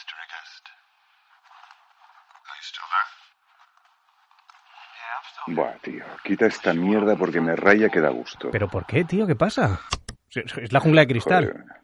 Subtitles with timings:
[0.00, 0.64] mystery guest.
[2.48, 3.08] Are you still there?
[4.96, 8.50] Yeah, I'm still Buah, tío, quita esta mierda porque me raya que da gusto.
[8.50, 9.26] ¿Pero por qué, tío?
[9.26, 9.80] ¿Qué pasa?
[10.34, 11.44] Es la jungla de cristal.
[11.46, 11.80] Joder.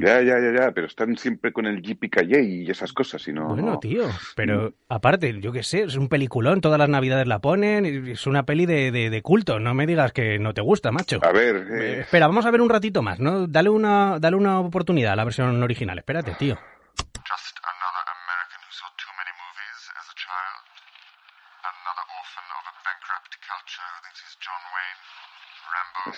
[0.00, 3.46] Ya, ya, ya, ya, pero están siempre con el JPKJ y esas cosas, y no...
[3.46, 3.78] Bueno, no.
[3.78, 8.10] tío, pero aparte, yo qué sé, es un peliculón, todas las navidades la ponen, y
[8.10, 11.20] es una peli de, de- de culto, no me digas que no te gusta, macho.
[11.22, 13.46] A ver, Eh, eh, espera, vamos a ver un ratito más, ¿no?
[13.46, 16.58] Dale una, dale una oportunidad a la versión original, espérate, tío.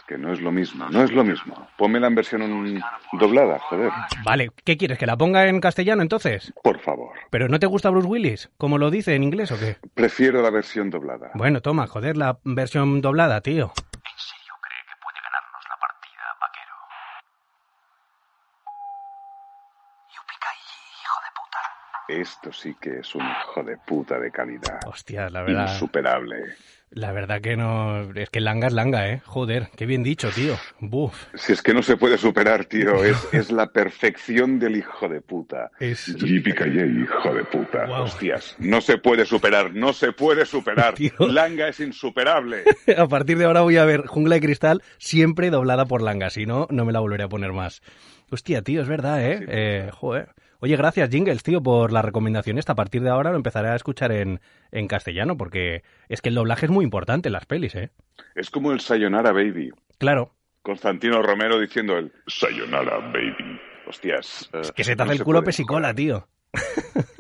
[0.09, 1.69] Que no es lo mismo, no es lo mismo.
[1.77, 3.93] Pónmela en versión doblada, joder.
[4.25, 4.99] Vale, ¿qué quieres?
[4.99, 6.53] ¿Que la ponga en castellano entonces?
[6.65, 7.13] Por favor.
[7.31, 8.51] ¿Pero no te gusta Bruce Willis?
[8.57, 9.77] ¿Como lo dice en inglés o qué?
[9.95, 11.31] Prefiero la versión doblada.
[11.35, 13.65] Bueno, toma, joder, la versión doblada, tío.
[13.67, 16.75] ¿En serio cree que puede ganarnos la partida, vaquero?
[20.09, 20.65] Yupicaí,
[21.05, 21.63] hijo de puta.
[22.09, 24.81] Esto sí que es un hijo de puta de calidad.
[24.87, 25.73] Hostia, la verdad.
[25.73, 26.57] Insuperable.
[26.91, 28.11] La verdad que no.
[28.15, 29.21] Es que langa es langa, ¿eh?
[29.27, 30.55] Joder, qué bien dicho, tío.
[30.81, 31.27] Buf.
[31.35, 35.21] Si es que no se puede superar, tío, es, es la perfección del hijo de
[35.21, 35.71] puta.
[35.79, 36.07] Es.
[36.07, 37.85] JPKJ, hijo de puta.
[37.85, 38.05] Guau.
[38.05, 40.95] Hostias, no se puede superar, no se puede superar.
[40.99, 41.13] Tío.
[41.19, 42.65] Langa es insuperable.
[42.97, 46.47] A partir de ahora voy a ver Jungla de Cristal siempre doblada por Langa, si
[46.47, 47.83] no, no me la volveré a poner más.
[48.31, 49.39] Hostia, tío, es verdad, ¿eh?
[49.41, 50.31] Sí, eh joder.
[50.61, 52.73] Oye, gracias, Jingles, tío, por la recomendación esta.
[52.73, 54.41] A partir de ahora lo empezaré a escuchar en,
[54.73, 57.91] en castellano, porque es que el doblaje es muy importante en las pelis, ¿eh?
[58.35, 59.71] Es como el Sayonara Baby.
[59.99, 63.61] Claro, Constantino Romero diciendo el Sayonara Baby.
[63.87, 64.51] Hostias.
[64.53, 66.29] eh, que se te hace no el culo pesicola, tío.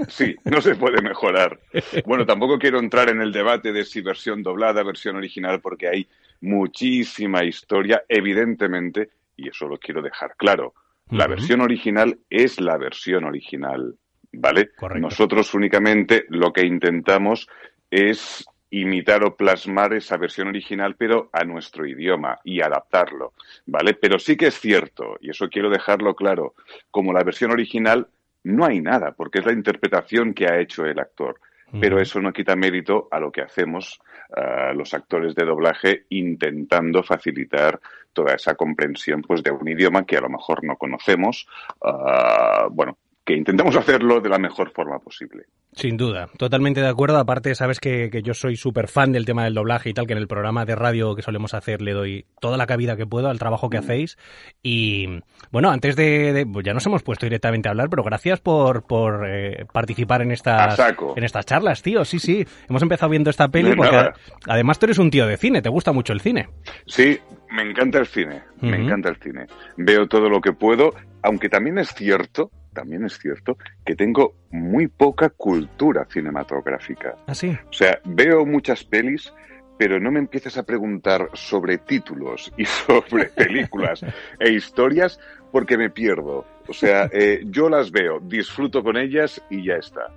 [0.08, 1.58] Sí, no se puede mejorar.
[2.06, 6.08] Bueno, tampoco quiero entrar en el debate de si versión doblada, versión original, porque hay
[6.40, 10.74] muchísima historia, evidentemente, y eso lo quiero dejar claro.
[11.10, 13.94] La versión original es la versión original,
[14.32, 14.70] ¿vale?
[14.76, 15.00] Correcto.
[15.00, 17.48] Nosotros únicamente lo que intentamos
[17.90, 23.32] es imitar o plasmar esa versión original, pero a nuestro idioma y adaptarlo,
[23.66, 23.94] ¿vale?
[23.94, 26.54] Pero sí que es cierto, y eso quiero dejarlo claro,
[26.90, 28.08] como la versión original
[28.44, 31.40] no hay nada, porque es la interpretación que ha hecho el actor.
[31.80, 34.00] Pero eso no quita mérito a lo que hacemos
[34.34, 37.78] ah, los actores de doblaje intentando facilitar
[38.12, 41.46] toda esa comprensión pues de un idioma que a lo mejor no conocemos.
[41.82, 42.96] ah, bueno,
[43.28, 45.44] que intentamos hacerlo de la mejor forma posible.
[45.72, 47.18] Sin duda, totalmente de acuerdo.
[47.18, 50.14] Aparte, sabes que, que yo soy súper fan del tema del doblaje y tal, que
[50.14, 53.28] en el programa de radio que solemos hacer le doy toda la cabida que puedo
[53.28, 54.16] al trabajo que hacéis.
[54.62, 55.20] Y
[55.52, 58.86] bueno, antes de, de- pues ya nos hemos puesto directamente a hablar, pero gracias por,
[58.86, 60.78] por eh, participar en estas,
[61.14, 62.06] en estas charlas, tío.
[62.06, 64.14] Sí, sí, hemos empezado viendo esta peli porque nada.
[64.46, 66.48] además tú eres un tío de cine, te gusta mucho el cine.
[66.86, 67.18] Sí,
[67.50, 69.44] me encanta el cine, me encanta el cine.
[69.76, 74.86] Veo todo lo que puedo, aunque también es cierto, también es cierto que tengo muy
[74.86, 77.16] poca cultura cinematográfica.
[77.26, 77.58] Así.
[77.68, 79.32] O sea, veo muchas pelis,
[79.76, 84.04] pero no me empieces a preguntar sobre títulos y sobre películas
[84.38, 85.18] e historias
[85.50, 86.46] porque me pierdo.
[86.68, 90.12] O sea, eh, yo las veo, disfruto con ellas y ya está.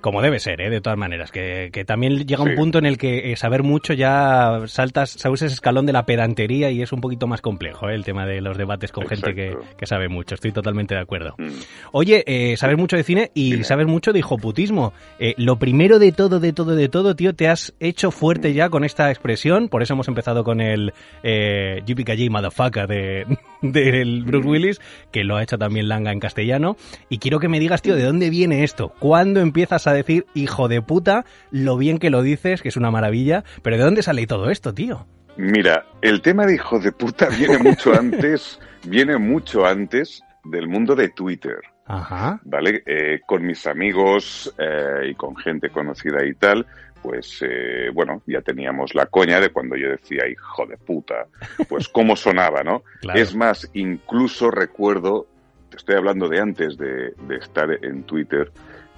[0.00, 0.70] Como debe ser, ¿eh?
[0.70, 1.30] de todas maneras.
[1.30, 5.42] Que, que también llega un punto en el que eh, saber mucho ya saltas, sabes
[5.42, 7.94] ese escalón de la pedantería y es un poquito más complejo, ¿eh?
[7.94, 10.34] el tema de los debates con gente que, sabe mucho.
[10.34, 11.34] Estoy totalmente de acuerdo.
[11.38, 11.48] Mm.
[11.92, 13.64] Oye, eh, sabes mucho de cine y Dime.
[13.64, 14.92] sabes mucho de hijoputismo.
[15.18, 18.68] Eh, lo primero de todo, de todo, de todo, tío, te has hecho fuerte ya
[18.68, 19.68] con esta expresión.
[19.68, 23.26] Por eso hemos empezado con el eh, JPKJ Motherfucker de,
[23.62, 24.80] del Bruce Willis,
[25.10, 26.76] que lo ha hecho también Langa en castellano.
[27.08, 28.92] Y quiero que me digas, tío, ¿de dónde viene esto?
[28.98, 32.90] ¿Cuándo empiezas a decir, hijo de puta, lo bien que lo dices, que es una
[32.90, 33.44] maravilla?
[33.62, 35.06] Pero ¿de dónde sale todo esto, tío?
[35.36, 40.94] Mira, el tema de hijo de puta viene mucho antes, viene mucho antes del mundo
[40.94, 41.58] de Twitter.
[41.86, 42.40] Ajá.
[42.44, 42.84] ¿vale?
[42.86, 46.64] Eh, con mis amigos eh, y con gente conocida y tal,
[47.02, 51.26] pues eh, bueno, ya teníamos la coña de cuando yo decía hijo de puta,
[51.68, 52.84] pues cómo sonaba, ¿no?
[53.00, 53.18] Claro.
[53.18, 55.26] Es más, incluso recuerdo,
[55.70, 58.52] te estoy hablando de antes de, de estar en Twitter,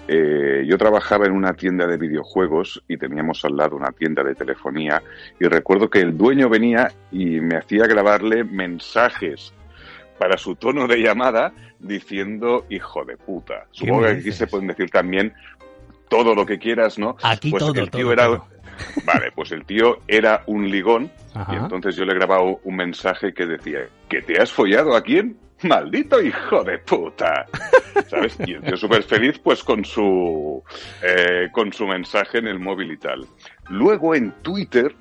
[0.08, 4.34] eh, yo trabajaba en una tienda de videojuegos y teníamos al lado una tienda de
[4.34, 5.02] telefonía
[5.38, 9.54] y recuerdo que el dueño venía y me hacía grabarle mensajes
[10.18, 13.66] para su tono de llamada diciendo hijo de puta.
[13.70, 15.32] Supongo que aquí se pueden decir también
[16.08, 17.16] todo lo que quieras, ¿no?
[17.22, 18.46] Aquí Pues todo, el tío todo, era todo.
[19.04, 21.54] Vale, pues el tío era un ligón Ajá.
[21.54, 25.36] y entonces yo le grababa un mensaje que decía, ¿que te has follado a quién?
[25.62, 27.46] Maldito hijo de puta.
[28.08, 28.36] ¿Sabes?
[28.44, 30.62] Y el tío súper feliz pues con su,
[31.02, 33.26] eh, con su mensaje en el móvil y tal.
[33.68, 34.94] Luego en Twitter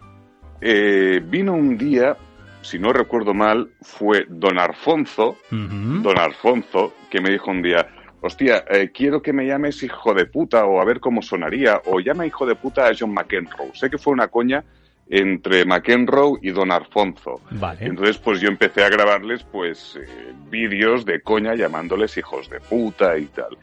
[0.61, 2.15] eh, vino un día,
[2.61, 7.87] si no recuerdo mal, fue don Alfonso, don Alfonso, que me dijo un día,
[8.21, 11.99] hostia, eh, quiero que me llames hijo de puta o a ver cómo sonaría, o
[11.99, 13.71] llama hijo de puta a John McEnroe.
[13.73, 14.63] Sé que fue una coña
[15.09, 17.41] entre McEnroe y Don Alfonso.
[17.51, 17.85] Vale.
[17.85, 23.17] Entonces, pues yo empecé a grabarles, pues, eh, vídeos de coña llamándoles hijos de puta
[23.17, 23.57] y tal.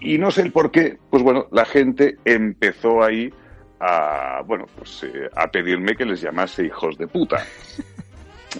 [0.00, 3.32] Y no sé el por qué, pues bueno, la gente empezó ahí
[3.80, 7.44] a, bueno, pues eh, a pedirme que les llamase hijos de puta.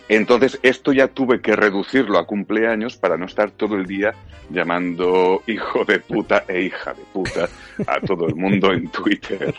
[0.08, 4.14] Entonces, esto ya tuve que reducirlo a cumpleaños para no estar todo el día
[4.50, 7.48] llamando hijo de puta e hija de puta
[7.86, 9.54] a todo el mundo en Twitter.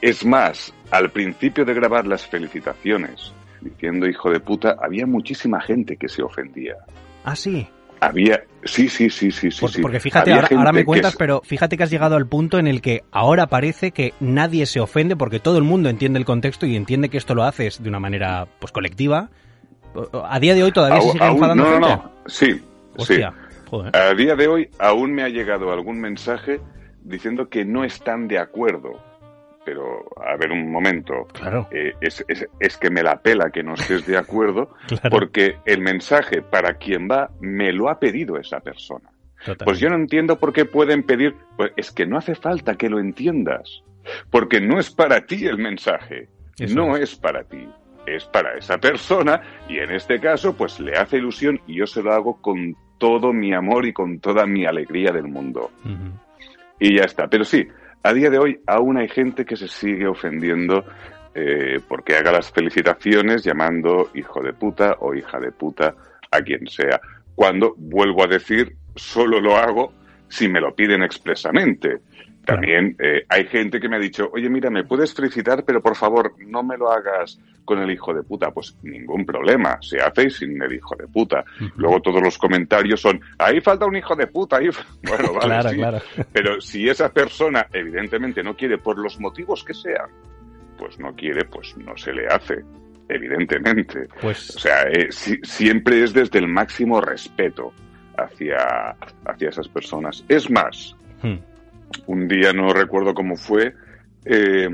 [0.00, 5.96] Es más, al principio de grabar las felicitaciones diciendo hijo de puta, había muchísima gente
[5.96, 6.76] que se ofendía.
[7.24, 7.66] Ah, sí.
[8.00, 9.60] Había, sí, sí, sí, sí, sí.
[9.60, 9.82] Por- sí.
[9.82, 13.02] porque fíjate, ahora, me cuentas, pero fíjate que has llegado al punto en el que
[13.10, 17.08] ahora parece que nadie se ofende porque todo el mundo entiende el contexto y entiende
[17.08, 19.30] que esto lo haces de una manera pues colectiva.
[20.24, 22.02] A día de hoy todavía se Aún- sigue aún- enfadando no, no, gente.
[22.04, 22.62] no, sí,
[22.96, 23.66] Hostia, sí.
[23.70, 23.96] joder.
[23.96, 26.60] A día de hoy aún me ha llegado algún mensaje
[27.02, 29.02] diciendo que no están de acuerdo.
[29.64, 29.82] Pero,
[30.16, 31.26] a ver, un momento.
[31.34, 35.10] Claro, Eh, es, es- es que me la pela que no estés de acuerdo, claro.
[35.10, 39.10] porque el mensaje para quien va me lo ha pedido esa persona.
[39.40, 39.64] totalmente.
[39.66, 42.88] Pues yo no entiendo por qué pueden pedir, pues es que no hace falta que
[42.88, 43.82] lo entiendas,
[44.30, 47.12] porque no es para ti el mensaje, Eso no es.
[47.12, 47.68] es para ti,
[48.16, 52.02] es para esa persona y en este caso pues le hace ilusión y yo se
[52.02, 55.70] lo hago con todo mi amor y con toda mi alegría del mundo.
[56.80, 57.66] Y ya está, pero sí,
[58.02, 60.84] a día de hoy aún hay gente que se sigue ofendiendo
[61.34, 65.94] eh, porque haga las felicitaciones llamando hijo de puta o hija de puta
[66.30, 67.00] a quien sea.
[67.34, 69.92] Cuando, vuelvo a decir, solo lo hago
[70.28, 71.98] si me lo piden expresamente.
[72.54, 75.94] También eh, hay gente que me ha dicho, oye, mira, me puedes felicitar, pero por
[75.96, 78.50] favor, no me lo hagas con el hijo de puta.
[78.50, 81.44] Pues ningún problema, se hace y sin el hijo de puta.
[81.76, 84.56] Luego todos los comentarios son, ahí falta un hijo de puta.
[84.56, 84.68] Ahí...
[85.02, 85.76] Bueno, vale, claro, sí.
[85.76, 85.98] claro.
[86.32, 90.08] Pero si esa persona evidentemente no quiere por los motivos que sean,
[90.78, 92.62] pues no quiere, pues no se le hace,
[93.08, 94.02] evidentemente.
[94.16, 97.72] O Pues sea, eh, si- siempre es desde el máximo respeto
[98.16, 98.96] hacia,
[99.26, 100.24] hacia esas personas.
[100.28, 101.36] Es más, hmm,
[102.06, 103.74] un día no recuerdo cómo fue,
[104.24, 104.68] eh,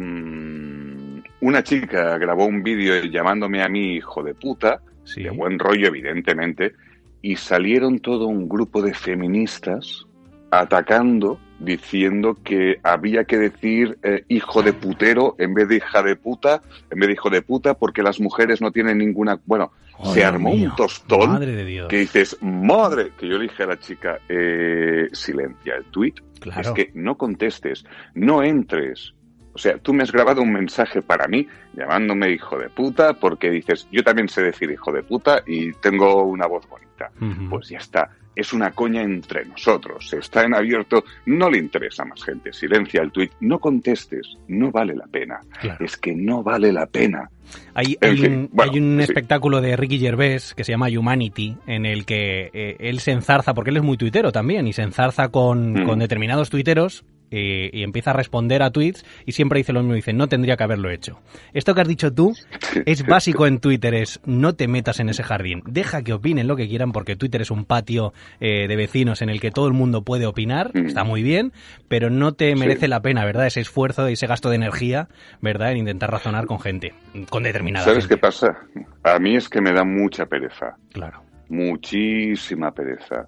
[1.40, 5.22] una chica grabó un vídeo llamándome a mí hijo de puta, sí.
[5.22, 6.74] de buen rollo, evidentemente,
[7.20, 10.06] y salieron todo un grupo de feministas
[10.50, 16.16] atacando, diciendo que había que decir eh, hijo de putero en vez de hija de
[16.16, 19.38] puta, en vez de hijo de puta, porque las mujeres no tienen ninguna.
[19.46, 19.72] Bueno,
[20.12, 20.70] se armó mío.
[20.70, 21.88] un tostón Madre de Dios.
[21.88, 26.60] que dices, madre, que yo le dije a la chica, eh, silencia el tweet, Claro.
[26.60, 27.84] es que no contestes,
[28.14, 29.14] no entres.
[29.54, 33.50] O sea, tú me has grabado un mensaje para mí llamándome hijo de puta porque
[33.50, 37.10] dices, yo también sé decir hijo de puta y tengo una voz bonita.
[37.48, 42.06] Pues ya está, es una coña entre nosotros, está en abierto, no le interesa a
[42.06, 45.84] más gente, silencia el tweet, no contestes, no vale la pena, Claro.
[45.84, 47.30] es que no vale la pena.
[47.74, 49.04] Hay, hay fin, un, bueno, hay un sí.
[49.04, 53.54] espectáculo de Ricky Gervais que se llama Humanity, en el que eh, él se enzarza,
[53.54, 55.86] porque él es muy tuitero también, y se enzarza con, Mm.
[55.86, 59.94] con determinados tuiteros eh, y empieza a responder a tweets y siempre dice lo mismo,
[59.94, 61.20] dice, no tendría que haberlo hecho.
[61.52, 62.32] Esto que has dicho tú
[62.86, 66.56] es básico en Twitter, es no te metas en ese jardín, deja que opinen lo
[66.56, 69.72] que quieran porque Twitter es un patio eh, de vecinos en el que todo el
[69.72, 70.86] mundo puede opinar, Mm.
[70.86, 71.52] está muy bien,
[71.88, 72.58] pero no te Sí.
[72.58, 73.46] merece la pena, ¿verdad?
[73.46, 75.08] Ese esfuerzo y ese gasto de energía,
[75.40, 75.72] ¿verdad?
[75.72, 76.94] En intentar razonar con gente,
[77.30, 78.58] con determinada ¿Sabes qué pasa?
[79.02, 80.76] A mí es que me da mucha pereza.
[80.92, 81.22] Claro.
[81.48, 83.26] muchísima pereza.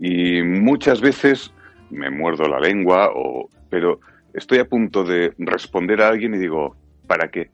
[0.00, 1.52] Y muchas veces
[1.94, 4.00] me muerdo la lengua, o, pero
[4.32, 7.50] estoy a punto de responder a alguien y digo, ¿para qué?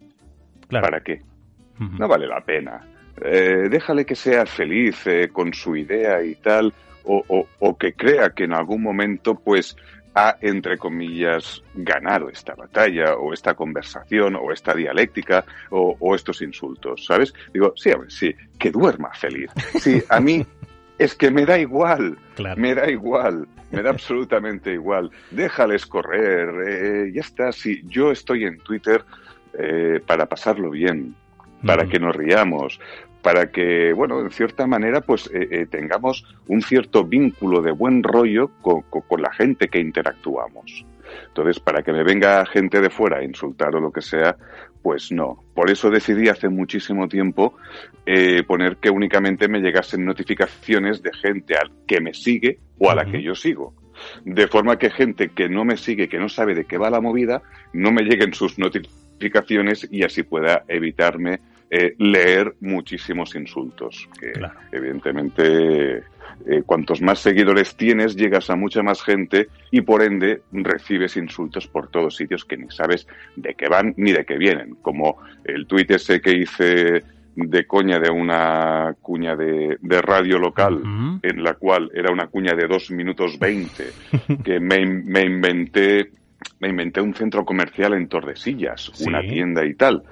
[0.68, 0.87] Claro.
[0.87, 1.20] ¿Para qué?
[1.99, 2.87] No vale la pena.
[3.23, 6.73] Eh, déjale que sea feliz eh, con su idea y tal,
[7.04, 9.76] o, o- o que crea que en algún momento, pues,
[10.14, 16.42] ha, entre comillas, ganado esta batalla, o esta conversación, o esta dialéctica, o, o estos
[16.42, 17.32] insultos, ¿sabes?
[17.54, 19.50] Digo, sí, a ver, sí, que duerma feliz.
[19.78, 20.44] Sí, a mí
[21.00, 22.16] es que me da igual.
[22.37, 22.61] Claro.
[22.61, 25.11] Me da igual, me da absolutamente igual.
[25.30, 27.52] Déjales correr, eh, ya está.
[27.52, 29.04] Si yo estoy en Twitter
[29.59, 31.14] eh, para pasarlo bien,
[31.66, 32.80] para que nos riamos,
[33.23, 38.02] para que, bueno, en cierta manera, pues eh, eh, tengamos un cierto vínculo de buen
[38.02, 40.87] rollo con, con- con la gente que interactuamos.
[41.28, 44.37] Entonces, para que me venga gente de fuera a insultar o lo que sea,
[44.82, 45.44] pues no.
[45.54, 47.56] Por eso decidí hace muchísimo tiempo
[48.06, 52.94] eh, poner que únicamente me llegasen notificaciones de gente al que me sigue o a
[52.94, 53.75] la que yo sigo.
[54.25, 57.00] De forma que gente que no me sigue, que no sabe de qué va la
[57.00, 61.40] movida, no me lleguen sus notificaciones y así pueda evitarme
[61.71, 64.09] eh, leer muchísimos insultos.
[64.19, 64.59] Que Claro.
[64.73, 65.99] evidentemente,
[66.47, 71.67] eh, cuantos más seguidores tienes, llegas a mucha más gente y por ende recibes insultos
[71.67, 74.77] por todos sitios que ni sabes de qué van ni de qué vienen.
[74.83, 77.03] Como el tuit ese que hice
[77.37, 80.83] de coña de una cuña de, de radio local
[81.23, 83.87] en la cual era una cuña de dos minutos veinte
[84.45, 86.11] que me, me inventé
[86.59, 89.04] me inventé un centro comercial en Tordesillas, Sí.
[89.09, 90.02] una tienda y tal.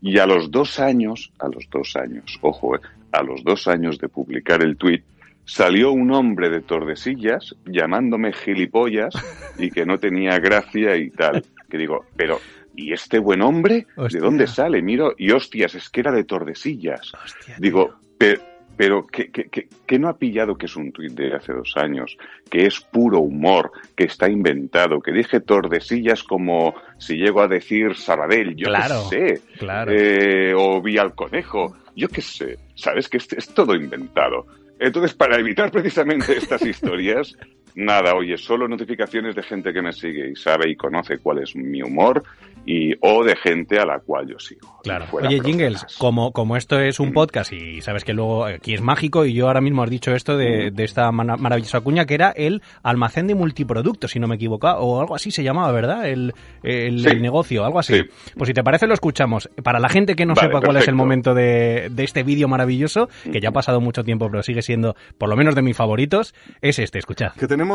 [0.00, 2.80] Y a los dos años, a los dos años, ojo, eh,
[3.12, 5.02] a los dos años de publicar el tuit,
[5.44, 9.14] salió un hombre de Tordesillas llamándome gilipollas
[9.58, 11.42] y que no tenía gracia y tal.
[11.70, 12.38] Que digo, pero,
[12.76, 13.86] ¿y este buen hombre?
[13.96, 14.20] Hostia.
[14.20, 14.82] ¿De dónde sale?
[14.82, 17.12] Miro, y hostias, es que era de Tordesillas.
[17.24, 18.40] Hostia, Digo, pe-
[18.78, 21.76] pero ¿qué, qué, qué- qué no ha pillado que es un tuit de hace dos
[21.76, 22.16] años?
[22.48, 27.96] Que es puro humor, que está inventado, que dije Tordesillas como si llego a decir
[27.96, 29.42] Sabadell, yo Claro, qué sé.
[29.58, 29.92] claro.
[29.94, 32.56] Eh, o vi al conejo, yo qué sé.
[32.76, 34.46] Sabes que es, es todo inventado.
[34.78, 37.36] Entonces, para evitar precisamente estas historias,
[37.78, 41.54] nada, oye, solo notificaciones de gente que me sigue y sabe y conoce cuál es
[41.54, 42.22] mi humor
[42.66, 44.80] y o de gente a la cual yo sigo.
[44.82, 45.06] Claro.
[45.12, 45.46] Oye, bromas.
[45.46, 49.32] Jingles, como, como esto es un podcast y sabes que luego aquí es mágico y
[49.32, 53.26] yo ahora mismo has dicho esto de, de esta maravillosa cuña que era el almacén
[53.28, 56.08] de multiproductos, si no me equivoco, o algo así se llamaba, ¿verdad?
[56.08, 57.08] El, el, Sí.
[57.08, 57.94] el negocio, algo así.
[57.94, 58.02] Sí.
[58.36, 59.48] Pues si te parece lo escuchamos.
[59.62, 62.48] Para la gente que no Vale, sepa cuál es el momento de, de este vídeo
[62.48, 65.76] maravilloso, que ya ha pasado mucho tiempo pero sigue siendo por lo menos de mis
[65.76, 67.32] favoritos, es este, escuchad.
[67.38, 67.67] que tenemos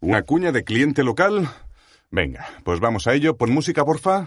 [0.00, 1.48] una cuña de cliente local.
[2.10, 3.36] Venga, pues vamos a ello.
[3.36, 4.26] Pon música, porfa.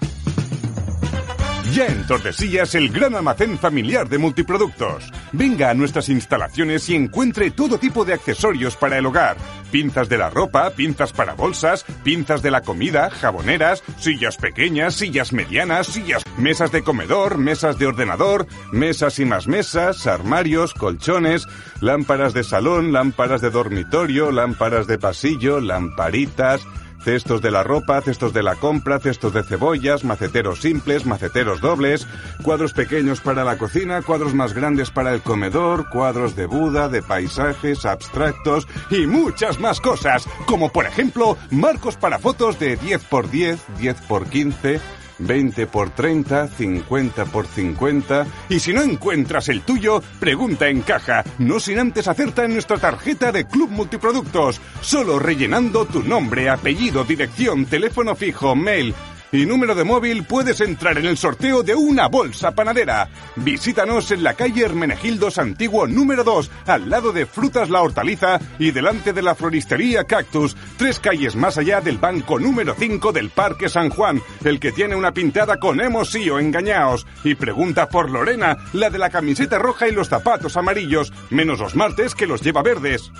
[1.72, 5.10] Ya en Tordesillas, el gran almacén familiar de multiproductos.
[5.32, 9.38] Venga a nuestras instalaciones y encuentre todo tipo de accesorios para el hogar.
[9.72, 15.34] Pinzas de la ropa, pinzas para bolsas, pinzas de la comida, jaboneras, sillas pequeñas, sillas
[15.34, 21.48] medianas, sillas, mesas de comedor, mesas de ordenador, mesas y más mesas, armarios, colchones,
[21.82, 26.62] lámparas de salón, lámparas de dormitorio, lámparas de pasillo, lamparitas,
[27.03, 32.07] Cestos de la ropa, cestos de la compra, cestos de cebollas, maceteros simples, maceteros dobles,
[32.43, 37.01] cuadros pequeños para la cocina, cuadros más grandes para el comedor, cuadros de Buda, de
[37.01, 43.31] paisajes, abstractos y muchas más cosas, como por ejemplo marcos para fotos de 10 x
[43.31, 44.81] 10, 10 x 15,
[45.20, 48.27] 20 x 30, 50 x 50.
[48.50, 52.77] Y si no encuentras el tuyo, pregunta en caja, no sin antes hacerte en nuestra
[52.77, 58.93] tarjeta de Club Multiproductos, solo rellenando tu nombre, apellido, dirección, teléfono fijo, mail
[59.34, 63.10] y número de móvil puedes entrar en el sorteo de una bolsa panadera.
[63.36, 68.72] Visítanos en la calle Hermenegildos Antiguo número 2, al lado de Frutas La Hortaliza y
[68.72, 73.70] delante de la floristería Cactus, tres calles más allá del banco número 5 del Parque
[73.70, 77.08] San Juan, el que tiene una pintada con hemos sí o engañaos.
[77.24, 81.75] Y pregunta por Lorena, la de la camiseta roja y los zapatos amarillos, menos los
[81.75, 83.12] martes que los lleva verdes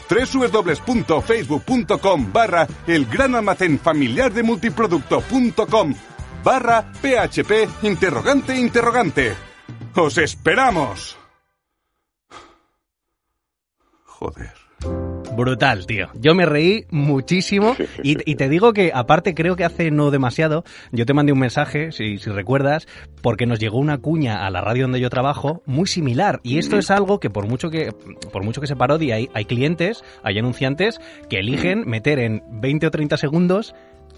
[0.09, 5.95] www.facebook.com barra el gran almacén familiar de multiproducto.com
[6.45, 9.35] barra php interrogante interrogante.
[9.95, 11.17] ¡Os esperamos!
[14.05, 15.16] Joder.
[15.37, 16.09] Brutal, tío.
[16.15, 20.65] Yo me reí muchísimo y, y te digo que aparte creo que hace no demasiado
[20.93, 22.87] yo te mandé un mensaje, si, si recuerdas,
[23.23, 26.79] porque nos llegó una cuña a la radio donde yo trabajo muy similar y esto
[26.79, 27.93] es algo que por mucho que
[28.33, 32.87] por mucho que se parodie hay, hay clientes, hay anunciantes que eligen meter en 20
[32.87, 33.75] o 30 segundos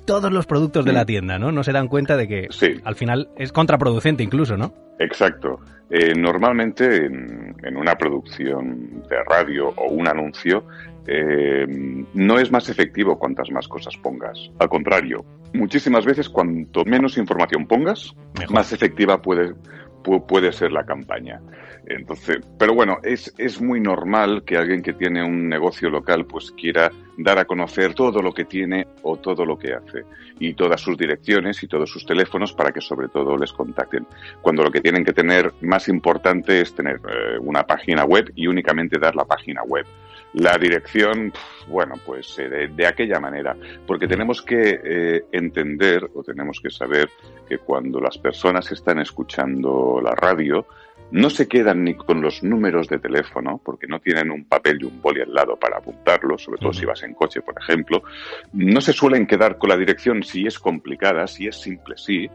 [0.06, 1.52] todos los productos de la tienda, ¿no?
[1.52, 2.76] No se dan cuenta de que Sí.
[2.84, 4.72] al final es contraproducente incluso, ¿no?
[4.98, 5.60] Exacto.
[5.90, 10.64] Eh, normalmente en, en una producción de radio o un anuncio
[11.08, 11.66] eh,
[12.14, 14.38] no es más efectivo cuantas más cosas pongas.
[14.58, 15.24] Al contrario,
[15.54, 18.54] muchísimas veces cuanto menos información pongas, Mejor.
[18.54, 19.54] más efectiva puede,
[20.04, 21.40] pu- puede ser la campaña.
[21.90, 26.50] Entonces, pero bueno, es, es muy normal que alguien que tiene un negocio local pues
[26.50, 30.02] quiera dar a conocer todo lo que tiene o todo lo que hace
[30.38, 34.06] y todas sus direcciones y todos sus teléfonos para que sobre todo les contacten.
[34.42, 38.46] Cuando lo que tienen que tener más importante es tener eh, una página web y
[38.48, 39.86] únicamente dar la página web.
[40.34, 41.32] La dirección,
[41.68, 43.56] bueno, pues eh, de, aquella manera,
[43.86, 47.08] porque tenemos que eh, entender o tenemos que saber
[47.48, 50.66] que cuando las personas están escuchando la radio,
[51.10, 54.84] no se quedan ni con los números de teléfono, porque no tienen un papel y
[54.84, 58.02] un boli al lado para apuntarlo, sobre todo si vas en coche, por ejemplo.
[58.52, 62.28] No se suelen quedar con la dirección si es complicada, si es simple, sí,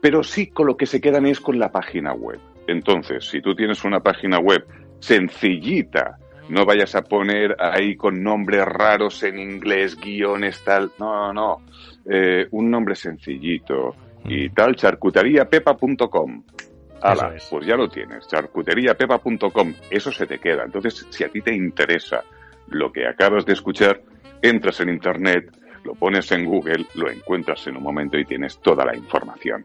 [0.00, 2.38] pero sí con lo que se quedan es con la página web.
[2.68, 4.64] Entonces, si tú tienes una página web
[5.00, 6.18] sencillita,
[6.48, 10.92] no vayas a poner ahí con nombres raros en inglés, guiones, tal.
[10.98, 11.62] No, no, no.
[12.08, 16.42] Eh, un nombre sencillito y tal, charcuteriapepa.com.
[17.02, 20.64] Ala, pues ya lo tienes, charcuteriapepa.com, eso se te queda.
[20.64, 22.22] Entonces, si a ti te interesa
[22.68, 24.00] lo que acabas de escuchar,
[24.40, 25.50] entras en Internet,
[25.84, 29.64] lo pones en Google, lo encuentras en un momento y tienes toda la información.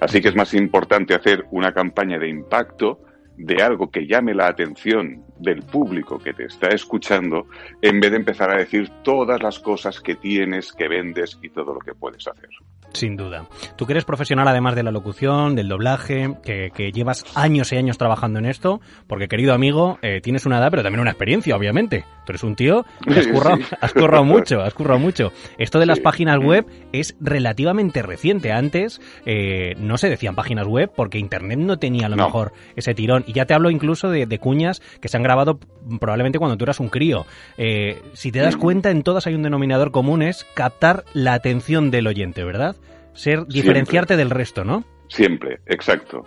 [0.00, 3.00] Así que es más importante hacer una campaña de impacto
[3.36, 7.46] de algo que llame la atención del público que te está escuchando,
[7.80, 11.74] en vez de empezar a decir todas las cosas que tienes, que vendes y todo
[11.74, 12.50] lo que puedes hacer.
[12.92, 13.48] Sin duda.
[13.76, 17.96] Tú que eres profesional además de la locución, del doblaje, que, llevas años y años
[17.96, 22.04] trabajando en esto, porque querido amigo, eh, tienes una edad pero también una experiencia, obviamente.
[22.26, 25.32] Tú eres un tío que has currado, mucho, has currado mucho.
[25.58, 28.52] Esto de las páginas web es relativamente reciente.
[28.52, 32.94] Antes eh, no se decían páginas web porque Internet no tenía a lo mejor ese
[32.94, 33.21] tirón.
[33.26, 35.58] Y ya te hablo incluso de, cuñas que se han grabado
[36.00, 37.26] probablemente cuando tú eras un crío.
[37.56, 41.90] Eh, si te das cuenta, en todas hay un denominador común, es captar la atención
[41.90, 42.76] del oyente, ¿verdad?
[43.14, 44.84] Ser, diferenciarte del resto, ¿no?
[45.08, 46.26] Siempre, exacto.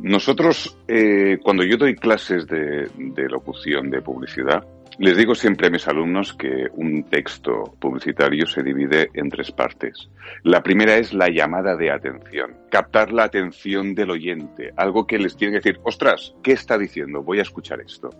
[0.00, 4.66] Nosotros, eh, cuando yo doy clases de, de locución, de publicidad,
[4.98, 10.10] les digo siempre a mis alumnos que un texto publicitario se divide en tres partes.
[10.42, 15.36] La primera es la llamada de atención, captar la atención del oyente, algo que les
[15.36, 17.22] tiene que decir, ostras, ¿qué está diciendo?
[17.22, 18.10] Voy a escuchar esto.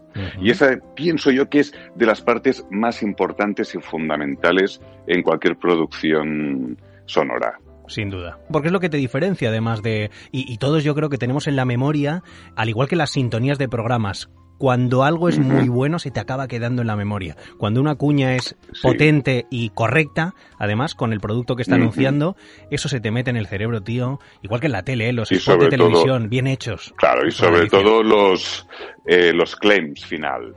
[0.40, 5.56] Y esa pienso yo que es de las partes más importantes y fundamentales en cualquier
[5.56, 7.58] producción sonora
[7.88, 8.38] sin duda.
[8.52, 10.10] Porque es lo que te diferencia, además de.
[10.30, 12.22] Y, todos yo creo que tenemos en la memoria,
[12.54, 16.48] al igual que las sintonías de programas, cuando algo es muy bueno se te acaba
[16.48, 17.36] quedando en la memoria.
[17.56, 22.36] Cuando una cuña es potente y correcta, además con el producto que está anunciando,
[22.70, 24.18] eso se te mete en el cerebro, tío.
[24.42, 25.12] Igual que en la tele, ¿eh?
[25.12, 26.92] los spots de televisión bien hechos.
[26.96, 28.66] Claro, y sobre todo los
[29.06, 30.54] eh, los claims final,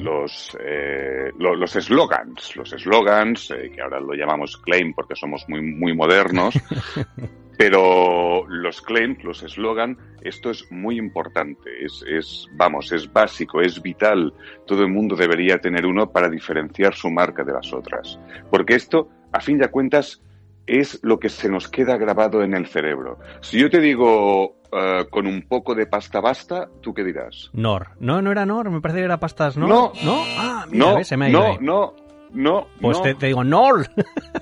[0.00, 5.94] los eh, los slogans, los slogans que ahora lo llamamos claim porque somos muy muy
[5.94, 6.54] modernos.
[7.58, 13.82] Pero los claims, los eslogan, esto es muy importante, es, es, vamos, es básico, es
[13.82, 14.32] vital.
[14.64, 18.18] Todo el mundo debería tener uno para diferenciar su marca de las otras.
[18.48, 20.22] Porque esto, a fin de cuentas,
[20.68, 23.18] es lo que se nos queda grabado en el cerebro.
[23.40, 27.50] Si yo te digo eh, con un poco de pasta basta, ¿tú qué dirás?
[27.54, 27.88] Nor.
[27.98, 29.68] No, no era Nor, me parece que era pastas Nor.
[29.68, 31.94] No, no, ah, mira, no, se me ha ido no, no,
[32.32, 32.68] no.
[32.80, 33.86] Pues Te, digo, Nor.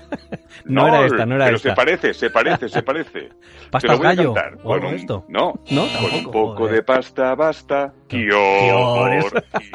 [0.65, 1.69] no, era esta, no era pero esta.
[1.69, 3.29] se parece, se parece, se parece.
[3.71, 4.33] ¿Pasta gallo?
[4.63, 5.25] Con un, esto?
[5.27, 7.93] No, no con un poco de pasta basta.
[8.07, 9.69] Kior, Kior, sí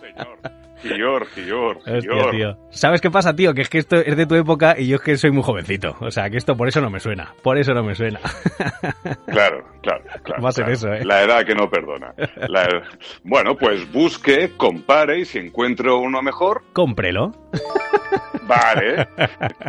[0.00, 0.55] señor.
[0.94, 2.58] Gior, Gior, Hostia, tío.
[2.70, 3.54] ¿Sabes qué pasa, tío?
[3.54, 5.96] Que es que esto es de tu época y yo es que soy muy jovencito.
[6.00, 7.34] O sea, que esto por eso no me suena.
[7.42, 8.20] Por eso no me suena.
[9.26, 10.42] Claro, claro, claro.
[10.42, 11.04] Va a ser eso, ¿eh?
[11.04, 12.14] La edad que no perdona.
[13.22, 16.62] Bueno, pues busque, compare y si encuentro uno mejor...
[16.72, 17.32] Cómprelo.
[18.42, 19.08] Vale.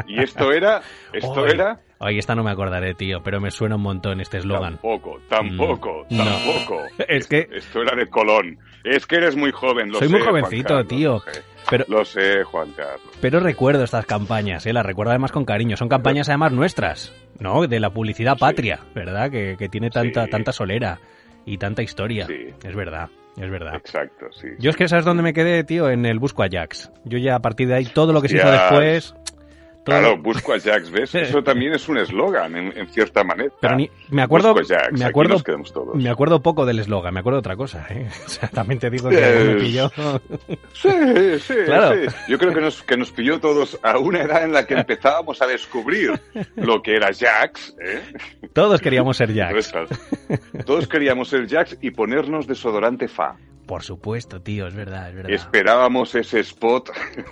[0.07, 0.81] ¿Y esto era?
[1.11, 1.81] ¿Esto era?
[1.99, 4.73] Ay, esta no me acordaré, tío, pero me suena un montón este eslogan.
[4.73, 6.81] Tampoco, tampoco, mm, tampoco.
[7.07, 7.47] es que...
[7.51, 8.59] Esto era de Colón.
[8.83, 11.21] Es que eres muy joven, lo Soy muy jovencito, tío.
[11.69, 13.09] Pero, lo sé, Juan Carlos.
[13.19, 14.73] Pero recuerdo estas campañas, ¿eh?
[14.73, 15.75] las recuerdo además con cariño.
[15.75, 17.67] Son campañas además nuestras, ¿no?
[17.67, 19.29] De la publicidad patria, ¿verdad?
[19.31, 20.99] Que, tiene tanta, tanta solera
[21.45, 22.27] y tanta historia.
[22.63, 23.09] Es verdad.
[23.35, 23.75] Es verdad.
[23.75, 24.47] Exacto, sí.
[24.59, 26.91] Yo es que sabes dónde me quedé, tío, en el Busco Ajax.
[27.05, 29.13] Yo ya a partir de ahí todo lo que se hizo después
[29.87, 31.15] Claro, busco a Jax, ¿ves?
[31.15, 33.51] Eso también es un eslogan, en, cierta manera.
[33.61, 33.77] Pero
[34.09, 34.53] me acuerdo,
[34.91, 35.41] me acuerdo,
[35.93, 38.07] me acuerdo poco del eslogan, me acuerdo de otra cosa, ¿eh?
[38.25, 39.89] O sea, también te digo que me pilló.
[40.73, 40.89] Sí,
[41.39, 41.95] sí, claro.
[41.95, 42.15] sí.
[42.27, 45.41] Yo creo que nos, que nos pilló todos a una edad en la que empezábamos
[45.41, 46.19] a descubrir
[46.55, 48.01] lo que era Jax, ¿eh?
[48.53, 49.71] Todos queríamos ser Jax.
[50.65, 53.37] Todos queríamos ser Jax y ponernos desodorante Fa.
[53.67, 55.31] Por supuesto, tío, es verdad, es verdad.
[55.31, 56.89] Esperábamos ese spot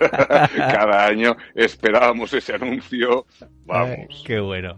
[0.54, 3.24] cada año, esperábamos ese anuncio.
[3.64, 4.22] Vamos.
[4.26, 4.76] qué bueno.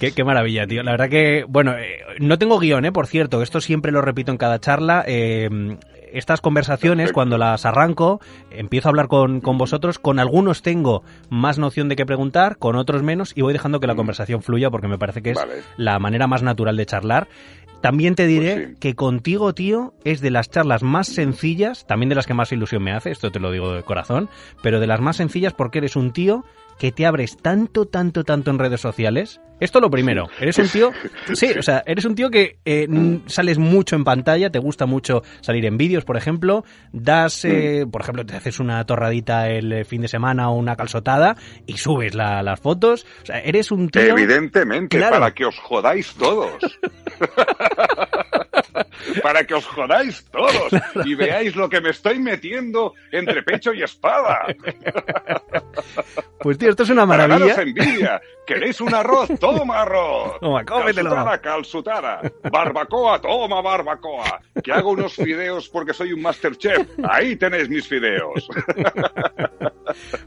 [0.00, 0.82] Qué, maravilla, tío.
[0.82, 2.92] La verdad que, bueno, eh, no tengo guion, ¿eh?
[2.92, 5.04] Por cierto, esto siempre lo repito en cada charla.
[5.06, 5.76] Eh,
[6.14, 9.98] estas conversaciones, cuando las arranco, empiezo a hablar con, con, vosotros.
[9.98, 13.88] Con algunos tengo más noción de qué preguntar, con otros menos, y voy dejando que
[13.88, 13.96] la mm.
[13.96, 15.38] conversación fluya porque me parece que es
[15.76, 17.28] la manera más natural de charlar
[17.84, 18.76] También te diré Pues sí.
[18.80, 22.82] que contigo, tío, es de las charlas más sencillas, también de las que más ilusión
[22.82, 24.30] me hace, esto te lo digo de corazón,
[24.62, 26.46] pero de las más sencillas porque eres un tío
[26.78, 29.40] que te abres tanto, tanto, tanto en redes sociales.
[29.60, 30.90] Esto lo primero, eres un tío,
[31.32, 32.88] sí, o sea, eres un tío que eh,
[33.26, 38.02] sales mucho en pantalla, te gusta mucho salir en vídeos, por ejemplo, das, eh, por
[38.02, 42.16] ejemplo, te haces una torradita el eh, fin de semana o una calzotada y subes
[42.16, 44.02] la- las fotos, o sea, eres un tío...
[44.02, 45.14] Evidentemente, Claro.
[45.20, 46.54] para que os jodáis todos.
[49.22, 50.72] para que os jodáis todos
[51.04, 54.46] y veáis lo que me estoy metiendo entre pecho y espada.
[56.40, 57.54] Pues tío, esto es una Para maravilla.
[57.56, 58.20] daros envidia.
[58.46, 59.28] ¿Queréis un arroz?
[59.40, 60.38] Toma arroz.
[60.40, 61.10] Toma, cómetelo.
[61.10, 62.32] Calzutada, calzutada.
[62.52, 64.40] Barbacoa, toma barbacoa.
[64.62, 66.86] Que hago unos fideos porque soy un masterchef.
[67.08, 68.46] Ahí tenéis mis fideos.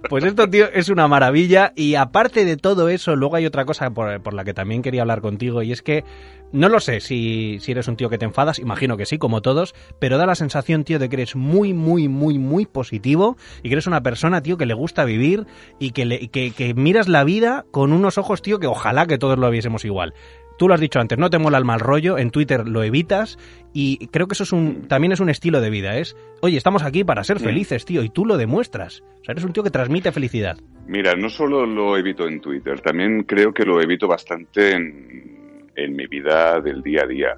[0.09, 1.73] Pues esto, tío, es una maravilla.
[1.75, 5.01] Y aparte de todo eso, luego hay otra cosa por, por la que también quería
[5.01, 5.61] hablar contigo.
[5.61, 6.05] Y es que
[6.53, 8.59] no lo sé si, si eres un tío que te enfadas.
[8.59, 9.73] Imagino que sí, como todos.
[9.99, 13.35] Pero da la sensación, tío, de que eres muy, muy, muy, muy positivo.
[13.63, 15.45] Y que eres una persona, tío, que le gusta vivir.
[15.79, 19.17] Y que, le- que, que miras la vida con unos ojos, tío, que ojalá que
[19.17, 20.13] todos lo viésemos igual.
[20.57, 23.37] Tú lo has dicho antes, no te mola el mal rollo, en Twitter lo evitas
[23.73, 26.83] y creo que eso es un también es un estilo de vida, es, oye, estamos
[26.83, 29.03] aquí para ser felices, tío, y tú lo demuestras.
[29.21, 30.57] O sea, eres un tío que transmite felicidad.
[30.87, 35.95] Mira, no solo lo evito en Twitter, también creo que lo evito bastante en, en
[35.95, 37.37] mi vida del día a día.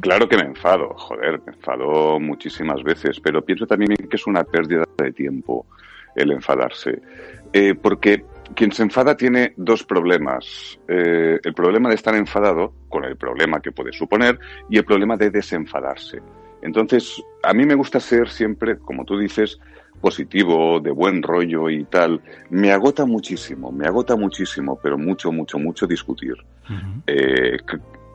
[0.00, 4.42] Claro que me enfado, joder, me enfado muchísimas veces, pero pienso también que es una
[4.42, 5.66] pérdida de tiempo
[6.16, 7.00] el enfadarse.
[7.52, 10.78] Eh, porque quien se enfada tiene dos problemas.
[10.88, 14.38] Eh, el problema de estar enfadado, con el problema que puede suponer,
[14.70, 16.20] y el problema de desenfadarse.
[16.62, 19.58] Entonces, a mí me gusta ser siempre, como tú dices,
[20.00, 22.20] positivo, de buen rollo y tal.
[22.50, 26.34] Me agota muchísimo, me agota muchísimo, pero mucho, mucho, mucho discutir.
[27.06, 27.58] Eh,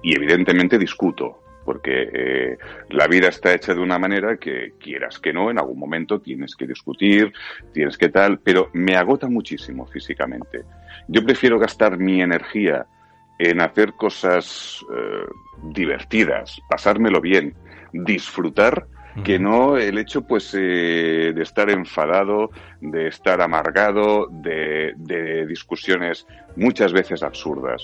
[0.03, 2.57] y evidentemente discuto, porque eh,
[2.89, 6.55] la vida está hecha de una manera que quieras que no, en algún momento tienes
[6.55, 7.31] que discutir,
[7.73, 10.63] tienes que tal, pero me agota muchísimo físicamente.
[11.07, 12.85] Yo prefiero gastar mi energía
[13.37, 15.25] en hacer cosas eh,
[15.63, 17.55] divertidas, pasármelo bien,
[17.91, 18.87] disfrutar,
[19.25, 26.25] que no el hecho pues eh, de estar enfadado, de estar amargado, de, de discusiones
[26.55, 27.83] muchas veces absurdas.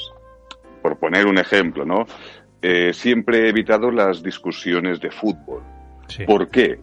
[0.81, 2.05] Por poner un ejemplo, ¿no?
[2.62, 5.62] Eh, siempre he evitado las discusiones de fútbol.
[6.08, 6.26] Sí.
[6.26, 6.80] ¿Por qué?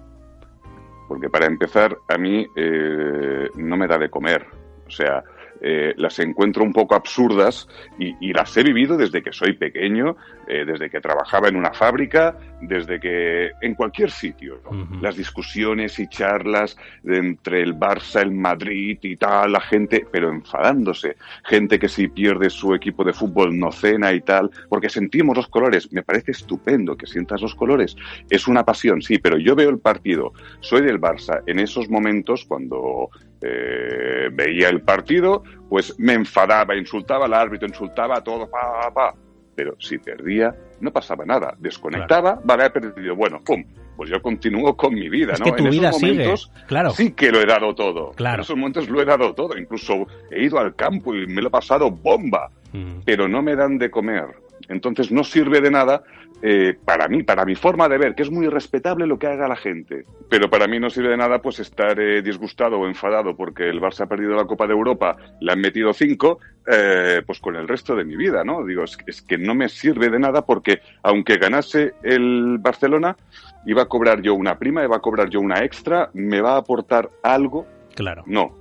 [1.09, 4.47] Porque para empezar, a mí eh, no me da de comer.
[4.87, 5.25] O sea,
[5.67, 7.67] eh, las encuentro un poco absurdas
[7.99, 10.15] y, y las he vivido desde que soy pequeño,
[10.47, 14.61] eh, desde que trabajaba en una fábrica, desde que en cualquier sitio.
[14.63, 15.01] ¿no?
[15.01, 21.17] Las discusiones y charlas entre el Barça, el Madrid y tal, la gente, pero enfadándose.
[21.45, 25.49] Gente que si pierde su equipo de fútbol no cena y tal, porque sentimos los
[25.49, 25.91] colores.
[25.95, 27.97] Me parece estupendo que sientas los colores.
[28.29, 30.35] Es una pasión, sí, pero yo veo el partido.
[30.61, 31.43] Soy del Barça.
[31.47, 33.09] En esos momentos, cuando
[33.45, 39.15] eh, veía el partido, pues me enfadaba, insultaba al árbitro, insultaba a todo, pa, pa.
[39.55, 41.55] Pero si perdía, no pasaba nada.
[41.59, 43.15] Desconectaba, vale, he perdido.
[43.15, 43.65] Bueno, pum,
[43.97, 45.47] pues yo continúo con mi vida, Es ¿no?
[45.47, 46.91] que tu en vida esos sigue, momentos claro.
[46.91, 48.13] sí que lo he dado todo.
[48.13, 48.37] Claro.
[48.37, 49.57] En esos momentos lo he dado todo.
[49.57, 52.51] Incluso he ido al campo y me lo he pasado bomba.
[52.73, 53.01] Mm.
[53.05, 54.25] Pero no me dan de comer.
[54.69, 56.03] Entonces no sirve de nada
[56.47, 59.49] eh, para mí, para mi forma de ver, que es muy respetable lo que haga
[59.49, 60.05] la gente.
[60.29, 63.81] Pero para mí no sirve de nada pues estar eh, disgustado o enfadado porque el
[63.81, 67.67] Barça ha perdido la Copa de Europa, le han metido cinco, eh, pues con el
[67.67, 68.63] resto de mi vida, ¿no?
[68.63, 73.17] Digo, es, es que no me sirve de nada porque aunque ganase el Barcelona,
[73.65, 76.59] iba a cobrar yo una prima, iba a cobrar yo una extra, me va a
[76.59, 78.23] aportar algo Claro.
[78.27, 78.55] no.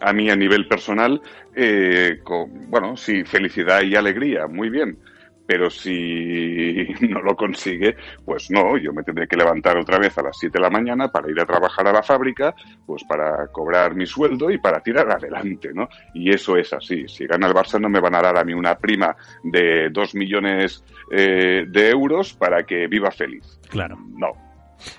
[0.00, 1.20] A mí a nivel personal,
[1.56, 4.98] eh, con- bueno, sí, felicidad y alegría, muy bien.
[5.46, 10.22] Pero si no lo consigue, pues no, yo me tendré que levantar otra vez a
[10.22, 12.54] las 7 de la mañana para ir a trabajar a la fábrica,
[12.86, 15.88] pues para cobrar mi sueldo y para tirar adelante, ¿no?
[16.14, 17.06] Y eso es así.
[17.08, 20.14] Si gana el Barça no me van a dar a mí una prima de 2
[20.14, 23.58] millones eh, de euros para que viva feliz.
[23.68, 23.98] Claro.
[24.16, 24.43] No.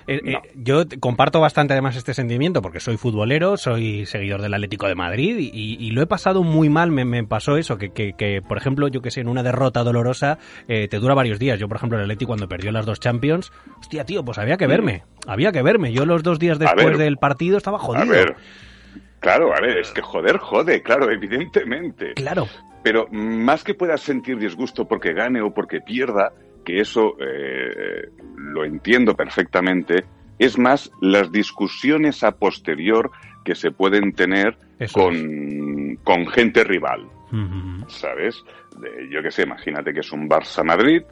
[0.06, 4.86] Eh, eh, yo comparto bastante además este sentimiento porque soy futbolero, soy seguidor del Atlético
[4.88, 6.90] de Madrid y, y lo he pasado muy mal.
[6.90, 9.82] Me, me pasó eso, que, que, que, por ejemplo, yo que sé, en una derrota
[9.84, 11.58] dolorosa eh, te dura varios días.
[11.58, 14.66] Yo, por ejemplo, el Atlético cuando perdió las dos Champions, hostia, tío, pues había que
[14.66, 15.92] verme, había que verme.
[15.92, 16.98] Yo los dos días después ver.
[16.98, 18.04] del partido estaba jodido.
[18.04, 18.36] A ver.
[19.20, 22.14] Claro, a ver, es que joder, jode, claro, evidentemente.
[22.14, 22.46] Claro,
[22.82, 26.32] Pero más que puedas sentir disgusto porque gane o porque pierda,
[26.66, 30.04] que eso eh, lo entiendo perfectamente,
[30.38, 33.10] es más las discusiones a posterior
[33.44, 34.58] que se pueden tener
[34.92, 37.06] con, con gente rival.
[37.88, 38.42] ¿sabes?
[38.78, 41.02] De- yo qué sé, imagínate que es un Barça-Madrid,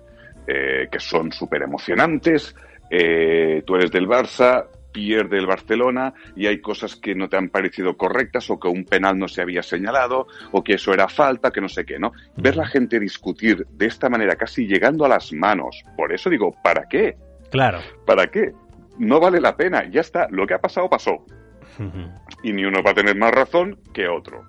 [0.47, 2.55] eh, que son súper emocionantes.
[2.90, 7.48] Eh, tú eres del Barça, pierde el Barcelona y hay cosas que no te han
[7.48, 11.50] parecido correctas o que un penal no se había señalado o que eso era falta,
[11.50, 12.12] que no sé qué, ¿no?
[12.37, 15.83] Ver la gente discutir de esta manera, casi llegando a las manos.
[15.96, 17.16] Por eso digo, ¿para qué?
[17.50, 17.80] Claro.
[18.07, 18.52] ¿Para qué?
[18.96, 21.24] No vale la pena, ya está, lo que ha pasado pasó.
[22.44, 24.44] Y ni uno va a tener más razón que otro.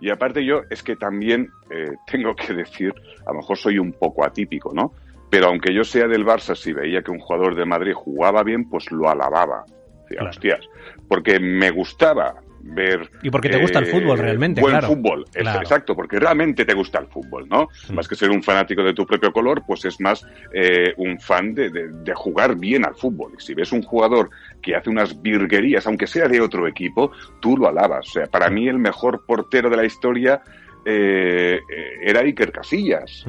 [0.00, 2.94] Y aparte yo es que también eh, tengo que decir,
[3.26, 4.92] a lo mejor soy un poco atípico, ¿no?
[5.30, 8.68] Pero aunque yo sea del Barça, si veía que un jugador de Madrid jugaba bien,
[8.68, 9.64] pues lo alababa.
[10.10, 10.30] Decía, Claro.
[10.30, 10.60] hostias,
[11.08, 13.08] porque me gustaba ver...
[13.22, 14.88] Y porque te gusta el fútbol realmente, Buen claro.
[14.88, 15.60] fútbol, Claro.
[15.60, 17.68] exacto, porque realmente te gusta el fútbol, ¿no?
[17.88, 17.94] Mm.
[17.94, 21.54] Más que ser un fanático de tu propio color, pues es más eh, un fan
[21.54, 23.32] de, de- de jugar bien al fútbol.
[23.38, 24.28] Y si ves un jugador
[24.60, 28.08] que hace unas virguerías, aunque sea de otro equipo, tú lo alabas.
[28.08, 30.42] O sea, para mí el mejor portero de la historia
[30.84, 33.24] eh, eh, era Iker Casillas.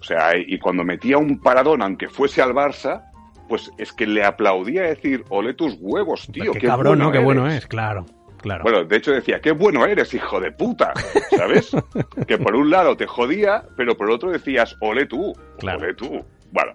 [0.00, 3.04] O sea, y cuando metía un paradón, aunque fuese al Barça,
[3.48, 6.52] pues es que le aplaudía decir, ole tus huevos, tío.
[6.52, 7.10] qué, cabrón, ¿no?
[7.10, 7.24] Qué eres".
[7.24, 8.06] bueno es, claro.
[8.38, 8.62] Claro.
[8.62, 10.92] Bueno, de hecho decía, qué bueno eres, hijo de puta,
[11.34, 11.70] ¿sabes?
[12.28, 15.78] que por un lado te jodía, pero por otro decías, ole tú, Claro.
[15.78, 16.22] ole tú.
[16.52, 16.72] Bueno,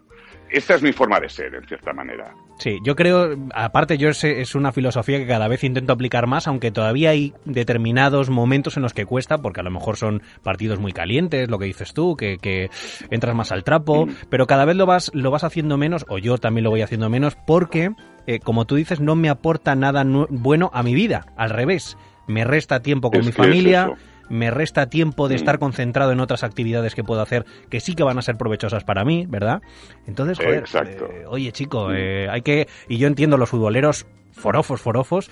[0.52, 2.34] esta es mi forma de ser, en cierta manera.
[2.58, 6.48] Sí, yo creo, aparte yo sé, es una filosofía que cada vez intento aplicar más,
[6.48, 10.80] aunque todavía hay determinados momentos en los que cuesta, porque a lo mejor son partidos
[10.80, 12.70] muy calientes, lo que dices tú, que, que
[13.10, 16.38] entras más al trapo, pero cada vez lo vas, lo vas haciendo menos, o yo
[16.38, 17.92] también lo voy haciendo menos, porque,
[18.28, 22.44] eh, como tú dices, no me aporta nada bueno a mi vida, al revés, me
[22.44, 23.92] resta tiempo con Es mi es familia.
[24.30, 25.38] Me resta tiempo de Mm.
[25.38, 28.84] estar concentrado en otras actividades que puedo hacer que sí que van a ser provechosas
[28.84, 29.62] para mí, ¿verdad?
[30.08, 31.06] Entonces, joder, Exacto.
[31.12, 31.94] eh, oye chico, Mm.
[31.96, 35.30] eh, hay que, y yo entiendo los futboleros forofos, forofos,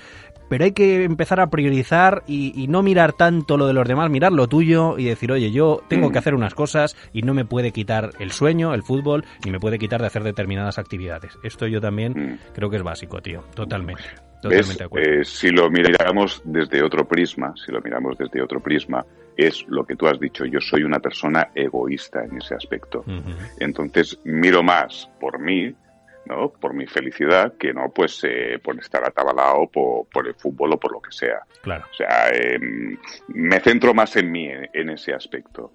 [0.49, 4.09] pero hay que empezar a priorizar y, y no mirar tanto lo de los demás,
[4.09, 6.11] mirar lo tuyo y decir, oye, yo tengo Mm.
[6.13, 9.59] que hacer unas cosas y no me puede quitar el sueño, el fútbol, ni me
[9.59, 11.37] puede quitar de hacer determinadas actividades.
[11.43, 12.53] Esto yo también Mm.
[12.53, 14.03] creo que es básico, tío, totalmente.
[14.03, 14.41] ¿Ves?
[14.41, 15.11] Totalmente de acuerdo.
[15.21, 19.03] Eh, si lo miramos desde otro prisma, si lo miramos desde otro prisma,
[19.35, 20.45] es lo que tú has dicho.
[20.45, 23.03] Yo soy una persona egoísta en ese aspecto.
[23.59, 25.73] Entonces miro más por mí,
[26.27, 26.49] ¿no?
[26.49, 30.79] Por mi felicidad, que no pues eh, por estar atabalado por, por el fútbol o
[30.79, 31.39] por lo que sea.
[31.61, 31.85] Claro.
[31.91, 32.97] O sea, em,
[33.29, 35.71] me centro más en mí en, en ese aspecto.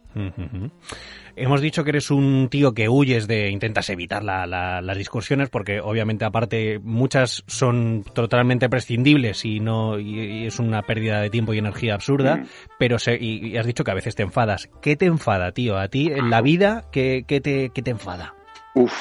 [1.35, 5.49] Hemos dicho que eres un tío que huyes de, intentas evitar la- la- las discusiones
[5.49, 11.31] porque obviamente aparte muchas son totalmente prescindibles y no y, y es una pérdida de
[11.31, 12.47] tiempo y energía absurda, Mm.
[12.79, 14.69] pero se, y, y has dicho que a veces te enfadas.
[14.83, 15.79] ¿Qué te enfada, tío?
[15.79, 18.35] A ti en la vida qué, qué te, qué te enfada?
[18.75, 18.93] Uf,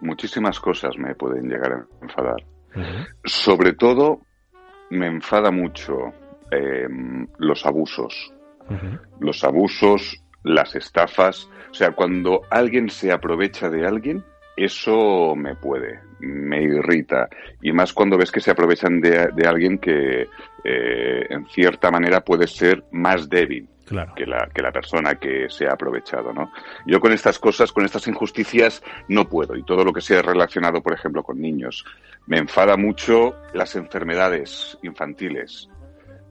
[0.00, 2.44] muchísimas cosas me pueden llegar a enfadar.
[3.24, 4.20] Sobre todo,
[4.90, 6.12] me enfada mucho
[6.50, 8.32] em, los abusos.
[9.20, 11.48] Los abusos, las estafas.
[11.70, 14.24] O sea, cuando alguien se aprovecha de alguien,
[14.56, 17.28] eso me puede, me irrita.
[17.62, 20.26] Y más cuando ves que se aprovechan de, de alguien que,
[20.64, 24.12] eh, en cierta manera, puede ser más débil Claro.
[24.16, 26.50] que la, que la persona que se ha aprovechado, ¿no?
[26.86, 29.54] Yo con estas cosas, con estas injusticias, no puedo.
[29.56, 31.84] Y todo lo que sea relacionado, por ejemplo, con niños.
[32.26, 35.68] Me enfada mucho las enfermedades infantiles.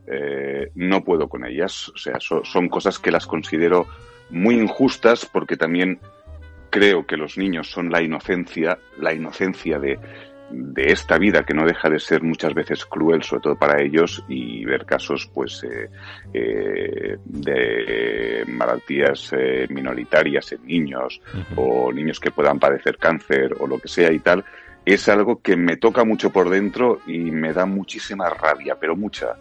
[0.07, 1.89] Eh, no puedo con ellas.
[1.89, 3.87] O sea, so- son cosas que las considero
[4.29, 5.99] muy injustas porque también
[6.69, 9.97] creo que los niños son la inocencia, la inocencia de,
[10.49, 14.23] de esta vida que no deja de ser muchas veces cruel, sobre todo para ellos,
[14.27, 15.89] y ver casos, pues, eh,
[16.33, 21.21] eh, de malaltías eh, minoritarias en niños
[21.55, 24.45] o niños que puedan padecer cáncer o lo que sea y tal,
[24.85, 29.35] es algo que me toca mucho por dentro y me da muchísima rabia, pero mucha,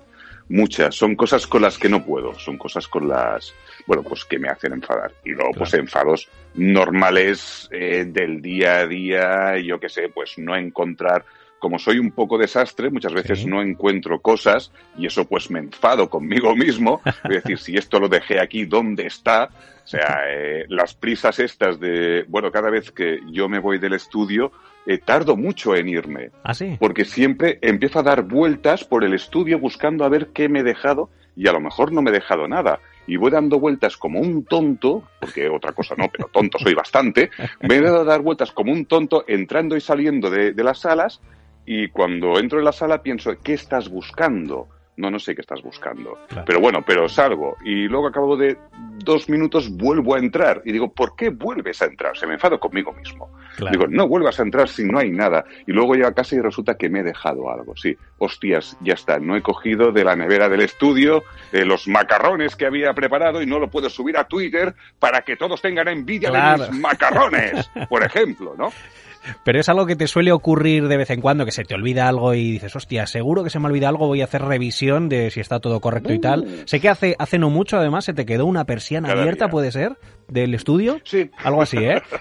[0.48, 0.90] mucha.
[0.92, 3.54] Son cosas con las que no puedo, son cosas con las,
[3.86, 5.12] bueno, pues que me hacen enfadar.
[5.24, 10.56] Y luego, pues enfados normales eh, del día a día, yo qué sé, pues no
[10.56, 11.24] encontrar
[11.58, 13.46] como soy un poco desastre, muchas veces Sí.
[13.46, 17.00] no encuentro cosas y eso pues me enfado conmigo mismo.
[17.24, 19.48] Es decir, si esto lo dejé aquí, ¿dónde está?
[19.82, 23.94] O sea, eh, las prisas estas de, bueno, cada vez que yo me voy del
[23.94, 24.52] estudio,
[24.86, 26.76] eh, tardo mucho en irme, ¿Ah, sí?
[26.78, 30.62] porque siempre empiezo a dar vueltas por el estudio buscando a ver qué me he
[30.64, 32.80] dejado y a lo mejor no me he dejado nada.
[33.06, 37.30] Y voy dando vueltas como un tonto, porque otra cosa no, pero tonto soy bastante,
[37.60, 40.80] me he dado a dar vueltas como un tonto entrando y saliendo de, de las
[40.80, 41.20] salas
[41.66, 44.68] y cuando entro en la sala pienso, ¿qué estás buscando?
[44.96, 46.18] No, no sé qué estás buscando.
[46.28, 46.44] Claro.
[46.46, 47.56] Pero bueno, pero salgo.
[47.64, 48.56] Y luego a cabo de
[48.98, 50.62] dos minutos vuelvo a entrar.
[50.64, 52.16] Y digo, ¿por qué vuelves a entrar?
[52.16, 53.28] Se me enfado conmigo mismo.
[53.56, 53.72] Claro.
[53.72, 55.44] Digo, no vuelvas a entrar si no hay nada.
[55.66, 57.76] Y luego llego a casa y resulta que me he dejado algo.
[57.76, 59.18] Sí, hostias, ya está.
[59.18, 63.46] No he cogido de la nevera del estudio eh, los macarrones que había preparado y
[63.46, 66.64] no lo puedo subir a Twitter para que todos tengan envidia Claro.
[66.64, 68.72] de mis macarrones, por ejemplo, ¿no?
[69.44, 72.08] Pero es algo que te suele ocurrir de vez en cuando, que se te olvida
[72.08, 75.30] algo y dices, hostia, seguro que se me olvida algo, voy a hacer revisión de
[75.30, 76.62] si está todo correcto y tal.
[76.66, 79.50] Sé que hace, hace no mucho, además, se te quedó una persiana Cada abierta, día.
[79.52, 79.96] ¿puede ser?
[80.28, 81.00] ¿Del estudio?
[81.04, 81.30] Sí.
[81.42, 82.00] Algo así, ¿eh?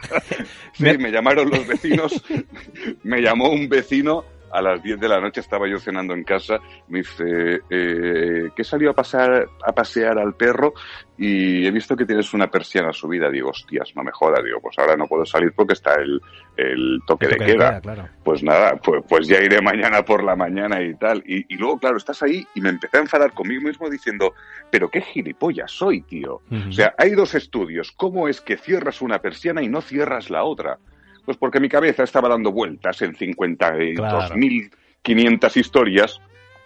[0.74, 2.24] Sí, Me- me llamaron los vecinos,
[3.04, 6.60] me llamó un vecino a las 10 de la noche, estaba yo cenando en casa,
[6.88, 10.74] me dice, eh, que he salido a, pasar, a pasear al perro
[11.18, 13.30] y he visto que tienes una persiana subida.
[13.30, 14.44] Digo, hostias, no me jodas.
[14.44, 16.22] Digo, pues ahora no puedo salir porque está el,
[16.56, 17.82] el toque, Toque de queda.
[17.82, 18.08] claro.
[18.24, 21.24] Pues nada, pues, pues ya iré mañana por la mañana y tal.
[21.26, 24.34] Y, y luego, claro, estás ahí y me empecé a enfadar conmigo mismo diciendo,
[24.70, 26.42] pero qué gilipollas soy, tío.
[26.68, 27.92] O sea, hay dos estudios.
[27.92, 30.78] ¿Cómo es que cierras una persiana y no cierras la otra?
[31.26, 36.22] Pues porque mi cabeza estaba dando vueltas en 52.500 historias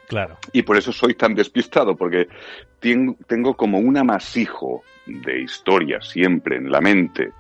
[0.08, 0.38] Claro.
[0.54, 2.30] y por eso soy tan despistado, porque
[2.80, 7.32] tengo, tengo como un amasijo de historias siempre en la mente,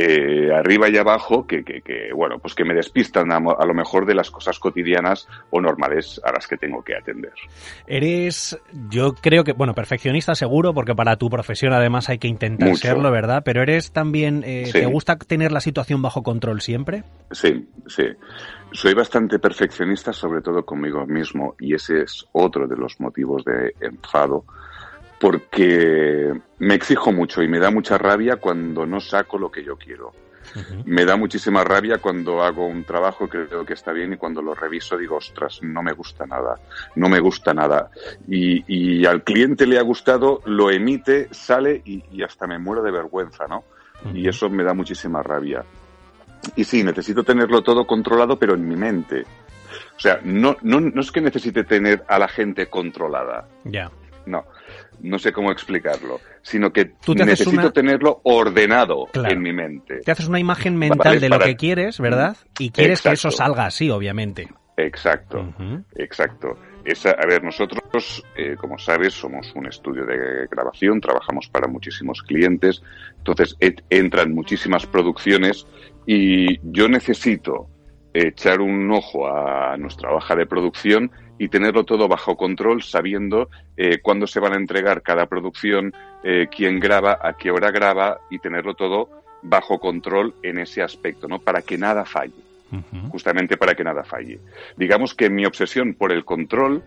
[0.00, 4.06] eh, arriba y abajo, que, que, que, bueno, pues que me despistan a, lo mejor
[4.06, 7.32] de las cosas cotidianas o normales a las que tengo que atender.
[7.86, 8.56] Eres,
[8.90, 12.82] yo creo que, bueno, perfeccionista seguro, porque para tu profesión además hay que intentar Mucho.
[12.82, 13.42] serlo, ¿verdad?
[13.44, 14.72] Pero eres también, eh, Sí.
[14.72, 17.02] ¿te gusta tener la situación bajo control siempre?
[17.32, 18.04] Sí, sí.
[18.70, 23.74] Soy bastante perfeccionista, sobre todo conmigo mismo, y ese es otro de los motivos de
[23.80, 24.44] enfado,
[25.18, 29.76] porque me exijo mucho y me da mucha rabia cuando no saco lo que yo
[29.76, 30.12] quiero.
[30.86, 34.40] Me da muchísima rabia cuando hago un trabajo que creo que está bien y cuando
[34.40, 36.54] lo reviso digo, ostras, no me gusta nada,
[36.94, 37.90] no me gusta nada.
[38.26, 42.82] Y, y al cliente le ha gustado, lo emite, sale y, y hasta me muero
[42.82, 43.64] de vergüenza, ¿no?
[44.14, 45.62] Y eso me da muchísima rabia.
[46.56, 49.22] Y sí, necesito tenerlo todo controlado, pero en mi mente.
[49.96, 53.90] O sea, no, no, no es que necesite tener a la gente controlada, Ya.
[54.24, 54.44] no,
[55.00, 59.30] no sé cómo explicarlo, sino que Tú te haces necesito una- tenerlo ordenado Claro.
[59.32, 60.00] en mi mente.
[60.04, 62.36] Te haces una imagen mental Vale, de lo para- que quieres, ¿verdad?
[62.58, 64.48] Y quieres que eso salga así, obviamente.
[64.76, 65.52] Exacto,
[65.96, 66.56] exacto.
[66.84, 72.22] Esa, a ver, nosotros, eh, como sabes, somos un estudio de grabación, trabajamos para muchísimos
[72.22, 72.82] clientes,
[73.18, 75.66] entonces et- entran muchísimas producciones
[76.06, 77.68] y yo necesito
[78.26, 83.98] echar un ojo a nuestra hoja de producción y tenerlo todo bajo control, sabiendo eh,
[84.02, 85.92] cuándo se van a entregar cada producción,
[86.24, 89.08] eh, quién graba, a qué hora graba y tenerlo todo
[89.42, 91.38] bajo control en ese aspecto, ¿no?
[91.38, 92.32] Para que nada falle
[93.10, 94.38] justamente para que nada falle.
[94.76, 96.82] Digamos que mi obsesión por el control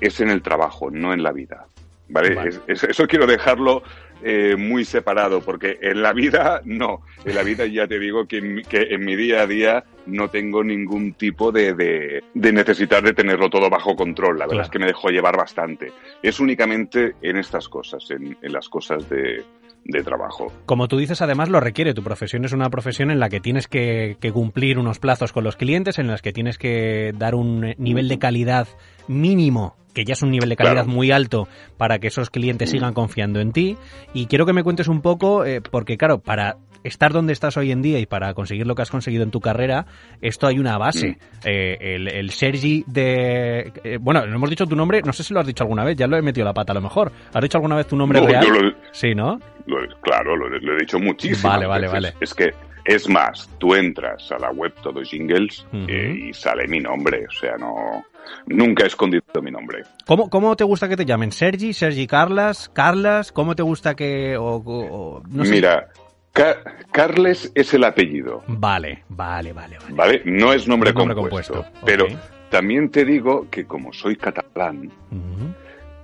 [0.00, 1.66] es en el trabajo, no en la vida.
[2.08, 2.34] ¿Vale?
[2.34, 2.48] Vale.
[2.48, 3.82] Es- es- eso quiero dejarlo
[4.24, 7.00] eh, muy separado, porque en la vida no.
[7.24, 9.84] En la vida ya te digo que en, mi- que en mi día a día
[10.06, 14.38] no tengo ningún tipo de, de, de necesitar de tenerlo todo bajo control.
[14.38, 14.62] La verdad Claro.
[14.64, 15.92] es que me dejo llevar bastante.
[16.22, 19.42] Es únicamente en estas cosas, en, en las cosas de,
[19.84, 20.52] de trabajo.
[20.66, 21.94] Como tú dices, además lo requiere.
[21.94, 25.44] Tu profesión es una profesión en la que tienes que, que cumplir unos plazos con
[25.44, 28.66] los clientes, en las que tienes que dar un eh, nivel de calidad
[29.08, 30.88] mínimo, que ya es un nivel de calidad Claro.
[30.88, 33.76] muy alto para que esos clientes sigan confiando en ti.
[34.14, 37.70] Y quiero que me cuentes un poco, eh, porque claro, para estar donde estás hoy
[37.70, 39.86] en día y para conseguir lo que has conseguido en tu carrera,
[40.20, 41.18] esto hay una base.
[41.44, 43.72] Eh, el, el Sergi de...
[43.84, 45.96] eh, bueno, no hemos dicho tu nombre, no sé si lo has dicho alguna vez,
[45.96, 47.12] ya lo he metido la pata a lo mejor.
[47.32, 48.44] ¿Has dicho alguna vez tu nombre No, real?
[48.46, 49.38] yo lo- Sí, ¿no?
[49.66, 51.48] Lo- claro, lo, lo he dicho muchísimo.
[51.50, 52.14] Vale, vale, vale.
[52.20, 52.50] Es que,
[52.84, 57.26] es más, tú entras a la web Todo Jingles y sale mi nombre.
[57.28, 58.02] O sea, no.
[58.46, 59.82] Nunca he escondido mi nombre.
[60.06, 61.32] ¿Cómo, ¿Cómo te gusta que te llamen?
[61.32, 61.72] ¿Sergi?
[61.72, 62.68] ¿Sergi Carlas?
[62.72, 63.32] ¿Carlas?
[63.32, 64.36] ¿Cómo te gusta que.?
[64.38, 65.50] o- no sé.
[65.52, 65.88] Mira,
[66.32, 69.94] Ca- Carles es el apellido, Vale, vale, vale, vale.
[69.94, 70.22] ¿vale?
[70.24, 71.64] No es nombre, No es nombre compuesto.
[71.84, 72.06] Pero
[72.50, 74.90] también te digo que como soy catalán,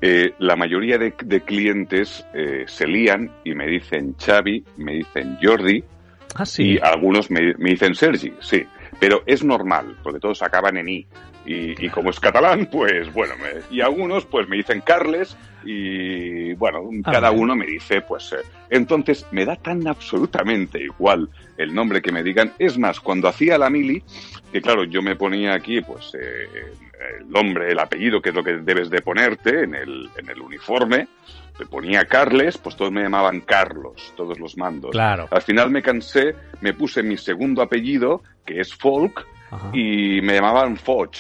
[0.00, 5.38] eh, la mayoría de, de clientes eh, se lían y me dicen Xavi, me dicen
[5.42, 5.83] Jordi,
[6.35, 6.72] Ah, sí.
[6.74, 8.62] Y algunos me, me dicen Sergi, sí.
[9.00, 11.07] Pero es normal, porque todos acaban en I.
[11.50, 16.52] Y, y como es catalán, pues bueno, me- y algunos pues me dicen Carles y
[16.54, 18.32] bueno, Ah, cada uno me dice pues...
[18.32, 18.37] eh,
[18.70, 22.52] entonces me da tan absolutamente igual el nombre que me digan.
[22.58, 24.02] Es más, cuando hacía la mili,
[24.52, 26.48] que claro, yo me ponía aquí pues eh,
[27.18, 30.40] el nombre, el apellido, que es lo que debes de ponerte en el, en el
[30.42, 31.08] uniforme,
[31.58, 34.90] me ponía Carles, pues todos me llamaban Carlos, todos los mandos.
[34.90, 35.28] Claro.
[35.30, 39.70] Al final me cansé, me puse mi segundo apellido, que es Folk, Ajá.
[39.72, 41.16] y me llamaban Foch.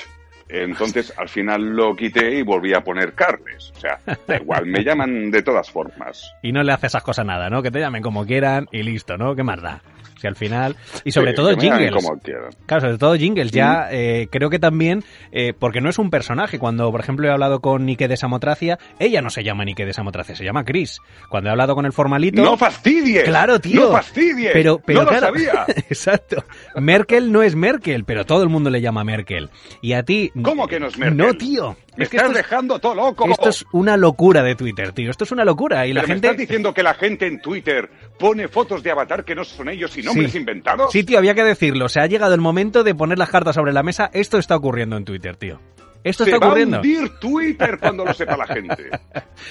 [0.48, 3.72] Entonces, al final lo quité y volví a poner Carles.
[3.76, 6.32] O sea, da igual, me llaman de todas formas.
[6.42, 7.62] Y no le hace esas cosas nada, ¿no?
[7.62, 9.34] Que te llamen como quieran y listo, ¿no?
[9.34, 9.82] ¿Qué más da?
[10.20, 10.76] Si al final...
[11.04, 11.92] Y sobre Sí, todo jingles.
[11.92, 12.20] como.
[12.66, 13.50] Claro, sobre todo jingles.
[13.52, 16.58] Ya eh, creo que también, eh, porque no es un personaje.
[16.58, 19.92] Cuando, por ejemplo, he hablado con Nike de Samotracia, ella no se llama Nike de
[19.92, 20.98] Samotracia, se llama Chris.
[21.28, 22.42] Cuando he hablado con el formalito...
[22.42, 23.24] ¡No fastidies!
[23.24, 23.80] Claro, tío.
[23.82, 24.50] ¡No fastidies!
[24.52, 25.64] Pero, pero ¡No lo sabía!
[25.88, 26.44] Exacto.
[26.76, 29.50] Merkel no es Merkel, pero todo el mundo le llama Merkel.
[29.80, 30.32] Y a ti.
[30.42, 31.16] ¿Cómo que no es Merkel?
[31.16, 31.76] No, tío.
[31.98, 33.28] Me Es que estás esto es, dejando todo loco.
[33.30, 35.10] esto es una locura de Twitter, tío.
[35.10, 35.86] Esto es una locura.
[35.86, 36.28] Y la ¿Pero gente.
[36.28, 39.68] ¿Me estás diciendo que la gente en Twitter pone fotos de avatar que no son
[39.68, 40.38] ellos y nombres Sí.
[40.38, 40.92] inventados?
[40.92, 41.86] Sí, tío, había que decirlo.
[41.86, 44.08] O sea, ha llegado el momento de poner las cartas sobre la mesa.
[44.12, 45.60] Esto está ocurriendo en Twitter, tío.
[46.08, 46.76] Esto Se está va a ocurriendo.
[46.78, 48.88] hundir Twitter cuando lo sepa la gente.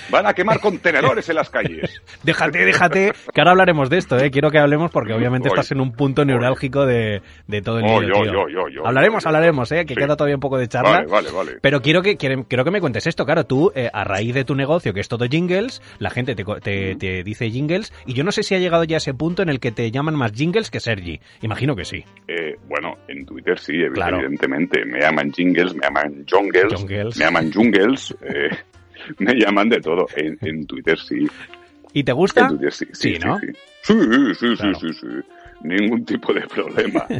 [0.10, 2.02] Van a quemar contenedores en las calles.
[2.24, 4.32] Déjate, déjate, que ahora hablaremos de esto, ¿eh?
[4.32, 8.06] Quiero que hablemos porque obviamente estás en un punto neurálgico de, de todo el Oy,
[8.06, 8.42] lío, oy, tío.
[8.42, 9.86] oy, oy, oy, hablaremos, hablaremos, ¿eh?
[9.86, 10.00] Que Sí.
[10.02, 10.92] queda todavía un poco de charla.
[10.92, 11.52] Vale, vale, vale.
[11.62, 13.26] Pero quiero que, quiero, quiero que me cuentes esto.
[13.26, 16.44] Claro, tú, eh, a raíz de tu negocio, que es todo jingles, la gente te,
[16.62, 19.42] te, te dice jingles, y yo no sé si ha llegado ya a ese punto
[19.42, 21.20] en el que te llaman más jingles que Sergi.
[21.42, 22.04] Imagino que sí.
[22.28, 24.18] Eh, bueno, en Twitter sí, Claro.
[24.18, 24.86] evidentemente.
[24.86, 27.18] Me llaman jingles, me llaman Jongles.
[27.18, 28.50] me llaman jungles, eh,
[29.20, 30.06] me llaman de todo.
[30.16, 31.28] En, en Twitter sí.
[31.94, 32.42] ¿Y te gusta?
[32.42, 32.86] En Twitter sí.
[32.94, 33.40] Sí, Sí, ¿no?
[33.40, 33.48] Sí,
[33.84, 34.80] sí, sí, sí, Claro.
[34.80, 35.08] sí, sí.
[35.62, 37.06] Ningún tipo de problema.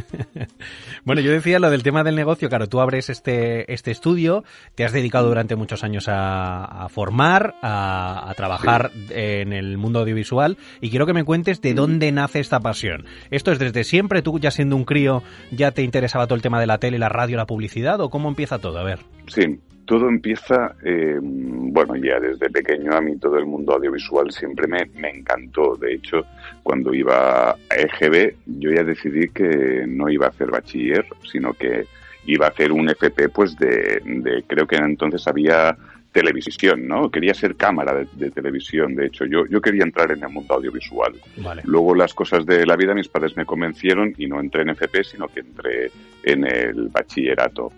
[1.04, 2.50] Bueno, yo decía lo del tema del negocio.
[2.50, 7.54] Claro, tú abres este, este estudio, te has dedicado durante muchos años a, a formar,
[7.62, 12.40] a, a trabajar en el mundo audiovisual y quiero que me cuentes de dónde nace
[12.40, 13.06] esta pasión.
[13.30, 14.20] ¿Esto es desde siempre?
[14.20, 17.08] ¿Tú ya siendo un crío ya te interesaba todo el tema de la tele, la
[17.08, 18.78] radio, la publicidad o cómo empieza todo?
[18.78, 18.98] A ver.
[19.28, 19.58] Sí,
[19.88, 24.84] todo empieza, eh, bueno, ya desde pequeño a mí todo el mundo audiovisual siempre me,
[25.00, 25.76] me encantó.
[25.76, 26.26] De hecho,
[26.68, 31.86] cuando iba a EGB, yo ya decidí que no iba a hacer bachiller, sino que
[32.26, 35.74] iba a hacer un FP, pues de, de creo que entonces había
[36.12, 37.10] televisión, ¿no?
[37.10, 40.56] Quería ser cámara de, de televisión, de hecho, yo, yo quería entrar en el mundo
[40.56, 41.14] audiovisual.
[41.38, 41.62] Vale.
[41.64, 45.04] Luego las cosas de la vida, mis padres me convencieron y no entré en FP,
[45.04, 45.90] sino que entré
[46.22, 47.72] en el bachillerato.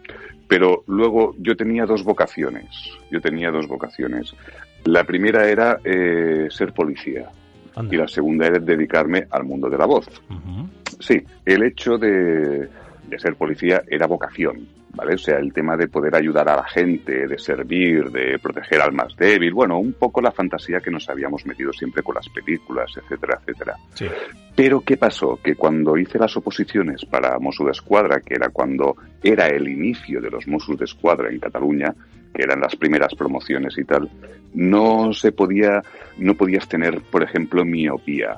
[0.48, 2.66] Pero luego yo tenía dos vocaciones.
[3.08, 4.34] Yo tenía dos vocaciones.
[4.82, 7.30] La primera era eh, ser policía
[7.76, 7.94] Anda.
[7.94, 10.06] y la segunda era dedicarme al mundo de la voz.
[10.98, 12.68] Sí, el hecho de,
[13.08, 15.14] de ser policía era vocación, ¿vale?
[15.14, 18.92] O sea, el tema de poder ayudar a la gente, de servir, de proteger al
[18.92, 22.92] más débil, bueno, un poco la fantasía que nos habíamos metido siempre con las películas,
[22.96, 23.76] etcétera, etcétera.
[23.94, 24.06] Sí.
[24.54, 25.38] Pero ¿qué pasó?
[25.42, 30.20] Que cuando hice las oposiciones para Mossos de Escuadra, que era cuando era el inicio
[30.20, 31.94] de los Mossos de Escuadra en Cataluña,
[32.34, 34.10] que eran las primeras promociones y tal,
[34.54, 35.82] no se podía,
[36.18, 38.36] no podías tener, por ejemplo, miopía,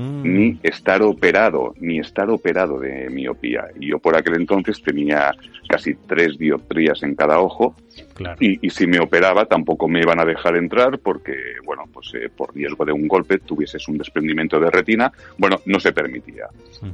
[0.00, 0.22] Mm.
[0.22, 3.66] ni estar operado, ni estar operado de miopía.
[3.78, 5.32] Y yo por aquel entonces tenía
[5.68, 7.74] casi tres dioptrías en cada ojo
[8.14, 8.36] Claro.
[8.40, 11.34] y, y si me operaba tampoco me iban a dejar entrar porque,
[11.64, 15.78] bueno, pues eh, por riesgo de un golpe tuvieses un desprendimiento de retina, bueno, no
[15.80, 16.46] se permitía.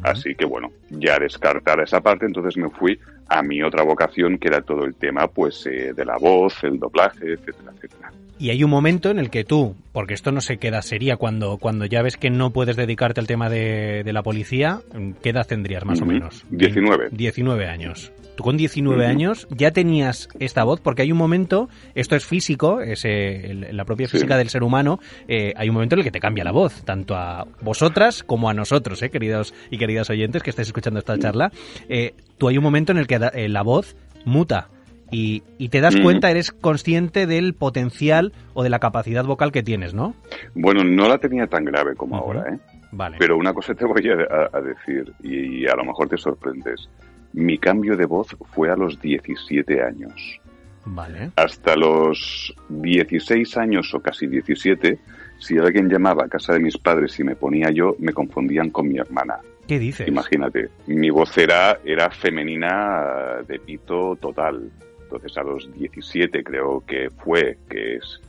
[0.02, 2.98] Así que, bueno, ya descartada esa parte, entonces me fui
[3.28, 6.78] a mi otra vocación que era todo el tema, pues, eh, de la voz, el
[6.78, 8.12] doblaje, etcétera, etcétera.
[8.38, 11.56] Y hay un momento en el que tú, porque esto no se queda sería cuando,
[11.56, 14.80] cuando ya ves que no puedes dedicarte al tema de, de la policía,
[15.22, 16.44] ¿qué edad tendrías más o menos?
[16.50, 17.08] 19.
[17.12, 18.12] 19 años.
[18.36, 19.10] Tú con 19 Ujú.
[19.10, 23.86] años ya tenías esta voz, porque hay un momento, esto es físico, es eh, la
[23.86, 24.12] propia Sí.
[24.18, 26.82] física del ser humano, eh, hay un momento en el que te cambia la voz,
[26.84, 31.18] tanto a vosotras como a nosotros, eh, queridos y queridas oyentes que estáis escuchando esta
[31.18, 31.50] charla.
[31.88, 33.18] Eh, tú hay un momento en el que
[33.48, 34.68] la voz muta.
[35.10, 36.02] Y, y te das Ujú.
[36.04, 40.14] cuenta, eres consciente del potencial o de la capacidad vocal que tienes, ¿no?
[40.54, 42.58] Bueno, no la tenía tan grave como ahora, ¿eh?
[42.92, 43.16] Vale.
[43.18, 46.88] Pero una cosa te voy a, a- a decir y a lo mejor te sorprendes.
[47.32, 50.40] Mi cambio de voz fue a los 17 años.
[50.86, 51.30] Vale.
[51.36, 54.98] Hasta los 16 años o casi 17,
[55.38, 58.88] si alguien llamaba a casa de mis padres y me ponía yo, me confundían con
[58.88, 59.34] mi hermana.
[59.66, 60.06] ¿Qué dices?
[60.06, 64.70] Imagínate, mi voz era, era femenina de pito total.
[65.06, 68.20] Entonces a los 17 creo que fue, que es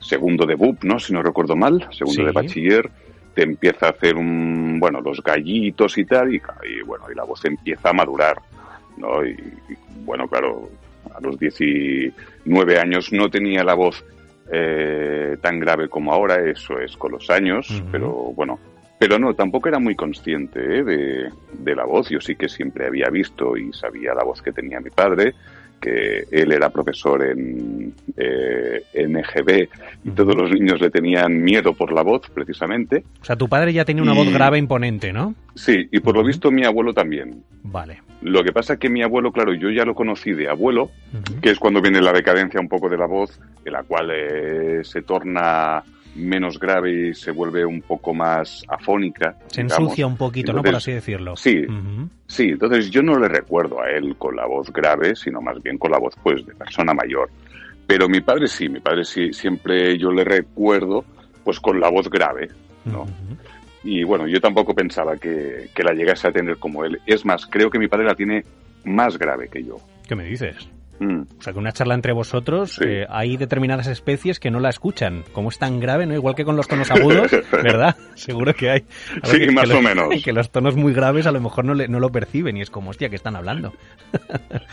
[0.00, 0.98] segundo de BUP, ¿no?
[0.98, 2.24] Si no recuerdo mal, segundo Sí.
[2.24, 2.90] de bachiller,
[3.34, 7.24] te empieza a hacer un, bueno, los gallitos y tal, y, y, bueno, y la
[7.24, 8.36] voz empieza a madurar,
[8.96, 9.24] ¿no?
[9.24, 10.68] Y, y, bueno, claro,
[11.14, 14.04] a los 19 años no tenía la voz
[14.52, 18.58] eh, tan grave como ahora, eso es con los años, pero bueno,
[18.98, 20.84] pero no, tampoco era muy consciente ¿eh?
[20.84, 22.08] de, de la voz.
[22.08, 25.34] Yo sí que siempre había visto y sabía la voz que tenía mi padre
[25.80, 29.68] que él era profesor en, eh, en EGB
[30.04, 33.04] y todos los niños le tenían miedo por la voz, precisamente.
[33.20, 35.34] O sea, tu padre ya tenía una Y- voz grave imponente, ¿no?
[35.54, 37.42] Sí, y por lo visto mi abuelo también.
[37.62, 38.02] Vale.
[38.22, 40.90] Lo que pasa es que mi abuelo, claro, yo ya lo conocí de abuelo,
[41.40, 44.80] que es cuando viene la decadencia un poco de la voz, en la cual eh,
[44.82, 45.82] se torna
[46.18, 49.36] menos grave y se vuelve un poco más afónica.
[49.46, 49.84] Se digamos.
[49.84, 50.62] ensucia un poquito, ¿no?
[50.62, 51.36] Por así decirlo.
[51.36, 51.64] sí.
[52.26, 55.78] Sí, entonces yo no le recuerdo a él con la voz grave, sino más bien
[55.78, 57.30] con la voz pues de persona mayor.
[57.86, 61.06] Pero mi padre sí, mi padre sí, siempre yo le recuerdo
[61.42, 62.48] pues con la voz grave,
[62.84, 63.06] ¿no?
[63.82, 67.00] Y bueno, yo tampoco pensaba que, que la llegase a tener como él.
[67.06, 68.44] Es más, creo que mi padre la tiene
[68.84, 69.76] más grave que yo.
[70.06, 70.68] ¿Qué me dices?
[71.00, 71.22] Mm.
[71.38, 72.84] O sea, que una charla entre vosotros, Sí.
[72.86, 75.24] eh, hay determinadas especies que no la escuchan.
[75.32, 76.14] Como es tan grave, ¿no?
[76.14, 77.96] Igual que con los tonos agudos, ¿verdad?
[78.14, 78.84] Seguro que hay.
[79.24, 80.08] Sí, que- más que o los- menos.
[80.24, 82.70] Que los tonos muy graves a lo mejor no, le- no lo perciben y es
[82.70, 83.72] como, hostia, que están hablando.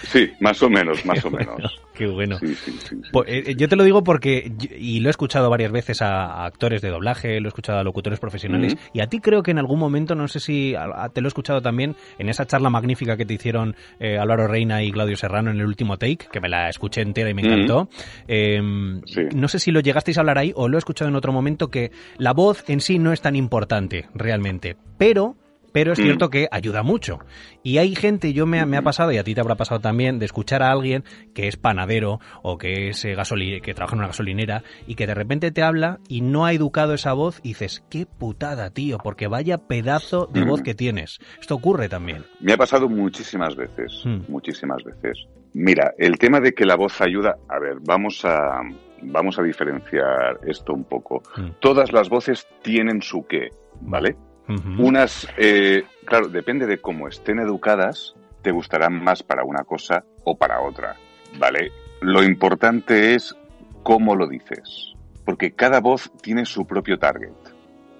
[0.03, 1.81] Sí, más o menos, más o menos.
[1.93, 2.37] Qué bueno.
[2.39, 2.95] Sí, sí.
[3.11, 6.45] Po- eh, yo te lo digo porque, y lo he escuchado varias veces a, a
[6.45, 8.81] actores de doblaje, lo he escuchado a locutores profesionales, Ujú.
[8.93, 11.27] y a ti creo que en algún momento, no sé si a- a- te lo
[11.27, 15.15] he escuchado también, en esa charla magnífica que te hicieron eh, Álvaro Reina y Claudio
[15.17, 17.89] Serrano en el último take, que me la escuché entera y me encantó.
[18.27, 18.61] Eh,
[19.05, 19.21] Sí.
[19.35, 21.69] No sé si lo llegasteis a hablar ahí o lo he escuchado en otro momento,
[21.69, 25.35] que la voz en sí no es tan importante realmente, pero
[25.73, 26.03] pero es Mm.
[26.03, 27.19] cierto que ayuda mucho.
[27.61, 30.19] Y hay gente, yo me, me ha pasado, y a ti te habrá pasado también,
[30.19, 31.03] de escuchar a alguien
[31.33, 35.05] que es panadero o que es eh, gasoli- que trabaja en una gasolinera y que
[35.05, 38.99] de repente te habla y no ha educado esa voz y dices, qué putada, tío,
[39.03, 40.47] porque vaya pedazo de Mm.
[40.47, 41.19] voz que tienes.
[41.41, 42.23] Esto ocurre también.
[42.39, 44.19] Me ha pasado muchísimas veces, Hmm.
[44.29, 45.27] muchísimas veces.
[45.57, 48.61] Mira, el tema de que la voz ayuda, a ver, vamos a
[49.01, 51.23] vamos a diferenciar esto un poco.
[51.37, 51.49] Mm.
[51.61, 54.17] Todas las voces tienen su qué, ¿vale?
[54.77, 60.37] Unas, eh, claro, depende de cómo estén educadas, te gustarán más para una cosa o
[60.37, 60.97] para otra,
[61.39, 61.71] ¿vale?
[62.01, 63.33] Lo importante es
[63.81, 64.93] cómo lo dices,
[65.23, 67.33] porque cada voz tiene su propio target.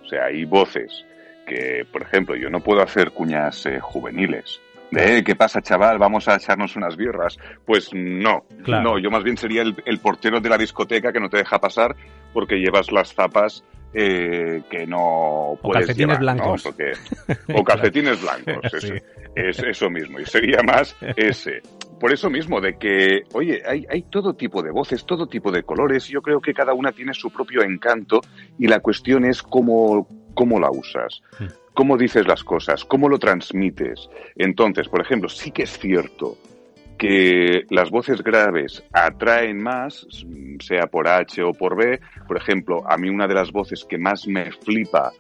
[0.04, 1.06] O sea, hay voces
[1.48, 4.62] que, por ejemplo, yo no puedo hacer cuñas eh, juveniles.
[4.92, 5.98] "Eh, ¿qué pasa, chaval?
[5.98, 7.38] Vamos a echarnos unas birras.
[7.66, 8.84] Pues no, Claro.
[8.84, 11.60] no, yo más bien sería el, el portero de la discoteca que no te deja
[11.60, 11.96] pasar
[12.34, 13.64] porque llevas las zapas
[13.98, 16.44] eh, que no puedes calcetines llevar, ¿no?
[16.44, 16.64] blancos.
[16.64, 16.92] Porque-
[17.56, 18.92] o calcetines blancos, Sí.
[19.36, 21.62] es eso mismo, y sería más ese.
[22.00, 25.64] Por eso mismo, de que, oye, hay, hay todo tipo de voces, todo tipo de
[25.64, 28.20] colores, yo creo que cada una tiene su propio encanto
[28.60, 31.46] y la cuestión es cómo, cómo la usas, Mm.
[31.76, 34.10] Cómo dices las cosas, cómo lo transmites.
[34.36, 36.38] Entonces, por ejemplo, sí que es cierto
[36.98, 40.08] que las voces graves atraen más,
[40.60, 42.00] sea por H o por B.
[42.28, 45.12] Por ejemplo, a mí una de las voces que más me flipa,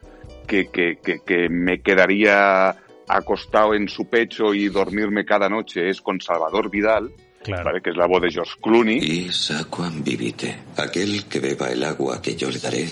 [0.48, 2.76] que, que, que, que me quedaría
[3.08, 7.12] acostado en su pecho y dormirme cada noche es con Salvador Vidal,
[7.44, 7.66] Claro.
[7.66, 7.82] ¿vale?
[7.82, 8.98] que es la voz de George Clooney.
[8.98, 10.56] Is aquam vivite.
[10.78, 12.88] Aquel que beba el agua que yo le daré,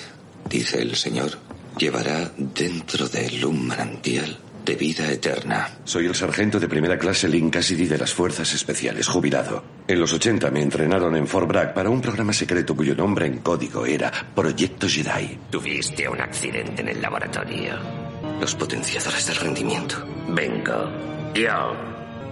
[0.47, 1.31] dice el Señor,
[1.77, 5.69] llevará dentro de él un manantial de vida eterna.
[5.83, 9.63] Soy el sargento de primera clase Link Cassidy de las Fuerzas Especiales, jubilado.
[9.87, 13.39] En los 80 me entrenaron en Fort Bragg para un programa secreto cuyo nombre en
[13.39, 15.37] código era Proyecto Jedi.
[15.49, 17.73] Tuviste un accidente en el laboratorio.
[18.39, 19.97] Los potenciadores del rendimiento.
[20.29, 20.89] Vengo,
[21.33, 21.75] yo,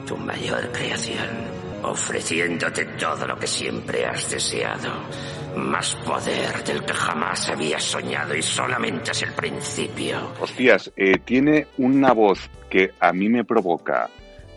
[0.08, 1.28] tu mayor creación,
[1.84, 4.92] ofreciéndote todo lo que siempre has deseado.
[5.56, 10.18] Más poder del que jamás habías soñado y solamente es el principio.
[10.40, 14.10] Hostias, eh, tiene una voz que a mí me provoca,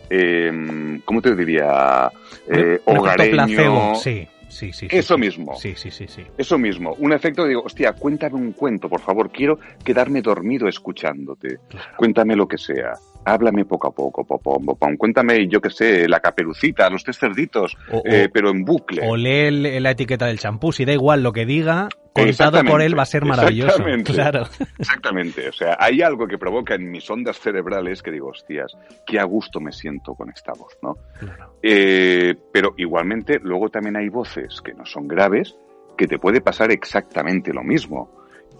[0.09, 2.09] eh, ¿cómo te diría?
[2.47, 3.31] Eh, hogareño.
[3.31, 4.87] placebo, sí, sí, sí.
[4.89, 5.19] sí, Eso sí.
[5.19, 5.55] mismo.
[5.57, 6.23] Sí, sí, sí, sí.
[6.37, 10.67] Eso mismo, un efecto de digo, hostia, cuéntame un cuento, por favor, quiero quedarme dormido
[10.67, 11.57] escuchándote.
[11.67, 11.87] Claro.
[11.97, 12.93] Cuéntame lo que sea.
[13.25, 14.95] Háblame poco a poco, popom, popom.
[14.97, 19.01] Cuéntame, yo qué sé, la caperucita, los tres cerditos, O- eh, o- pero en bucle.
[19.07, 22.97] O lee la etiqueta del champú, si da igual lo que diga, contado por él
[22.97, 23.67] va a ser maravilloso.
[23.87, 24.13] exactamente.
[24.13, 24.43] Claro.
[24.79, 28.71] Exactamente, o sea, hay algo que provoca en mis ondas cerebrales que digo, hostias,
[29.05, 30.95] qué a gusto me siento con esta voz, ¿no?
[31.19, 31.55] claro.
[31.61, 35.55] Eh, pero igualmente, luego también hay voces que no son graves,
[35.97, 38.11] que te puede pasar exactamente lo mismo.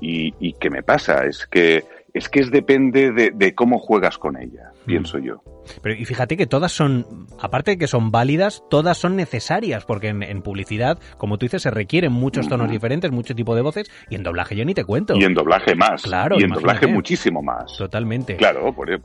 [0.02, 1.26] Y, y ¿qué me pasa?
[1.26, 1.84] Es que
[2.16, 4.86] es que es depende de, de cómo juegas con ella, Mm.
[4.88, 5.44] pienso yo.
[5.82, 7.06] Pero y fíjate que todas son,
[7.40, 11.62] aparte de que son válidas, todas son necesarias, porque en, en publicidad, como tú dices,
[11.64, 14.84] se requieren muchos tonos diferentes, mucho tipo de voces, y en doblaje yo ni te
[14.86, 15.16] cuento.
[15.16, 16.04] Y en doblaje más.
[16.04, 16.62] Claro, y en imagínate.
[16.62, 17.76] doblaje muchísimo más.
[17.78, 18.36] Totalmente.
[18.38, 19.00] Claro, por, e-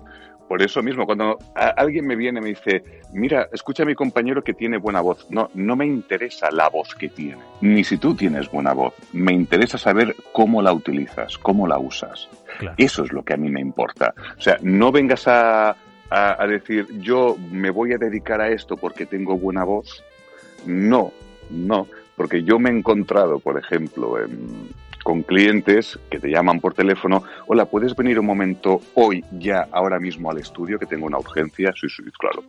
[0.49, 2.83] por eso mismo, cuando alguien me viene y me dice,
[3.15, 5.27] mira, escucha a mi compañero que tiene buena voz.
[5.31, 8.93] No, no me interesa la voz que tiene, ni si tú tienes buena voz.
[9.13, 12.29] Me interesa saber cómo la utilizas, cómo la usas.
[12.61, 12.75] Claro.
[12.79, 14.15] Eso es lo que a mí me importa.
[14.39, 15.75] O sea, no vengas a, a-
[16.43, 20.05] a decir, yo me voy a dedicar a esto porque tengo buena voz
[20.67, 21.11] no,
[21.49, 21.87] no,
[22.17, 24.15] porque yo me he encontrado, por ejemplo,
[25.03, 29.99] con clientes que te llaman por teléfono, hola, ¿puedes venir un momento hoy, ya, ahora
[29.99, 31.73] mismo al estudio, que tengo una urgencia?
[31.81, 32.45] Sí, sí, claro.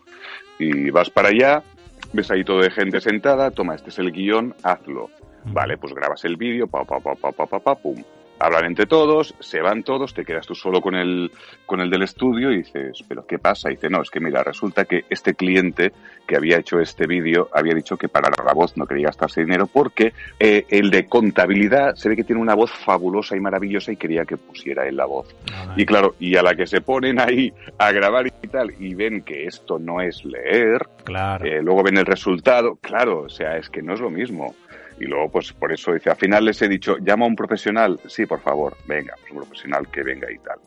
[0.59, 1.63] Y vas para allá,
[2.11, 5.09] ves ahí todo de gente sentada, toma, este es el guion, hazlo.
[5.45, 8.03] Vale, pues grabas el vídeo, pa, pa, pa, pa, pa, pa, pa, pum
[8.41, 11.31] hablan entre todos, se van todos, te quedas tú solo con el,
[11.65, 13.69] con el del estudio y dices, ¿pero qué pasa?
[13.69, 15.91] Y dice, no, es que mira, resulta que este cliente
[16.27, 19.67] que había hecho este vídeo había dicho que para la voz no quería gastarse dinero
[19.67, 23.97] porque eh, el de contabilidad se ve que tiene una voz fabulosa y maravillosa y
[23.97, 25.35] quería que pusiera él la voz.
[25.75, 29.21] Y claro, y a la que se ponen ahí a grabar y tal y ven
[29.23, 31.45] que esto no es leer, claro.
[31.45, 34.55] Eh, luego ven el resultado, claro, o sea, es que no es lo mismo.
[35.01, 37.99] Y luego, pues por eso dice, al final les he dicho, llama a un profesional,
[38.07, 40.59] sí, por favor, venga, pues un profesional que venga y tal.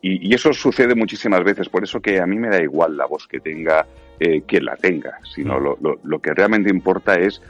[0.00, 3.26] Y, eso sucede muchísimas veces, por eso que a mí me da igual la voz
[3.26, 3.84] que tenga
[4.20, 5.62] eh, quien la tenga, sino mm.
[5.64, 7.42] lo, lo, lo que realmente importa es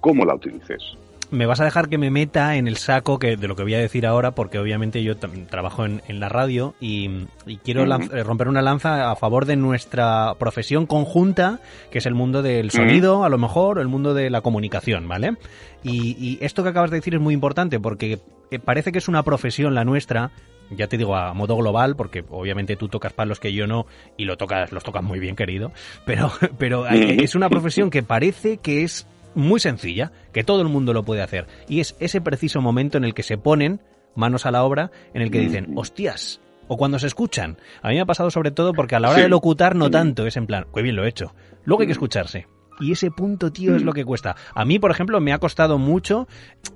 [0.00, 0.96] cómo la utilices
[1.30, 3.74] me vas a dejar que me meta en el saco que de lo que voy
[3.74, 7.26] a decir ahora, porque obviamente yo trabajo en, la radio y,
[7.64, 11.60] quiero eh, romper una lanza a favor de nuestra profesión conjunta,
[11.90, 15.08] que es el mundo del sonido, a lo mejor, o el mundo de la comunicación,
[15.08, 15.36] ¿vale?
[15.82, 18.20] Y, esto que acabas de decir es muy importante porque
[18.50, 20.30] eh, parece que es una profesión la nuestra,
[20.70, 24.24] ya te digo a modo global, porque obviamente tú tocas palos que yo no y
[24.24, 25.72] lo tocas, los tocas muy bien, querido,
[26.04, 29.06] pero, pero es una profesión que parece que es
[29.36, 31.46] muy sencilla, que todo el mundo lo puede hacer.
[31.68, 33.80] Y es ese preciso momento en el que se ponen
[34.14, 37.58] manos a la obra, en el que dicen, hostias, o cuando se escuchan.
[37.82, 40.26] A mí me ha pasado sobre todo porque a la hora de locutar no tanto,
[40.26, 41.34] es en plan, qué bien lo he hecho.
[41.64, 42.46] Luego hay que escucharse.
[42.80, 44.36] Y ese punto, tío, es lo que cuesta.
[44.54, 46.28] A mí, por ejemplo, me ha costado mucho,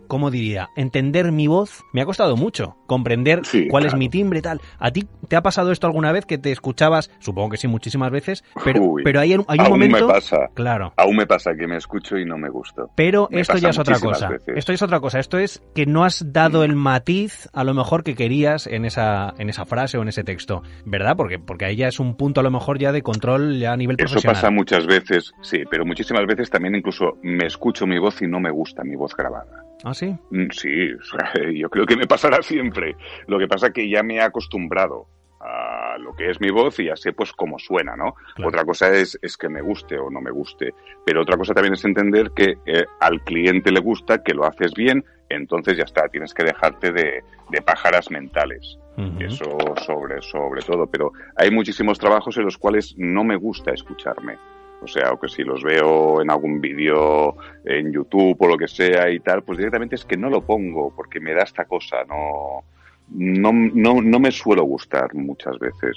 [0.08, 0.68] ¿cómo diría?
[0.76, 1.82] Entender mi voz.
[1.92, 4.60] Me ha costado mucho comprender cuál es mi timbre y tal.
[4.78, 7.10] ¿A ti te ha pasado esto alguna vez que te escuchabas?
[7.20, 8.44] Supongo que sí, muchísimas veces.
[8.64, 10.06] Pero, pero hay, hay un aún momento.
[10.06, 10.48] Me pasa.
[10.54, 10.92] Claro.
[10.96, 12.84] Aún me pasa que me escucho y no me gusta.
[12.94, 14.30] Pero esto ya es otra cosa.
[14.46, 15.18] Esto es otra cosa.
[15.18, 19.34] Esto es que no has dado el matiz a lo mejor que querías en esa,
[19.38, 20.62] en esa frase o en ese texto.
[20.84, 21.16] ¿Verdad?
[21.16, 23.76] Porque, porque ahí ya es un punto a lo mejor ya de control ya a
[23.76, 24.36] nivel profesional.
[24.36, 28.28] Eso pasa muchas veces, sí, pero muchísimas veces también incluso me escucho mi voz y
[28.28, 29.64] no me gusta mi voz grabada.
[29.82, 30.16] ¿Ah, sí?
[30.30, 30.90] Mm, sí,
[31.56, 32.94] yo creo que me pasará siempre.
[33.26, 35.08] Lo que pasa es que ya me he acostumbrado
[35.40, 38.14] a lo que es mi voz y ya sé pues cómo suena, ¿no?
[38.44, 40.74] Otra cosa es, es que me guste o no me guste,
[41.04, 44.72] pero otra cosa también es entender que eh, al cliente le gusta, que lo haces
[44.74, 48.78] bien, entonces ya está, tienes que dejarte de, de pájaras mentales.
[49.18, 54.36] Eso sobre, sobre todo, pero hay muchísimos trabajos en los cuales no me gusta escucharme.
[54.82, 58.68] O sea, o que si los veo en algún vídeo en YouTube o lo que
[58.68, 62.04] sea y tal, pues directamente es que no lo pongo porque me da esta cosa,
[62.08, 62.64] no,
[63.10, 65.96] no, no, no me suelo gustar muchas veces.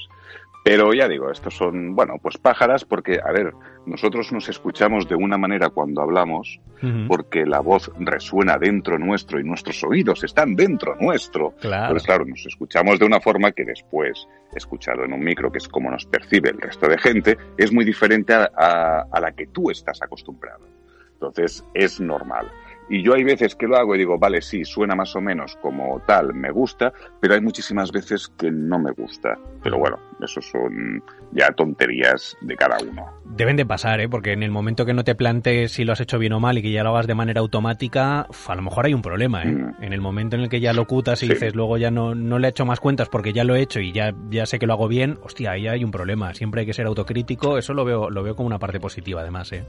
[0.64, 3.54] Pero ya digo, estos son, bueno, pues pájaras porque, a ver,
[3.86, 6.62] nosotros nos escuchamos de una manera cuando hablamos,
[7.08, 11.52] porque la voz resuena dentro nuestro y nuestros oídos están dentro nuestro.
[11.60, 11.96] Claro.
[11.98, 15.92] Claro, nos escuchamos de una forma que después, escuchado en un micro, que es como
[15.92, 20.66] nos percibe el resto de gente, es muy diferente a la que tú estás acostumbrado.
[21.14, 22.52] Entonces, es normal.
[22.90, 25.56] Y yo hay veces que lo hago y digo, vale, sí, suena más o menos
[25.62, 29.38] como tal, me gusta, pero hay muchísimas veces que no me gusta.
[29.64, 33.06] Pero bueno, eso son ya tonterías de cada uno.
[33.26, 34.10] Deben de pasar, ¿eh?
[34.10, 36.58] Porque en el momento que no te plantees si lo has hecho bien o mal
[36.58, 39.52] y que ya lo hagas de manera automática, a lo mejor hay un problema, ¿eh?
[39.52, 39.84] Mm.
[39.84, 42.48] En el momento en el que ya locutas y dices, luego ya no, no le
[42.48, 44.74] he hecho más cuentas porque ya lo he hecho y ya, ya sé que lo
[44.74, 46.34] hago bien, hostia, ahí hay un problema.
[46.34, 49.52] Siempre hay que ser autocrítico, eso lo veo, lo veo como una parte positiva además,
[49.54, 49.66] ¿eh?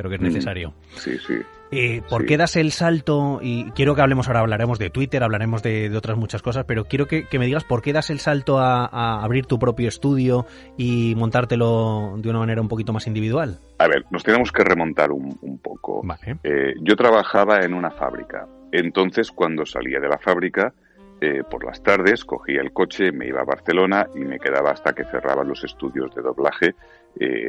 [0.00, 0.24] Creo que es mm.
[0.24, 0.72] necesario.
[0.96, 1.34] Sí, sí.
[1.72, 3.38] Eh, ¿Por qué das el salto?
[3.42, 7.06] Y quiero que hablemos ahora, hablaremos de Twitter, hablaremos de, otras muchas cosas, pero quiero
[7.06, 10.46] que, me digas por qué das el salto a, abrir tu propio estudio
[10.78, 13.58] y montártelo de una manera un poquito más individual.
[13.78, 16.02] A ver, nos tenemos que remontar un, poco.
[16.42, 18.48] Eh, yo trabajaba en una fábrica.
[18.72, 20.72] Entonces, cuando salía de la fábrica,
[21.20, 24.94] eh, por las tardes cogía el coche, me iba a Barcelona y me quedaba hasta
[24.94, 26.74] que cerraban los estudios de doblaje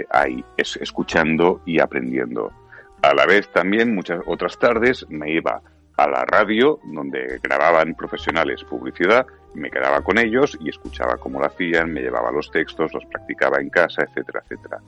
[0.09, 2.51] ahí, escuchando y aprendiendo.
[3.01, 5.61] A la vez también muchas otras tardes me iba
[5.97, 11.45] a la radio donde grababan profesionales publicidad, me quedaba con ellos y escuchaba cómo lo
[11.45, 14.79] hacían, me llevaba los textos, los practicaba en casa, etcétera, etcétera.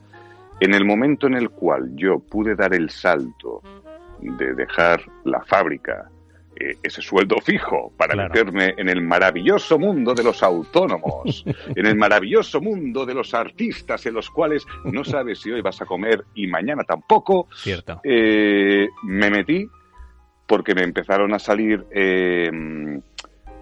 [0.60, 3.62] En el momento en el cual yo pude dar el salto
[4.20, 6.08] de dejar la fábrica
[6.58, 11.44] eh, ese sueldo fijo para meterme en el maravilloso mundo de los autónomos,
[11.76, 15.80] en el maravilloso mundo de los artistas en los cuales no sabes si hoy vas
[15.82, 17.48] a comer y mañana tampoco.
[17.54, 18.00] Cierto.
[18.04, 19.66] Eh, me metí
[20.46, 22.50] porque me empezaron a salir eh,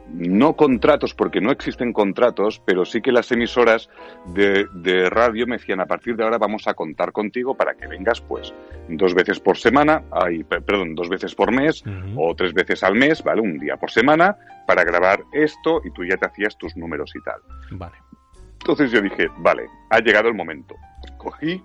[0.09, 3.89] no contratos, porque no existen contratos, pero sí que las emisoras
[4.27, 7.87] de, de, radio me decían, a partir de ahora vamos a contar contigo para que
[7.87, 8.53] vengas, pues,
[8.89, 12.15] dos veces por semana, ay, perdón, dos veces por mes, uh -huh.
[12.19, 13.41] o tres veces al mes, ¿vale?
[13.41, 14.37] Un día por semana,
[14.67, 17.41] para grabar esto y tú ya te hacías tus números y tal.
[17.73, 17.97] Vale.
[18.61, 20.77] Entonces yo dije, vale, ha llegado el momento.
[21.19, 21.63] Cogí,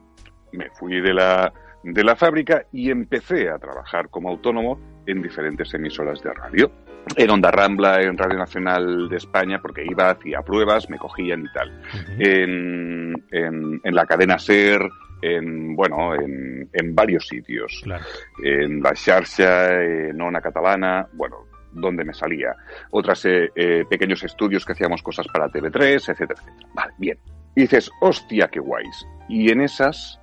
[0.52, 5.74] me fui de la, de la fábrica y empecé a trabajar como autónomo en diferentes
[5.74, 6.72] emisoras de radio.
[7.16, 11.54] En Onda Rambla, en Radio Nacional de España, porque iba, hacía pruebas, me cogían y
[11.54, 11.70] tal.
[11.70, 12.28] Uh -huh.
[12.28, 14.82] en, en, en, la cadena SER,
[15.22, 17.82] en, bueno, en, en varios sitios.
[17.84, 18.04] Claro.
[18.44, 21.38] En La Xarxa, en Ona Catalana, bueno,
[21.72, 22.56] donde me salía.
[22.92, 26.70] Otras eh, eh, pequeños estudios que hacíamos cosas para TV3, etcétera, etcétera.
[26.74, 27.18] Vale, bien.
[27.56, 29.08] Y dices, hostia, qué guays.
[29.30, 30.20] Y en esas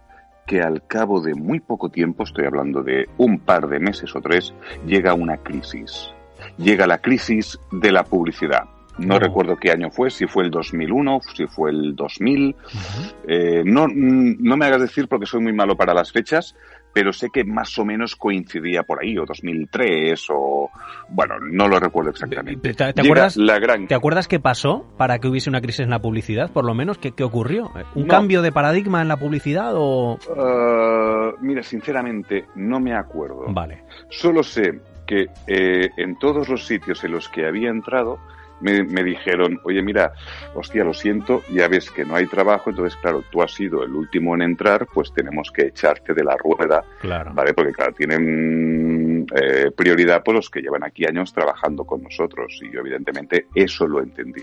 [0.46, 4.20] que al cabo de muy poco tiempo, estoy hablando de un par de meses o
[4.20, 4.54] tres,
[4.86, 6.12] llega una crisis.
[6.58, 8.64] Llega la crisis de la publicidad.
[8.98, 12.46] No recuerdo qué año fue, si fue el 2001, si fue el 2000.
[12.46, 13.14] Uh -huh.
[13.26, 16.54] eh, no, no me hagas decir porque soy muy malo para las fechas,
[16.92, 20.70] pero sé que más o menos coincidía por ahí, o 2003, o...
[21.08, 22.72] Bueno, no lo recuerdo exactamente.
[22.72, 23.88] ¿Te, te acuerdas, la gran...
[23.88, 26.98] ¿Te acuerdas qué pasó para que hubiese una crisis en la publicidad, por lo menos?
[26.98, 27.72] ¿Qué, qué ocurrió?
[27.96, 28.08] ¿Un no.
[28.08, 30.18] cambio de paradigma en la publicidad o...?
[30.28, 33.46] Uh, mira, sinceramente, no me acuerdo.
[33.48, 33.82] Vale.
[34.08, 38.18] Solo sé que eh, en todos los sitios en los que había entrado
[38.60, 40.12] me, me, dijeron, oye, mira,
[40.54, 43.94] hostia, lo siento, ya ves que no hay trabajo, entonces, claro, tú has sido el
[43.94, 47.32] último en entrar, pues tenemos que echarte de la rueda, claro.
[47.34, 47.52] ¿vale?
[47.52, 52.72] Porque, claro, tienen eh, prioridad por los que llevan aquí años trabajando con nosotros, y
[52.72, 54.42] yo, evidentemente, eso lo entendí.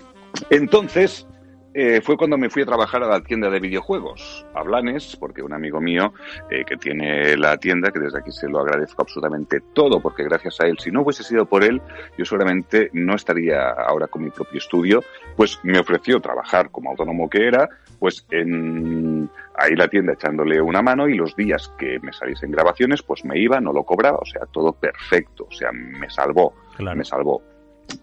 [0.50, 1.26] Entonces,
[1.74, 5.42] eh, fue cuando me fui a trabajar a la tienda de videojuegos, a Blanes, porque
[5.42, 6.12] un amigo mío
[6.50, 10.60] eh, que tiene la tienda, que desde aquí se lo agradezco absolutamente todo, porque gracias
[10.60, 11.80] a él, si no hubiese sido por él,
[12.18, 15.02] yo seguramente no estaría ahora con mi propio estudio,
[15.36, 17.68] pues me ofreció trabajar como autónomo que era,
[17.98, 23.02] pues en ahí la tienda echándole una mano y los días que me saliesen grabaciones,
[23.02, 26.98] pues me iba, no lo cobraba, o sea, todo perfecto, o sea, me salvó, claro.
[26.98, 27.51] me salvó.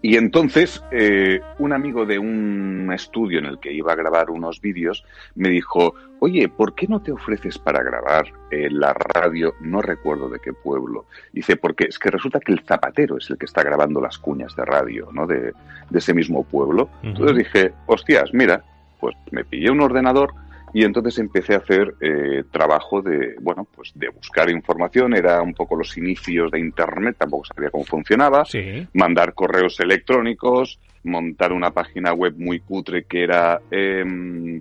[0.02, 4.60] Y entonces, eh, un amigo de un estudio en el que iba a grabar unos
[4.60, 9.54] vídeos me dijo, oye, ¿por qué no te ofreces para grabar la radio?
[9.60, 11.06] No recuerdo de qué pueblo.
[11.32, 14.54] Dice, porque es que resulta que el zapatero es el que está grabando las cuñas
[14.56, 15.26] de radio, ¿no?
[15.26, 15.52] De,
[15.90, 16.84] de ese mismo pueblo.
[16.84, 17.08] Uh -huh.
[17.08, 18.62] Entonces dije, hostias, mira,
[18.98, 20.34] pues me pillé un ordenador
[20.72, 25.54] y entonces empecé a hacer eh, trabajo de, bueno, pues de buscar información, era un
[25.54, 28.86] poco los inicios de Internet, tampoco sabía cómo funcionaba, sí.
[28.94, 34.60] mandar correos electrónicos, montar una página web muy cutre que era, eh,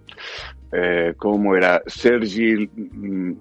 [0.72, 1.82] eh, ¿cómo era?
[1.88, 2.70] Sergi,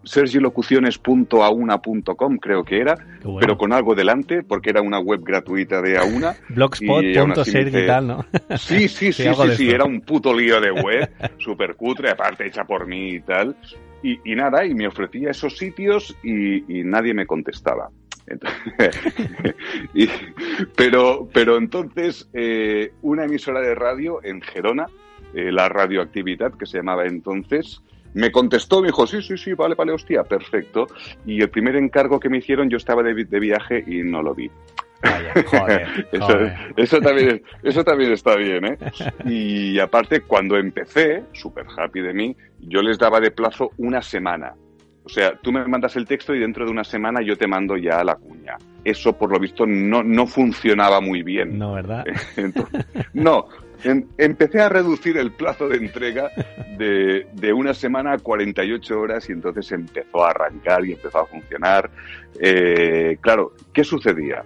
[0.02, 3.40] sergilocuciones.auna.com creo que era, bueno.
[3.40, 6.34] pero con algo delante, porque era una web gratuita de Auna.
[6.48, 8.24] Blogspot.sergi y tal, ¿no?
[8.56, 12.46] Sí, sí, sí, sí, sí, sí era un puto lío de web, súper cutre, aparte
[12.46, 13.54] hecha por mí y tal.
[14.02, 17.90] Y, y, nada, y me ofrecía esos sitios y, y nadie me contestaba.
[19.94, 20.08] y,
[20.76, 24.86] pero, pero entonces, eh, una emisora de radio en Gerona,
[25.34, 27.82] eh, la radioactividad que se llamaba entonces,
[28.14, 30.86] me contestó, me dijo, sí, sí, sí, vale, vale, hostia, perfecto.
[31.26, 34.34] Y el primer encargo que me hicieron, yo estaba de, de viaje y no lo
[34.34, 34.50] vi.
[35.02, 36.56] Vaya, joder, eso, joder.
[36.76, 38.78] Eso, también, eso también está bien, ¿eh?
[39.24, 44.54] Y aparte, cuando empecé, súper happy de mí, yo les daba de plazo una semana.
[45.04, 47.76] O sea, tú me mandas el texto y dentro de una semana yo te mando
[47.76, 48.56] ya la cuña.
[48.84, 51.58] Eso, por lo visto, no, no funcionaba muy bien.
[51.58, 52.04] No, ¿verdad?
[52.36, 53.48] Entonces, no,
[53.84, 56.30] empecé a reducir el plazo de entrega
[56.76, 61.26] de, de, una semana a 48 horas y entonces empezó a arrancar y empezó a
[61.26, 61.90] funcionar.
[62.40, 64.42] Eh, claro, ¿qué sucedía?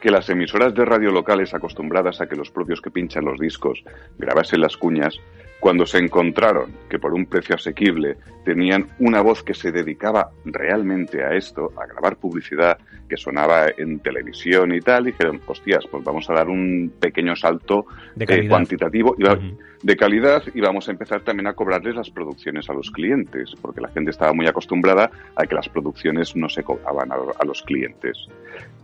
[0.00, 3.84] que las emisoras de radio locales acostumbradas a que los propios que pinchan los discos
[4.18, 5.20] grabasen las cuñas,
[5.60, 11.22] cuando se encontraron que por un precio asequible tenían una voz que se dedicaba realmente
[11.22, 16.28] a esto, a grabar publicidad que sonaba en televisión y tal, dijeron, hostias, pues vamos
[16.30, 17.86] a dar un pequeño salto
[18.18, 19.56] eh, cuantitativo y va, uh -huh.
[19.82, 23.80] De calidad y vamos a empezar también a cobrarles las producciones a los clientes, porque
[23.80, 27.62] la gente estaba muy acostumbrada a que las producciones no se cobraban a, a los
[27.62, 28.28] clientes.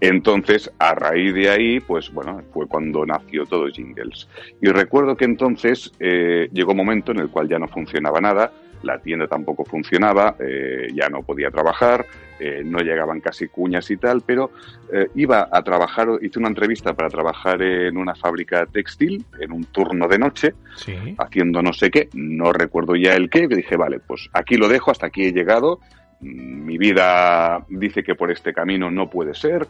[0.00, 4.28] Entonces, a raíz de ahí, pues bueno, fue cuando nació todo Jingles.
[4.60, 8.52] Y recuerdo que entonces eh, llegó un momento en el cual ya no funcionaba nada,
[8.86, 12.06] la tienda tampoco funcionaba, eh, ya no podía trabajar,
[12.38, 14.50] eh, no llegaban casi cuñas y tal, pero
[14.92, 19.64] eh, iba a trabajar, hice una entrevista para trabajar en una fábrica textil, en un
[19.64, 21.14] turno de noche, sí.
[21.18, 24.68] haciendo no sé qué, no recuerdo ya el qué, que dije, vale, pues aquí lo
[24.68, 25.80] dejo, hasta aquí he llegado,
[26.20, 29.66] mi vida dice que por este camino no puede ser,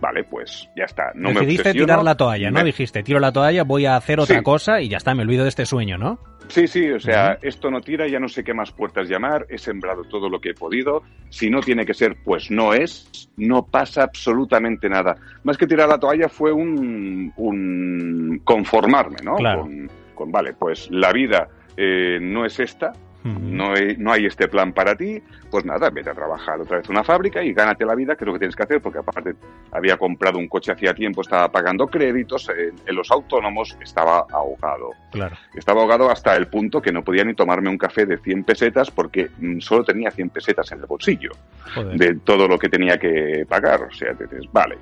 [0.00, 1.10] vale, pues ya está.
[1.14, 2.58] No Decidiste me tirar la toalla, ¿no?
[2.60, 4.42] me- Dijiste, tiro la toalla, voy a hacer otra Sí.
[4.42, 6.18] cosa y ya está, me olvido de este sueño, ¿no?
[6.48, 9.58] Sí, sí, o sea, esto no tira, ya no sé qué más puertas llamar, he
[9.58, 13.66] sembrado todo lo que he podido, si no tiene que ser, pues no es, no
[13.66, 15.14] pasa absolutamente nada.
[15.44, 19.36] Más que tirar la toalla fue un, un conformarme, ¿no?
[19.36, 19.62] Claro.
[19.62, 22.92] Con, con, vale, pues la vida eh, no es esta,
[23.34, 26.86] No hay, no hay este plan para ti, pues nada, vete a trabajar otra vez
[26.86, 28.98] en una fábrica y gánate la vida, que es lo que tienes que hacer, porque
[28.98, 29.34] aparte
[29.72, 34.90] había comprado un coche hacía tiempo, estaba pagando créditos, en, en los autónomos estaba ahogado.
[35.10, 35.36] Claro.
[35.54, 38.90] Estaba ahogado hasta el punto que no podía ni tomarme un café de 100 pesetas
[38.90, 41.30] porque mm, solo tenía 100 pesetas en el bolsillo
[41.74, 41.96] Joder.
[41.98, 43.82] de todo lo que tenía que pagar.
[43.82, 44.76] O sea, dices, vale.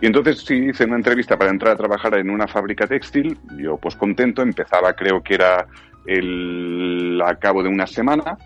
[0.00, 3.36] Y entonces sí hice una entrevista para entrar a trabajar en una fábrica textil.
[3.58, 5.66] Yo pues contento, empezaba creo que era
[6.06, 8.36] el a cabo de una semana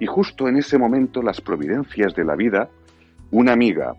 [0.00, 2.68] y justo en ese momento las providencias de la vida,
[3.30, 3.94] una amiga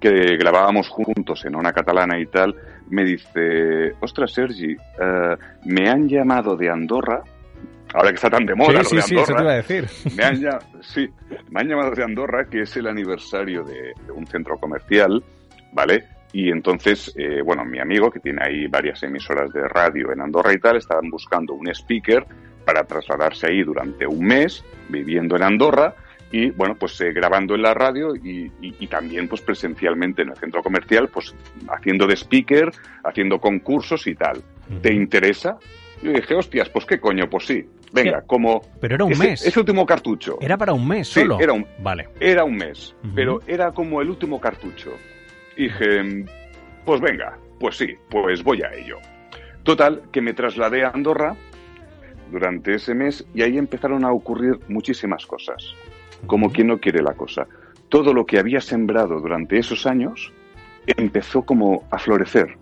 [0.00, 2.54] que grabábamos juntos en una catalana y tal,
[2.90, 7.22] me dice, ostras Sergi, eh, me han llamado de Andorra,
[7.92, 9.52] ahora que está tan de moda lo sí, de sí, sí, eso te Andorra, iba
[9.52, 9.86] a decir.
[10.16, 11.08] me han, ya- sí,
[11.50, 15.22] me han llamado de Andorra, que es el aniversario de, de un centro comercial,
[15.72, 16.04] ¿vale?
[16.32, 20.52] Y entonces, eh, bueno, mi amigo, que tiene ahí varias emisoras de radio en Andorra
[20.54, 22.24] y tal, estaban buscando un speaker
[22.64, 25.94] para trasladarse ahí durante un mes, viviendo en Andorra,
[26.30, 30.30] y bueno, pues eh, grabando en la radio y, y- y también pues presencialmente en
[30.30, 31.34] el centro comercial, pues
[31.68, 32.70] haciendo de speaker,
[33.04, 34.42] haciendo concursos y tal.
[34.80, 35.58] ¿Te interesa?
[36.02, 37.66] Yo dije, hostias, pues qué coño, pues sí.
[37.92, 39.46] Venga, como Pero era un ese, mes.
[39.46, 40.38] ese último cartucho.
[40.40, 41.38] Era para un mes Sí, solo.
[41.38, 42.08] era un- Vale.
[42.18, 44.92] Era un mes, pero era como el último cartucho.
[45.56, 46.24] Y dije,
[46.84, 48.98] pues venga, pues sí, pues voy a ello.
[49.62, 51.36] Total, que me trasladé a Andorra
[52.30, 55.74] durante ese mes y ahí empezaron a ocurrir muchísimas cosas,
[56.26, 57.46] como quien no quiere la cosa.
[57.88, 60.32] Todo lo que había sembrado durante esos años
[60.86, 62.56] empezó como a florecer.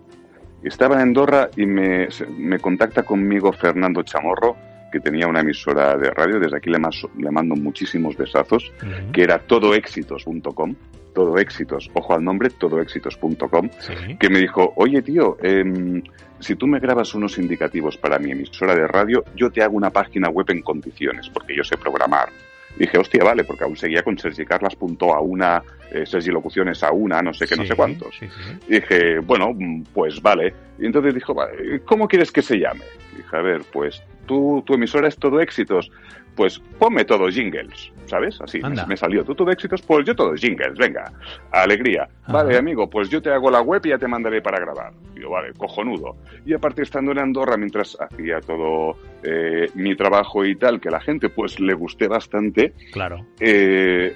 [0.61, 4.55] Estaba en Andorra y me, me contacta conmigo Fernando Chamorro,
[4.91, 6.79] que tenía una emisora de radio, desde aquí le,
[7.17, 8.71] le mando muchísimos besazos,
[9.13, 10.75] que era todoéxitos.com,
[11.13, 14.17] todoéxitos, ojo al nombre, todoéxitos.com, Sí.
[14.19, 16.01] que me dijo, oye tío, em,
[16.39, 19.89] si tú me grabas unos indicativos para mi emisora de radio, yo te hago una
[19.91, 22.29] página web en condiciones, porque yo sé programar.
[22.77, 25.61] Dije, hostia, vale, porque aún seguía con Sergi Carlas punto a una,
[25.91, 28.15] eh, Sergi Locuciones a una, no sé qué, no sé cuántos.
[28.17, 28.25] sí,
[28.69, 29.53] dije, bueno,
[29.93, 30.53] pues vale.
[30.79, 32.85] Y entonces dijo, "Vale, ¿cómo quieres que se llame?
[33.17, 35.91] Dije, a ver, pues tú, tu emisora es todo éxitos.
[36.35, 38.39] Pues ponme todo jingles, ¿sabes?
[38.39, 38.85] Así me, Anda.
[38.85, 39.25] me salió.
[39.25, 41.11] Tú todo éxitos, pues yo todo jingles, venga.
[41.51, 42.07] Alegría.
[42.23, 42.31] Ajá.
[42.31, 44.93] Vale, amigo, pues yo te hago la web y ya te mandaré para grabar.
[45.13, 46.15] Digo, vale, cojonudo.
[46.45, 50.91] Y aparte estando en Andorra mientras hacía todo eh, mi trabajo y tal, que a
[50.93, 53.25] la gente pues le gusté bastante, Claro.
[53.41, 54.15] eh,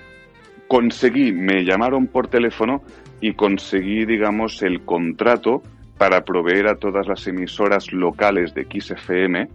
[0.69, 2.81] conseguí, me llamaron por teléfono
[3.19, 5.61] y conseguí, digamos, el contrato
[5.97, 9.47] para proveer a todas las emisoras locales de XFM,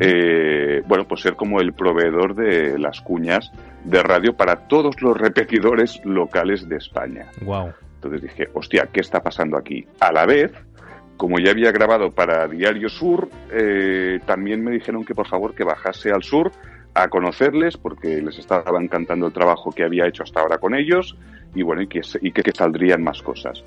[0.00, 3.50] Eh, bueno, pues ser como el proveedor de las cuñas
[3.84, 7.26] de radio para todos los repetidores locales de España.
[7.94, 9.86] Entonces dije, hostia, ¿qué está pasando aquí?
[10.00, 10.52] A la vez,
[11.16, 15.64] como ya había grabado para Diario Sur, eh, también me dijeron que por favor que
[15.64, 16.50] bajase al sur
[16.94, 21.16] a conocerles porque les estaba encantando el trabajo que había hecho hasta ahora con ellos
[21.54, 23.62] y bueno, y que, y que, que saldrían más cosas.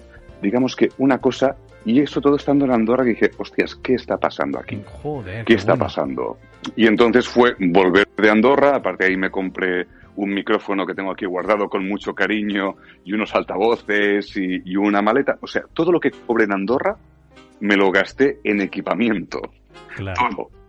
[0.45, 4.17] Digamos que una cosa, y eso todo estando en Andorra, que dije, hostias, ¿qué está
[4.17, 4.79] pasando aquí?
[5.01, 5.43] Joder.
[5.43, 5.85] ¿Qué está bueno.
[5.85, 6.37] pasando?
[6.75, 9.87] Y entonces fue volver de Andorra, aparte ahí me compré
[10.17, 15.01] un micrófono que tengo aquí guardado con mucho cariño y unos altavoces y, y una
[15.01, 15.37] maleta.
[15.41, 16.95] O sea, todo lo que cobré en Andorra
[17.59, 19.41] me lo gasté en equipamiento.
[19.95, 20.29] Claro.
[20.29, 20.64] Todo.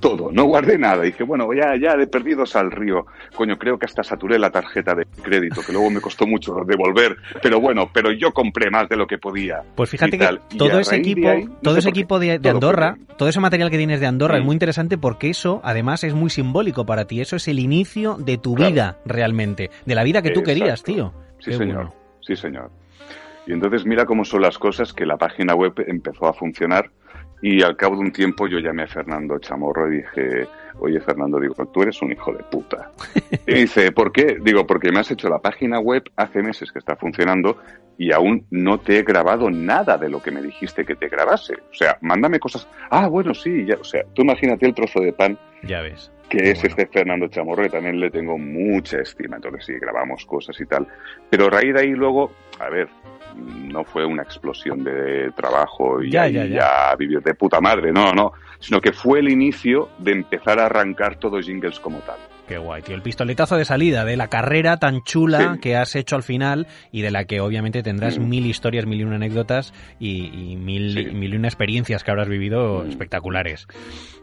[0.00, 0.30] Todo.
[0.32, 1.02] No guardé nada.
[1.02, 3.06] Dije, bueno, ya, ya de perdidos al río.
[3.34, 7.16] Coño, creo que hasta saturé la tarjeta de crédito, que luego me costó mucho devolver.
[7.42, 9.62] Pero bueno, pero yo compré más de lo que podía.
[9.74, 12.50] Pues fíjate que todo ese equipo, ahí, no todo ese equipo de, de todo fue
[12.50, 16.12] Andorra, todo ese material que tienes de Andorra es muy interesante porque eso además es
[16.14, 17.20] muy simbólico para ti.
[17.20, 18.72] Eso es el inicio de tu Claro.
[18.72, 21.12] vida realmente, de la vida que tú querías, tío.
[21.38, 21.74] Sí, Qué señor.
[21.76, 21.94] bueno.
[22.20, 22.70] Sí, señor.
[23.46, 26.90] Y entonces mira cómo son las cosas que la página web empezó a funcionar
[27.42, 31.38] y al cabo de un tiempo yo llamé a Fernando Chamorro y dije, oye Fernando,
[31.38, 32.90] digo, tú eres un hijo de puta.
[33.46, 34.38] Y dice, ¿por qué?
[34.42, 37.58] Digo, porque me has hecho la página web hace meses que está funcionando
[37.98, 41.54] y aún no te he grabado nada de lo que me dijiste que te grabase.
[41.70, 42.66] O sea, mándame cosas.
[42.90, 43.76] Ah, bueno, sí, ya.
[43.76, 46.10] O sea, tú imagínate el trozo de pan Ya ves.
[46.28, 46.68] que es bueno.
[46.76, 50.86] este Fernando Chamorro, que también le tengo mucha estima, entonces sí, grabamos cosas y tal.
[51.28, 52.88] Pero a raíz de ahí luego, a ver,
[53.36, 56.96] no fue una explosión de trabajo y Ya, ya, ya, ya.
[56.96, 61.16] vivir de puta madre, no, no, sino que fue el inicio de empezar a arrancar
[61.16, 62.16] todos jingles como tal.
[62.46, 62.94] Qué guay, tío.
[62.94, 67.00] El pistoletazo de salida de la carrera tan chula que has hecho al final y
[67.00, 68.28] de la que obviamente tendrás Mm.
[68.28, 71.00] mil historias, mil y una anécdotas y, y mil, Sí.
[71.10, 73.66] y mil y una experiencias que habrás vivido espectaculares.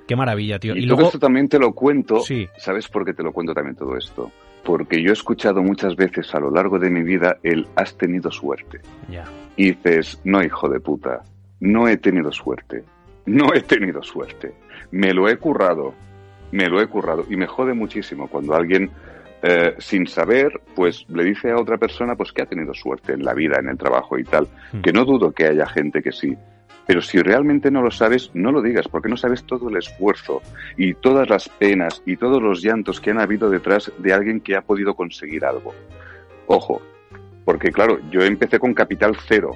[0.08, 0.76] Qué maravilla, tío.
[0.76, 2.20] Y, Y, todo luego, esto también te lo cuento.
[2.20, 2.48] Sí.
[2.58, 4.32] ¿Sabes por qué te lo cuento también todo esto?
[4.64, 8.32] Porque yo he escuchado muchas veces a lo largo de mi vida el has tenido
[8.32, 8.82] suerte.
[9.10, 9.26] ya.
[9.56, 11.24] Y dices, no, hijo de puta,
[11.60, 12.84] no he tenido suerte.
[13.26, 14.54] No he tenido suerte.
[14.92, 15.94] Me lo he currado.
[16.52, 17.26] Me lo he currado.
[17.30, 18.90] Y me jode muchísimo cuando alguien,
[19.42, 23.24] eh, sin saber, pues le dice a otra persona pues que ha tenido suerte en
[23.24, 24.48] la vida, en el trabajo y tal.
[24.72, 24.82] Hmm.
[24.82, 26.36] Que no dudo que haya gente que sí.
[26.88, 30.42] Pero si realmente no lo sabes, no lo digas, porque no sabes todo el esfuerzo
[30.78, 34.56] y todas las penas y todos los llantos que han habido detrás de alguien que
[34.56, 35.74] ha podido conseguir algo.
[36.48, 36.82] Ojo,
[37.46, 39.52] porque claro, yo empecé con capital cero,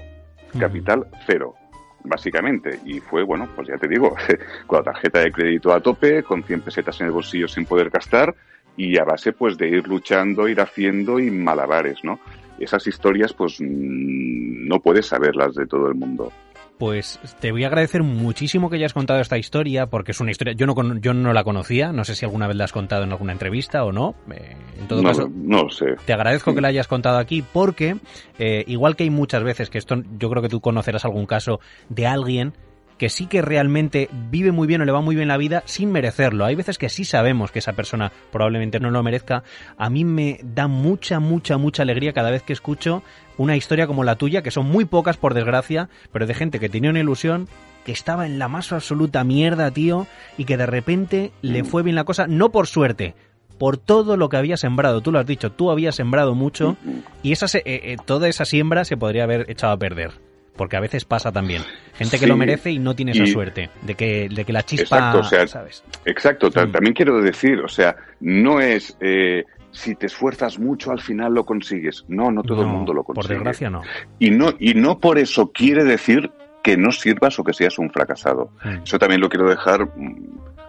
[0.59, 1.55] capital cero,
[2.03, 4.15] básicamente, y fue, bueno, pues ya te digo,
[4.67, 7.89] con la tarjeta de crédito a tope, con 100 pesetas en el bolsillo sin poder
[7.89, 8.33] gastar,
[8.77, 12.19] y a base pues de ir luchando, ir haciendo y malabares, ¿no?
[12.59, 16.31] Esas historias pues mm, no puedes saberlas de todo el mundo.
[16.77, 20.53] Pues te voy a agradecer muchísimo que hayas contado esta historia, porque es una historia,
[20.53, 23.11] yo no, yo no la conocía, no sé si alguna vez la has contado en
[23.13, 24.13] alguna entrevista o no.
[24.29, 25.95] Eh, en todo No, caso, no sé.
[26.05, 27.95] te agradezco que la hayas contado aquí, porque
[28.39, 31.61] eh, igual que hay muchas veces, que esto yo creo que tú conocerás algún caso
[31.87, 32.53] de alguien
[32.97, 35.91] que sí que realmente vive muy bien o le va muy bien la vida sin
[35.91, 36.45] merecerlo.
[36.45, 39.43] Hay veces que sí sabemos que esa persona probablemente no lo merezca.
[39.77, 43.03] A mí me da mucha, mucha, mucha alegría cada vez que escucho
[43.37, 46.69] una historia como la tuya, que son muy pocas por desgracia, pero de gente que
[46.69, 47.49] tenía una ilusión,
[47.85, 51.95] que estaba en la más absoluta mierda, tío, y que de repente le fue bien
[51.97, 53.13] la cosa, no por suerte,
[53.59, 55.01] por todo lo que había sembrado.
[55.01, 56.77] Tú lo has dicho, tú habías sembrado mucho
[57.23, 60.11] y esa se- eh, eh, toda esa siembra se podría haber echado a perder.
[60.55, 61.61] Porque a veces pasa también.
[61.95, 64.53] Gente que Sí, lo merece y no tiene esa y- suerte de que, de que
[64.53, 65.83] la chispa, Exacto, o sea, ¿sabes?
[66.05, 66.71] Exacto, Mm.
[66.71, 71.45] también quiero decir, o sea, no es eh, si te esfuerzas mucho al final lo
[71.45, 72.05] consigues.
[72.07, 73.33] No, no todo el mundo lo Por consigue.
[73.35, 73.81] desgracia no.
[74.19, 76.31] Y no, y no por eso quiere decir
[76.63, 78.51] que no sirvas o que seas un fracasado.
[78.63, 78.83] Mm.
[78.83, 79.85] Eso también lo quiero dejar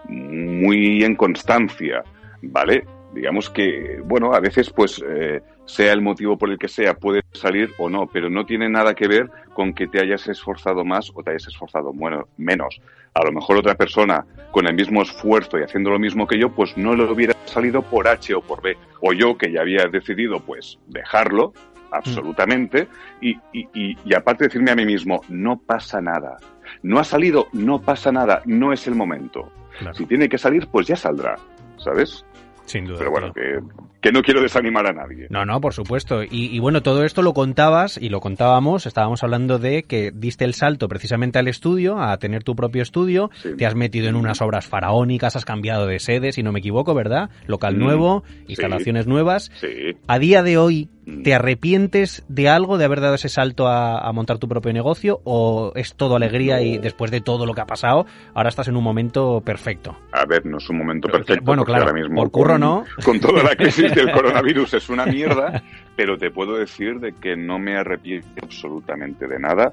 [0.09, 2.03] mm, muy en constancia,
[2.43, 2.85] ¿vale?
[3.15, 7.23] Digamos que, bueno, a veces, pues, eh, sea el motivo por el que sea, puede
[7.33, 11.11] salir o no, pero no tiene nada que ver con que te hayas esforzado más
[11.15, 12.79] o te hayas esforzado bueno, menos.
[13.15, 16.51] A lo mejor otra persona con el mismo esfuerzo y haciendo lo mismo que yo,
[16.51, 18.77] pues no le hubiera salido por H o por B.
[19.01, 21.55] O yo que ya había decidido, pues, dejarlo,
[21.91, 22.87] absolutamente,
[23.23, 26.37] y, y, y, y aparte decirme a mí mismo, no pasa nada.
[26.83, 29.51] No ha salido, no pasa nada, no es el momento.
[29.79, 31.37] Claro, Si tiene que salir, pues ya saldrá,
[31.79, 32.27] ¿sabes?
[32.67, 32.99] sin duda.
[32.99, 33.61] Pero bueno, que,
[34.07, 35.27] que no quiero desanimar a nadie.
[35.31, 36.23] No, no, por supuesto.
[36.23, 38.87] Y, y bueno, todo esto lo contabas y lo contábamos.
[38.87, 43.31] Estábamos hablando de que diste el salto precisamente al estudio, a tener tu propio estudio.
[43.43, 43.57] Sí.
[43.57, 46.95] Te has metido en unas obras faraónicas, has cambiado de sede, si no me equivoco,
[46.95, 47.31] ¿verdad?
[47.47, 48.45] Local Mm, nuevo, sí.
[48.49, 49.51] instalaciones nuevas.
[49.61, 49.97] Sí.
[50.07, 51.23] A día de hoy, Mm.
[51.23, 55.21] ¿te arrepientes de algo, de haber dado ese salto a, a montar tu propio negocio?
[55.23, 58.77] ¿O es todo alegría y después de todo lo que ha pasado, ahora estás en
[58.77, 59.97] un momento perfecto?
[60.11, 61.45] A ver, no es un momento perfecto.
[61.45, 62.85] bueno, claro, ahora mismo por curro con, no.
[63.05, 65.63] Con toda la crisis del coronavirus es una mierda,
[65.97, 69.73] pero te puedo decir de que no me arrepiento absolutamente de nada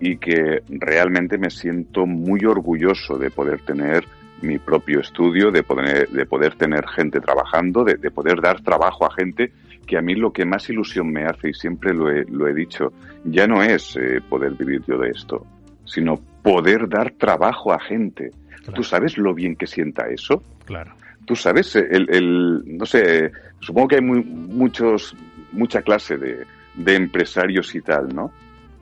[0.00, 4.04] y que realmente me siento muy orgulloso de poder tener
[4.42, 9.06] mi propio estudio, de poder, de poder tener gente trabajando, de, de poder dar trabajo
[9.06, 9.52] a gente
[9.86, 12.54] que a mí lo que más ilusión me hace, y siempre lo he, lo he
[12.54, 12.92] dicho,
[13.24, 15.44] ya no es eh, poder vivir yo de esto,
[15.84, 18.30] sino poder dar trabajo a gente.
[18.58, 18.72] Claro.
[18.74, 20.44] ¿Tú sabes lo bien que sienta eso?
[20.64, 20.92] Claro.
[21.26, 25.14] Tú sabes, el, el- no sé, supongo que hay muy, muchos,
[25.52, 26.44] mucha clase de,
[26.74, 28.32] de empresarios y tal, ¿no?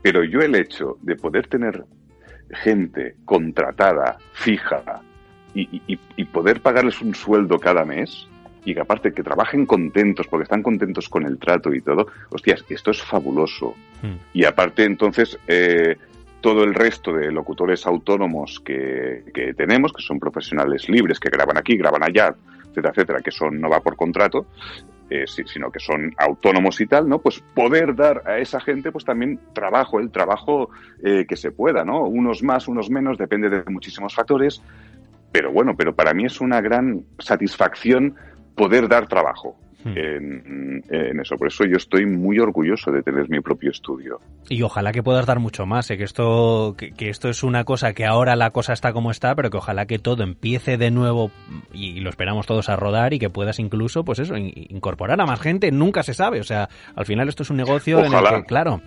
[0.03, 1.85] Pero yo el hecho de poder tener
[2.63, 4.83] gente contratada, fija,
[5.55, 8.27] y, y- y poder pagarles un sueldo cada mes,
[8.65, 12.65] y que aparte que trabajen contentos, porque están contentos con el trato y todo, hostias,
[12.69, 13.75] esto es fabuloso.
[14.03, 14.15] Mm.
[14.35, 15.97] Y aparte, entonces, eh,
[16.41, 21.59] todo el resto de locutores autónomos que, que tenemos, que son profesionales libres, que graban
[21.59, 24.47] aquí, graban allá, etcétera, etcétera, que son no va por contrato,
[25.11, 27.19] eh, sino que son autónomos y tal, ¿no?
[27.19, 30.71] Pues poder dar a esa gente, pues también trabajo, el trabajo
[31.03, 32.03] eh, que se pueda, ¿no?
[32.03, 34.63] Unos más, unos menos, depende de muchísimos factores,
[35.33, 38.15] pero bueno, pero para mí es una gran satisfacción
[38.55, 39.97] poder dar trabajo Hmm.
[39.97, 41.37] en, en eso.
[41.37, 44.21] Por eso yo estoy muy orgulloso de tener mi propio estudio.
[44.49, 45.97] Y ojalá que puedas dar mucho más, ¿eh?
[45.97, 49.37] que esto que, que esto es una cosa que ahora la cosa está como está,
[49.37, 51.31] pero que ojalá que todo empiece de nuevo
[51.73, 55.27] y lo esperamos todos a rodar y que puedas incluso, pues eso, in- incorporar a
[55.27, 58.25] más gente, nunca se sabe, o sea, al final esto es un negocio en el
[58.25, 58.81] que, claro,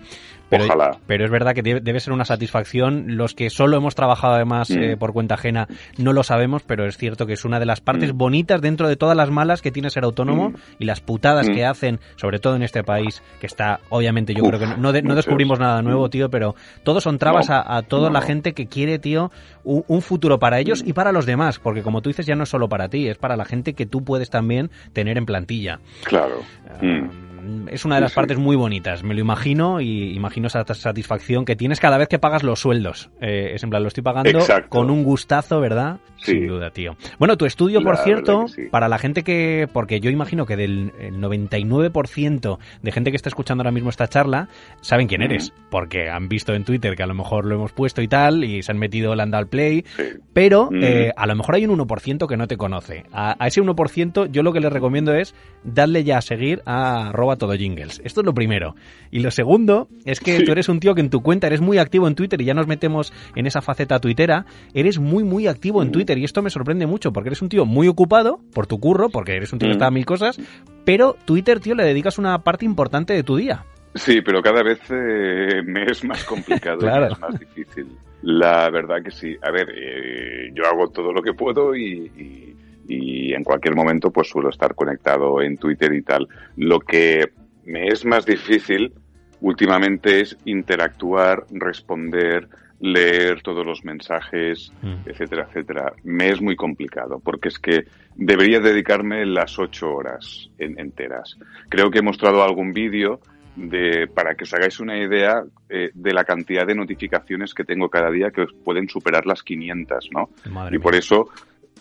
[0.52, 0.98] Pero, Ojalá.
[1.06, 3.16] pero es verdad que debe, ser una satisfacción.
[3.16, 4.78] Los que solo hemos trabajado además Mm.
[4.82, 7.80] eh, por cuenta ajena no lo sabemos, pero es cierto que es una de las
[7.80, 8.18] partes Mm.
[8.18, 10.54] bonitas dentro de todas las malas que tiene ser autónomo Mm.
[10.78, 14.48] y las putadas que hacen, sobre todo en este país, que está, obviamente, yo Uf,
[14.50, 17.82] creo que no, de- descubrimos nada nuevo, tío, pero todos son trabas No, a, a
[17.82, 19.30] toda la gente que quiere, tío,
[19.64, 22.42] un, un futuro para ellos y para los demás, porque como tú dices, ya no
[22.42, 25.80] es solo para ti, es para la gente que tú puedes también tener en plantilla.
[26.04, 26.40] Claro.
[26.82, 27.31] Mm.
[27.42, 28.16] Um, Es una de las sí.
[28.16, 32.18] partes muy bonitas, me lo imagino y imagino esa satisfacción que tienes cada vez que
[32.18, 33.10] pagas los sueldos.
[33.20, 34.68] Eh, es en plan, lo estoy pagando Exacto.
[34.68, 35.98] con un gustazo, ¿verdad?
[36.16, 36.32] Sí.
[36.32, 36.96] Sin duda, tío.
[37.18, 40.92] Bueno, tu estudio, La por cierto, para la gente que, porque yo imagino que del
[41.00, 44.48] el 99% de gente que está escuchando ahora mismo esta charla
[44.80, 48.02] saben quién eres, porque han visto en Twitter que a lo mejor lo hemos puesto
[48.02, 50.04] y tal y se han metido Landal Play, Sí.
[50.32, 53.04] pero eh, a lo mejor hay un 1% que no te conoce.
[53.12, 55.34] A, a ese 1% yo lo que les recomiendo es
[55.64, 58.00] darle ya a seguir a arroba todo jingles.
[58.04, 58.74] Esto es lo primero.
[59.10, 60.44] Y lo segundo es que Sí.
[60.44, 62.54] tú eres un tío que en tu cuenta eres muy activo en Twitter y ya
[62.54, 64.46] nos metemos en esa faceta tuitera.
[64.74, 65.92] Eres muy, muy activo en Ujú.
[65.94, 69.08] Twitter y esto me sorprende mucho porque eres un tío muy ocupado por tu curro,
[69.10, 69.78] porque eres un tío que Ujú.
[69.78, 70.38] está a mil cosas,
[70.84, 73.64] pero Twitter, tío, le dedicas una parte importante de tu día.
[73.94, 77.08] Sí, pero cada vez eh, me es más complicado Claro.
[77.08, 77.86] y es más difícil.
[78.22, 79.36] La verdad que sí.
[79.42, 82.51] A ver, eh, yo hago todo lo que puedo y, y-
[82.88, 86.28] y en cualquier momento pues suelo estar conectado en Twitter y tal.
[86.56, 87.32] Lo que
[87.64, 88.92] me es más difícil
[89.40, 92.48] últimamente es interactuar, responder,
[92.80, 95.08] leer todos los mensajes, Mm.
[95.08, 95.92] etcétera, etcétera.
[96.04, 97.84] Me es muy complicado porque es que
[98.16, 101.36] debería dedicarme las ocho horas en- enteras.
[101.68, 103.20] Creo que he mostrado algún vídeo
[103.54, 107.88] de, para que os hagáis una idea eh, de la cantidad de notificaciones que tengo
[107.88, 110.30] cada día que pueden superar las 500, ¿no?
[110.50, 111.00] Madre Y por mía.
[111.00, 111.28] eso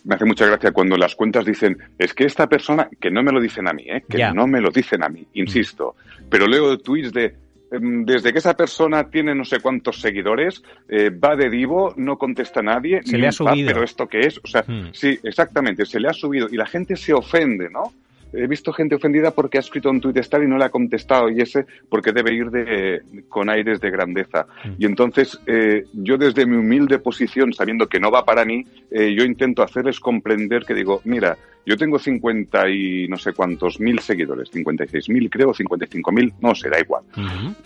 [0.03, 3.31] me hace mucha gracia cuando las cuentas dicen, es que esta persona, que no me
[3.31, 4.03] lo dicen a mí, ¿eh?
[4.09, 5.95] que no me lo dicen a mí, insisto,
[6.29, 7.35] pero leo tweets de,
[7.71, 12.17] em, desde que esa persona tiene no sé cuántos seguidores, eh, va de divo, no
[12.17, 13.67] contesta a nadie, Se ni le ha pap, subido.
[13.67, 14.89] pero esto qué es, o sea, Hmm.
[14.91, 17.93] sí, exactamente, se le ha subido y la gente se ofende, ¿no?
[18.33, 21.29] He visto gente ofendida porque ha escrito un tuit tal y no le ha contestado
[21.29, 24.47] y ese porque debe ir de, con aires de grandeza.
[24.63, 24.69] Mm.
[24.77, 29.13] Y entonces eh, yo desde mi humilde posición, sabiendo que no va para mí, eh,
[29.13, 33.99] yo intento hacerles comprender que digo, mira, yo tengo 50 y no sé cuántos mil
[33.99, 37.03] seguidores, 56 mil creo, 55 mil, no sé, da igual.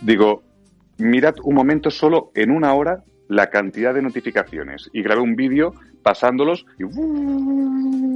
[0.02, 0.44] Digo,
[0.98, 5.74] mirad un momento solo en una hora la cantidad de notificaciones y grabé un vídeo
[6.04, 6.84] pasándolos y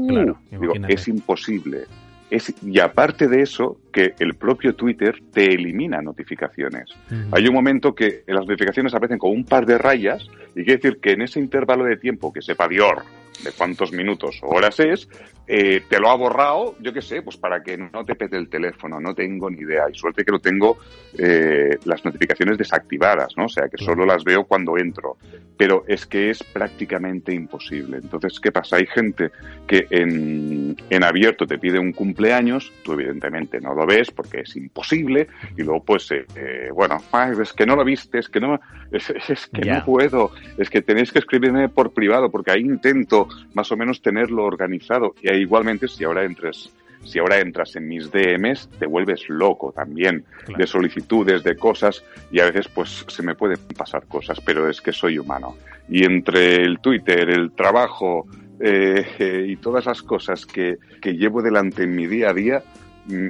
[0.07, 0.93] Claro, digo, imagínate.
[0.93, 1.85] es imposible.
[2.29, 6.85] Es, y aparte de eso, que el propio Twitter te elimina notificaciones.
[7.31, 10.99] Hay un momento que las notificaciones aparecen con un par de rayas y quiere decir
[10.99, 13.03] que en ese intervalo de tiempo que sepa Dior
[13.43, 15.07] de cuántos minutos o horas es,
[15.51, 18.49] eh, te lo ha borrado, yo qué sé, pues para que no te pete el
[18.49, 19.85] teléfono, no tengo ni idea.
[19.91, 20.77] Y suerte que lo tengo
[21.17, 23.45] eh, las notificaciones desactivadas, ¿no?
[23.45, 25.17] O sea, que solo las veo cuando entro.
[25.57, 27.97] Pero es que es prácticamente imposible.
[27.97, 28.77] Entonces, ¿qué pasa?
[28.77, 29.31] Hay gente
[29.65, 34.55] que en, en abierto te pide un cumpleaños, tú evidentemente no lo ves porque es
[34.55, 35.27] imposible,
[35.57, 38.59] y luego pues, eh, eh, bueno, ay, es que no lo viste, es que no,
[38.91, 43.27] es, es que no puedo, es que tenéis que escribirme por privado porque ahí intento
[43.55, 45.15] más o menos tenerlo organizado.
[45.21, 46.71] Y ahí igualmente si ahora entres
[47.03, 50.59] si ahora entras en mis DMs, te vuelves loco también Claro.
[50.59, 54.81] de solicitudes, de cosas, y a veces pues se me pueden pasar cosas, pero es
[54.81, 55.55] que soy humano.
[55.87, 58.27] Y entre el Twitter, el trabajo
[58.59, 62.63] eh, eh, y todas las cosas que, que llevo delante en mi día a día,
[63.07, 63.27] mm,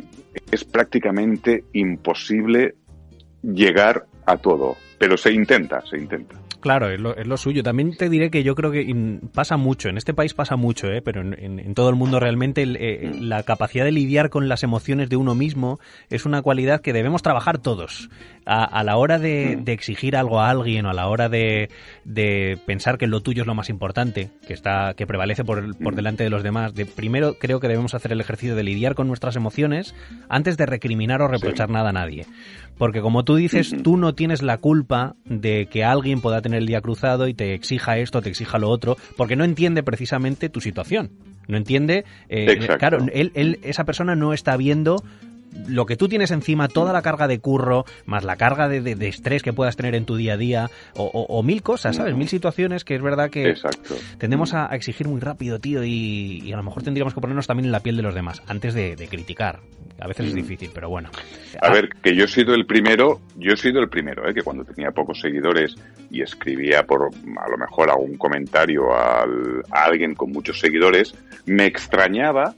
[0.51, 2.75] es prácticamente imposible
[3.43, 4.77] llegar a todo.
[4.97, 6.35] Pero se intenta, se intenta.
[6.61, 7.63] Claro, es lo, es lo suyo.
[7.63, 8.85] También te diré que yo creo que
[9.33, 11.01] pasa mucho, en este país pasa mucho, ¿eh?
[11.01, 14.49] pero en, en- en todo el mundo realmente el, eh, la capacidad de lidiar con
[14.49, 15.79] las emociones de uno mismo
[16.09, 18.09] es una cualidad que debemos trabajar todos.
[18.45, 21.69] A, a la hora de, de exigir algo a alguien o a la hora de,
[22.03, 25.95] de pensar que lo tuyo es lo más importante, que está que prevalece por, por
[25.95, 29.07] delante de los demás, de primero creo que debemos hacer el ejercicio de lidiar con
[29.07, 29.93] nuestras emociones
[30.29, 32.25] antes de recriminar o reprochar nada a nadie.
[32.79, 36.65] Porque como tú dices, tú no tienes la culpa de que alguien pueda tener el
[36.65, 40.61] día cruzado y te exija esto, te exija lo otro, porque no entiende precisamente tu
[40.61, 41.11] situación.
[41.47, 42.45] No entiende, eh,
[42.77, 45.03] claro, él, él- esa persona no está viendo
[45.67, 48.95] lo que tú tienes encima, toda la carga de curro, más la carga de, de-
[48.95, 51.95] de estrés que puedas tener en tu día a día, o, o- o mil cosas,
[51.95, 52.15] ¿sabes?
[52.15, 53.95] Mil situaciones que es verdad que Exacto.
[54.17, 57.47] tendemos a, a exigir muy rápido, tío, y, y a lo mejor tendríamos que ponernos
[57.47, 59.59] también en la piel de los demás, antes de, de criticar.
[60.01, 61.09] A veces es difícil, pero bueno.
[61.61, 64.33] A ver, que yo he sido el primero, yo he sido el primero, ¿eh?
[64.33, 65.75] que cuando tenía pocos seguidores
[66.09, 71.13] y escribía por a lo mejor algún comentario al- a alguien con muchos seguidores,
[71.45, 72.53] me extrañaba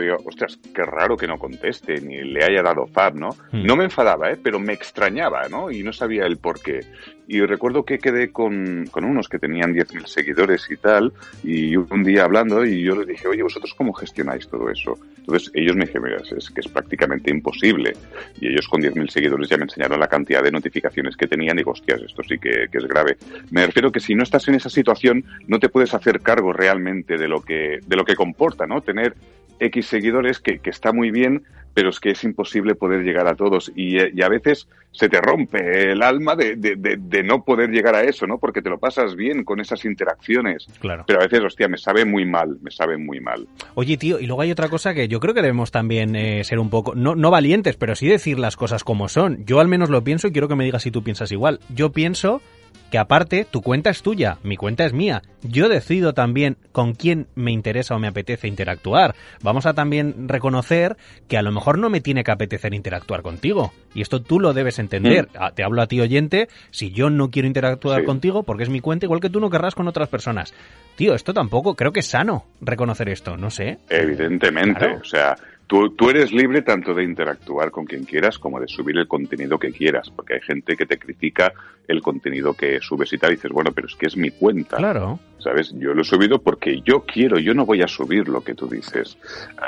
[0.00, 3.30] digo, ostras, qué raro que no conteste, ni le haya dado fab, ¿no?
[3.50, 3.64] Hmm.
[3.64, 4.38] No me enfadaba, ¿eh?
[4.42, 5.70] Pero me extrañaba, ¿no?
[5.70, 6.80] Y no sabía el por qué.
[7.28, 11.12] Y recuerdo que quedé con, con unos que tenían 10.000 seguidores y tal,
[11.44, 14.98] y un día hablando, y yo les dije, oye, ¿vosotros cómo gestionáis todo eso?
[15.18, 17.92] Entonces ellos me dijeron, mira, es, es que es prácticamente imposible.
[18.40, 21.60] Y ellos con 10.000 seguidores ya me enseñaron la cantidad de notificaciones que tenían y
[21.60, 23.16] digo, hostias, esto sí que, que es grave.
[23.50, 27.16] Me refiero que si no estás en esa situación, no te puedes hacer cargo realmente
[27.16, 28.80] de lo que, de lo que comporta, ¿no?
[28.80, 29.14] Tener
[29.58, 33.34] X seguidores que, que está muy bien, pero es que es imposible poder llegar a
[33.34, 37.22] todos y, eh, y a veces se te rompe el alma de, de, de, de
[37.22, 38.36] no poder llegar a eso, ¿no?
[38.36, 40.66] Porque te lo pasas bien con esas interacciones.
[40.80, 41.04] Claro.
[41.06, 43.46] Pero a veces, hostia, me sabe muy mal, me sabe muy mal.
[43.74, 46.58] Oye, tío, y luego hay otra cosa que yo creo que debemos también eh, ser
[46.58, 49.44] un poco, no, no valientes, pero sí decir las cosas como son.
[49.46, 51.60] Yo al menos lo pienso y quiero que me digas si tú piensas igual.
[51.74, 52.42] Yo pienso
[52.90, 55.22] que aparte, tu cuenta es tuya, mi cuenta es mía.
[55.42, 59.14] Yo decido también con quién me interesa o me apetece interactuar.
[59.42, 60.96] Vamos a también reconocer
[61.26, 63.72] que a lo mejor no me tiene que apetecer interactuar contigo.
[63.94, 65.28] Y esto tú lo debes entender.
[65.38, 68.06] Ah, Te hablo a ti oyente, si yo no quiero interactuar Sí.
[68.06, 70.52] contigo porque es mi cuenta, igual que tú no querrás con otras personas.
[70.96, 73.78] Tío, esto tampoco, creo que es sano reconocer esto, no sé.
[73.88, 74.98] Evidentemente, Claro.
[75.00, 75.34] o sea,
[75.66, 79.58] tú, tú eres libre tanto de interactuar con quien quieras como de subir el contenido
[79.58, 81.52] que quieras, porque hay gente que te critica
[81.88, 84.76] el contenido que subes y tal, y dices, bueno, pero es que es mi cuenta.
[84.76, 85.18] Claro.
[85.38, 85.72] ¿Sabes?
[85.76, 88.68] Yo lo he subido porque yo quiero, yo no voy a subir lo que tú
[88.68, 89.18] dices.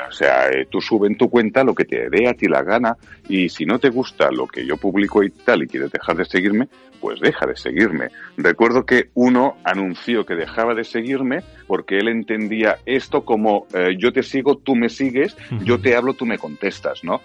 [0.07, 2.63] O sea, eh, tú sube en tu cuenta lo que te dé a ti la
[2.63, 2.95] gana
[3.27, 6.25] y si no te gusta lo que yo publico y tal y quieres dejar de
[6.25, 6.69] seguirme,
[7.01, 8.07] pues deja de seguirme.
[8.37, 14.13] Recuerdo que uno anunció que dejaba de seguirme porque él entendía esto como eh, yo
[14.13, 17.21] te sigo, tú me sigues, yo te hablo, tú me contestas, ¿no?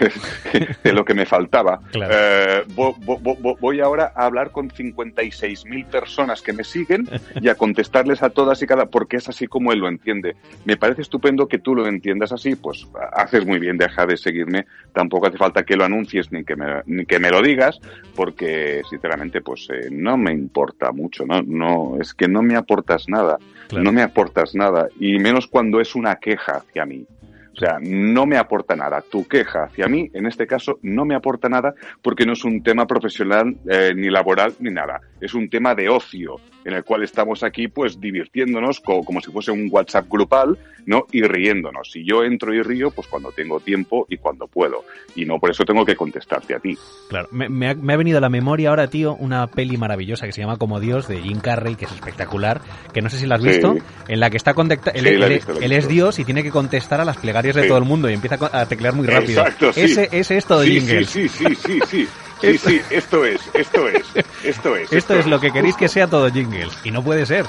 [0.84, 1.80] de lo que me faltaba.
[1.92, 2.14] Claro.
[2.16, 7.08] Eh, vo- vo- vo- voy ahora a hablar con 56.000 personas que me siguen
[7.40, 10.36] y a contestarles a todas y cada, porque es así como él lo entiende.
[10.64, 14.66] Me parece estupendo que tú lo entiendas así, pues haces muy bien, deja de seguirme,
[14.92, 17.78] tampoco hace falta que lo anuncies ni que me, ni que me lo digas,
[18.14, 23.08] porque sinceramente pues eh, no me importa mucho, no, no, es que no me aportas
[23.08, 23.38] nada,
[23.68, 23.84] Claro.
[23.84, 27.06] no me aportas nada, y menos cuando es una queja hacia mí.
[27.52, 29.02] O sea, no me aporta nada.
[29.02, 32.62] Tu queja hacia mí, en este caso, no me aporta nada porque no es un
[32.62, 35.00] tema profesional eh, ni laboral ni nada.
[35.20, 39.30] Es un tema de ocio en el cual estamos aquí pues divirtiéndonos co- como si
[39.30, 41.06] fuese un WhatsApp grupal, ¿no?
[41.12, 41.90] Y riéndonos.
[41.90, 44.84] Si yo entro y río, pues cuando tengo tiempo y cuando puedo.
[45.14, 46.76] Y no por eso tengo que contestarte a ti.
[47.08, 50.26] Claro, me, me ha, me ha venido a la memoria ahora, tío, una peli maravillosa
[50.26, 52.60] que se llama Como Dios de Jim Carrey, que es espectacular,
[52.92, 53.48] que no sé si la has Sí.
[53.48, 53.74] visto,
[54.08, 55.88] en la que está conecta él, Sí, él- visto, es.
[55.88, 58.66] Dios y tiene que contestar a las plegarias de todo el mundo y empieza a
[58.66, 59.40] teclear muy rápido.
[59.42, 59.80] Exacto, sí.
[59.82, 61.08] Ese, ese es todo sí, Jingles.
[61.08, 62.06] sí, sí, sí, sí,
[62.40, 62.58] sí.
[62.58, 64.04] Sí, esto es, esto es,
[64.44, 64.92] esto es.
[64.92, 66.76] Esto es lo que queréis que sea todo Jingles.
[66.84, 67.46] Y no puede ser.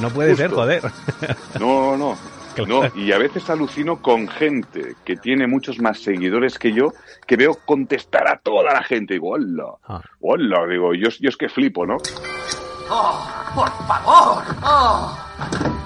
[0.00, 0.42] No puede Justo.
[0.42, 0.82] ser, joder.
[1.60, 2.18] No, no.
[2.54, 2.82] Claro.
[2.94, 6.92] No, y a veces alucino con gente que tiene muchos más seguidores que yo,
[7.26, 9.14] que veo contestar a toda la gente.
[9.14, 10.00] Digo, hola, Ah.
[10.20, 11.96] hola, digo, yo, yo es que flipo, ¿no?
[12.88, 13.26] ¡Oh,
[13.56, 14.44] por favor!
[14.62, 15.18] ¡Oh!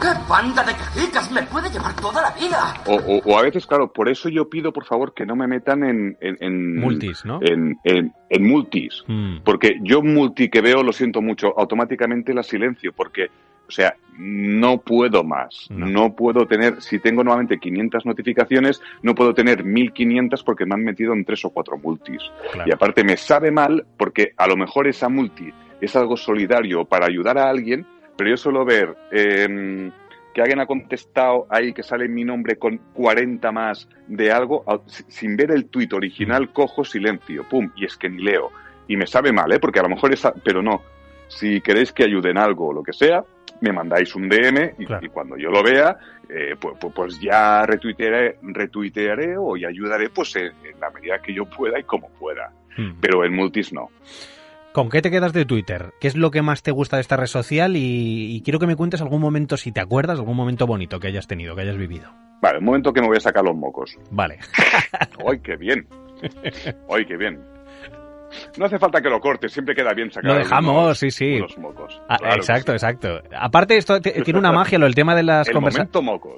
[0.01, 1.31] ¡Qué banda de cajicas!
[1.33, 2.75] ¡Me puede llevar toda la vida!
[2.87, 5.47] O, o- o a veces, claro, por eso yo pido, por favor, que no me
[5.47, 6.17] metan en...
[6.21, 7.41] en, en- Multis, ¿no?
[7.43, 9.03] En, en, en multis.
[9.07, 9.39] Mm.
[9.45, 13.27] Porque yo multi que veo, lo siento mucho, automáticamente la silencio, porque,
[13.67, 15.67] o sea, no puedo más.
[15.71, 15.87] No.
[15.87, 20.85] No, puedo tener, si tengo nuevamente 500 notificaciones, no puedo tener 1500 porque me han
[20.85, 22.23] metido en tres o cuatro multis.
[22.53, 22.69] Claro.
[22.69, 27.07] Y aparte me sabe mal porque a lo mejor esa multi es algo solidario para
[27.07, 27.87] ayudar a alguien,
[28.19, 29.91] pero yo suelo ver eh,
[30.35, 35.37] que alguien ha contestado ahí que sale mi nombre con 40 más de algo, sin
[35.37, 38.51] ver el tuit original, cojo silencio, pum, y es que ni leo.
[38.89, 39.59] Y me sabe mal, ¿eh?
[39.61, 40.83] Porque a lo mejor esa, pero no.
[41.29, 43.25] Si queréis que ayuden algo o lo que sea,
[43.61, 45.05] me mandáis un DM y, Claro.
[45.07, 45.97] y cuando yo lo vea,
[46.29, 51.21] eh, pues, pues- pues ya retuitearé, retuitearé o y ayudaré pues en, en la medida
[51.21, 52.51] que yo pueda y como pueda.
[52.77, 52.93] Mm.
[53.01, 53.91] Pero en multis no.
[54.73, 55.93] ¿Con qué te quedas de Twitter?
[56.01, 57.77] ¿Qué es lo que más te gusta de esta red social?
[57.77, 61.09] Y, y quiero que me cuentes algún momento, si te acuerdas, algún momento bonito que
[61.09, 62.13] hayas tenido, que hayas vivido.
[62.41, 63.97] Vale, un momento que me voy a sacar los mocos.
[64.11, 64.39] Vale.
[65.27, 65.89] ¡Ay, qué bien!
[66.91, 67.41] ¡Ay, qué bien!
[68.57, 71.37] No hace falta que lo cortes, siempre queda bien sacar Lo dejamos, unos- sí, sí.
[71.37, 72.01] unos mocos.
[72.09, 72.77] Ah, Claro exacto, sí.
[72.77, 73.23] exacto.
[73.39, 75.91] Aparte, esto tiene una magia, lo el tema de las conversaciones.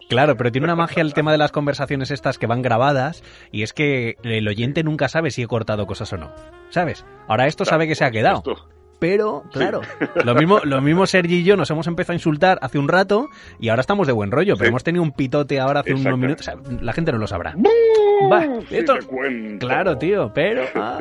[0.08, 3.62] Claro, pero tiene una magia el tema de las conversaciones estas que van grabadas y
[3.62, 6.30] es que el oyente nunca sabe si he cortado cosas o no.
[6.70, 7.04] ¿Sabes?
[7.28, 8.38] Ahora esto sabe que se ha quedado.
[8.38, 8.68] Esto,
[9.00, 9.80] pero, claro,
[10.24, 13.28] lo mismo, lo mismo Sergi y yo nos hemos empezado a insultar hace un rato
[13.58, 16.46] y ahora estamos de buen rollo, pero hemos tenido un pitote ahora hace unos minutos,
[16.46, 17.54] o sea, la gente no lo sabrá.
[18.30, 18.98] Va, Sí esto-
[19.58, 20.62] claro, tío, pero...
[20.76, 21.00] ah.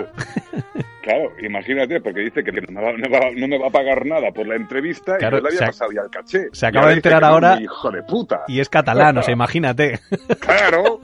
[1.01, 4.05] Claro, imagínate, porque dice que no me, va, no va- no me va a pagar
[4.05, 6.47] nada por la entrevista Claro, y yo le había pasado ya el caché.
[6.51, 8.43] se acaba de enterar ahora Hijo de puta.
[8.47, 9.99] Y es catalán, o sea, imagínate.
[10.39, 10.99] Claro.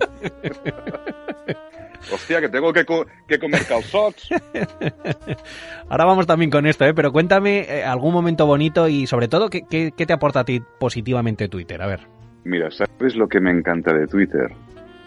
[2.13, 4.29] Hostia, que tengo que, co- que comer calzots.
[5.89, 6.93] Ahora vamos también con esto, ¿eh?
[6.93, 10.45] Pero cuéntame eh, algún momento bonito y sobre todo, ¿qué, qué, qué te aporta a
[10.45, 11.81] ti positivamente Twitter?
[11.81, 12.01] A ver.
[12.43, 14.51] Mira, ¿sabes lo que me encanta de Twitter?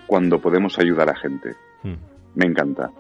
[0.06, 1.54] Cuando podemos ayudar a gente.
[1.82, 1.94] Hmm.
[2.34, 2.90] Me encanta.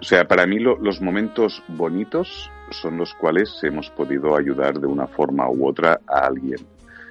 [0.00, 4.86] O sea, para mí lo- los momentos bonitos son los cuales hemos podido ayudar de
[4.86, 6.58] una forma u otra a alguien.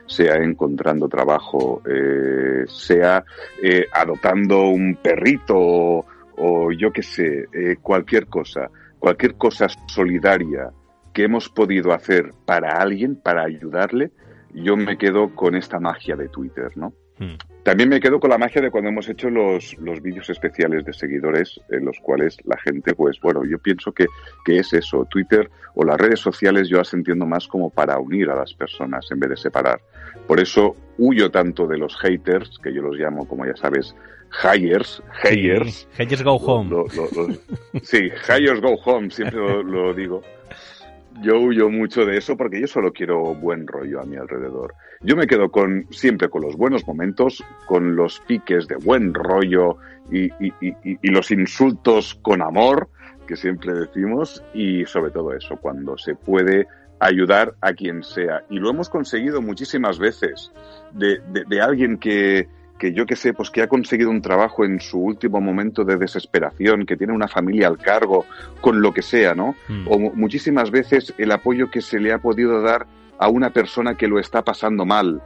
[0.08, 3.24] Sea encontrando trabajo, eh, sea
[3.64, 6.06] eh, adoptando un perrito
[6.44, 10.72] o, yo qué sé, eh, cualquier cosa, cualquier cosa solidaria
[11.14, 14.12] que hemos podido hacer para alguien, para ayudarle,
[14.54, 16.94] yo me quedo con esta magia de Twitter, ¿no?
[17.20, 17.36] Hmm.
[17.64, 20.94] También me quedo con la magia de cuando hemos hecho los, los vídeos especiales de
[20.94, 24.08] seguidores en los cuales la gente, pues bueno, yo pienso que,
[24.44, 28.32] que es eso, Twitter o las redes sociales yo las entiendo más como para unir
[28.32, 29.80] a las personas en vez de separar.
[30.26, 33.96] Por eso huyo tanto de los haters, que yo los llamo, como ya sabes,
[34.44, 35.76] hires, haters.
[35.82, 36.70] Sí, Haters go home.
[36.70, 37.36] Lo- lo- lo-
[37.84, 40.22] sí, hires go home, siempre lo, digo.
[41.22, 44.74] Yo huyo mucho de eso porque yo solo quiero buen rollo a mi alrededor.
[45.02, 49.78] Yo me quedo con siempre con los buenos momentos, con los piques de buen rollo
[50.12, 52.88] y, y- y- y- y los insultos con amor,
[53.28, 56.66] que siempre decimos, y sobre todo eso, cuando se puede
[57.00, 58.44] ayudar a quien sea.
[58.50, 60.52] Y lo hemos conseguido muchísimas veces
[60.94, 62.48] de, de- de alguien que,
[62.82, 65.98] que yo que sé, pues que ha conseguido un trabajo en su último momento de
[65.98, 68.26] desesperación, que tiene una familia al cargo,
[68.60, 69.54] con lo que sea, ¿no?
[69.70, 69.86] Hmm.
[69.88, 72.88] O mu- muchísimas veces el apoyo que se le ha podido dar
[73.20, 75.22] a una persona que lo está pasando mal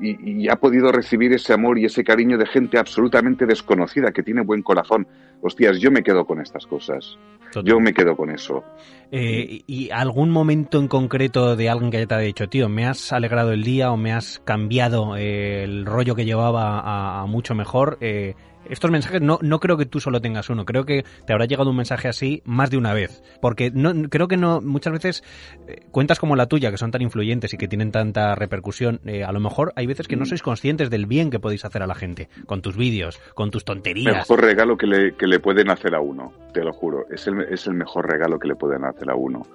[0.00, 4.22] y, y ha podido recibir ese amor y ese cariño de gente absolutamente desconocida que
[4.22, 5.06] tiene buen corazón.
[5.42, 7.18] Hostias, yo me quedo con estas cosas.
[7.52, 7.64] Total.
[7.64, 8.62] Yo me quedo con eso.
[9.10, 13.12] Eh, ¿Y algún momento en concreto de alguien que te haya dicho, tío, me has
[13.12, 17.54] alegrado el día o me has cambiado eh, el rollo que llevaba a, a mucho
[17.54, 17.98] mejor?
[18.00, 18.34] Eh,
[18.70, 21.70] estos mensajes no, no creo que tú solo tengas uno, creo que te habrá llegado
[21.70, 23.22] un mensaje así más de una vez.
[23.40, 25.24] Porque no, creo que no, muchas veces
[25.68, 29.24] eh, cuentas como la tuya, que son tan influyentes y que tienen tanta repercusión, eh,
[29.24, 31.86] a lo mejor hay veces que no sois conscientes del bien que podéis hacer a
[31.86, 34.14] la gente, con tus vídeos, con tus tonterías.
[34.14, 37.06] Mejor regalo que le, que le pueden hacer a uno, te lo juro.
[37.10, 39.46] Es el, es el mejor regalo que le pueden hacer a uno.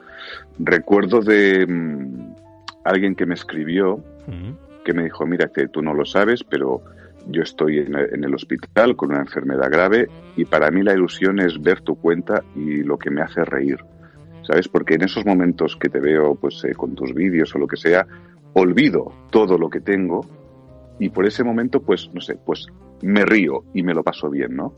[0.60, 2.36] Recuerdo de mm,
[2.84, 6.82] alguien que me escribió Mm, que me dijo, mira, que tú no lo sabes, pero
[7.28, 11.62] yo estoy en el, hospital con una enfermedad grave y para mí la ilusión es
[11.62, 13.80] ver tu cuenta y lo que me hace reír.
[14.44, 14.68] ¿Sabes?
[14.68, 17.78] Porque en esos momentos que te veo pues eh, con tus vídeos o lo que
[17.78, 18.06] sea,
[18.54, 20.22] olvido todo lo que tengo
[21.00, 22.68] y por ese momento pues no sé, pues
[23.02, 24.74] me río y me lo paso bien, ¿no?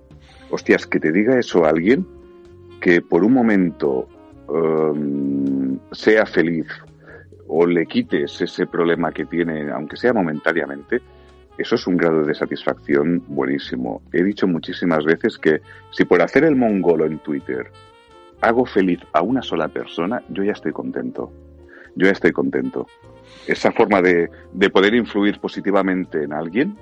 [0.49, 2.07] Hostias, que te diga eso a alguien
[2.79, 4.07] que por un momento
[4.47, 6.67] um, sea feliz
[7.47, 11.01] o le quites ese problema que tiene, aunque sea momentáneamente,
[11.57, 14.01] eso es un grado de satisfacción buenísimo.
[14.13, 15.61] He dicho muchísimas veces que
[15.91, 17.71] si por hacer el mongolo en Twitter
[18.41, 21.31] hago feliz a una sola persona, yo ya estoy contento.
[21.95, 22.87] Yo ya estoy contento.
[23.47, 26.77] Esa forma de, de poder influir positivamente en alguien,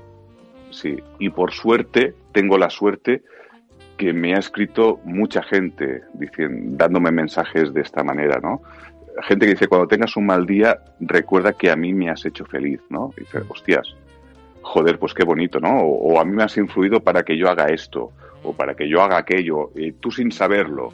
[0.72, 0.98] sí.
[1.20, 3.24] Y por suerte, tengo la suerte
[3.98, 8.62] que me ha escrito mucha gente diciendo, dándome mensajes de esta manera, ¿no?
[9.24, 12.44] Gente que dice, cuando tengas un mal día, recuerda que a mí me has hecho
[12.46, 13.14] feliz, ¿no?
[13.18, 13.96] Dice, hostias,
[14.66, 15.80] joder, pues qué bonito, ¿no?
[15.80, 18.12] O, o a mí me has influido para que yo haga esto,
[18.44, 20.90] o para que yo haga aquello, y tú sin saberlo.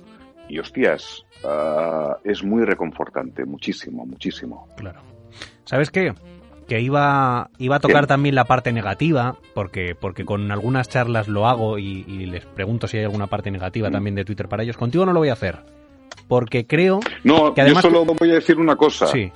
[0.50, 4.68] Y hostias, ah, es muy reconfortante, muchísimo, muchísimo.
[4.76, 5.00] Claro.
[5.64, 6.14] ¿Sabes qué?
[6.68, 11.48] Que iba, iba a tocar también la parte negativa, porque, porque con algunas charlas lo
[11.48, 13.94] hago y, y les pregunto si hay alguna parte negativa Mm.
[13.94, 14.78] también de Twitter para ellos.
[14.78, 15.60] Contigo no lo voy a hacer.
[16.28, 19.08] Porque creo No, Que además yo solo voy a decir una cosa.
[19.08, 19.32] Sí.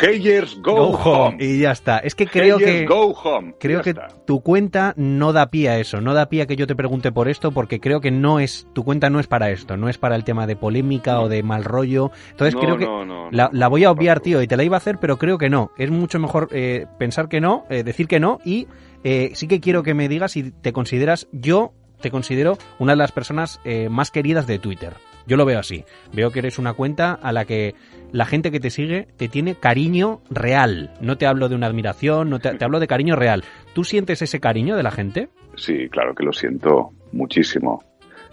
[0.00, 1.34] Hayers, go, Go home.
[1.34, 1.36] home.
[1.44, 1.98] Y ya está.
[1.98, 2.86] Es que creo Hayers, que.
[2.86, 3.54] go home.
[3.58, 4.08] Creo Ya que está.
[4.26, 7.10] tu cuenta no da pie a eso, no da pie a que yo te pregunte
[7.10, 9.98] por esto, porque creo que no es, tu cuenta no es para esto, no es
[9.98, 12.10] para el tema de polémica o de mal rollo.
[12.30, 14.76] Entonces No, creo que no, la, la voy a obviar, tío, y te la iba
[14.76, 15.72] a hacer, pero creo que no.
[15.76, 18.68] Es mucho mejor eh, pensar que no, eh, decir que no, y
[19.04, 22.96] eh, sí que quiero que me digas si te consideras, yo te considero una de
[22.98, 24.94] las personas eh, más queridas de Twitter.
[25.26, 25.84] Yo lo veo así.
[26.12, 27.74] Veo que eres una cuenta a la que
[28.12, 30.92] la gente que te sigue te tiene cariño real.
[31.00, 33.44] No te hablo de una admiración, no te, te hablo de cariño real.
[33.74, 35.28] ¿Tú sientes ese cariño de la gente?
[35.56, 37.82] Sí, claro que lo siento muchísimo.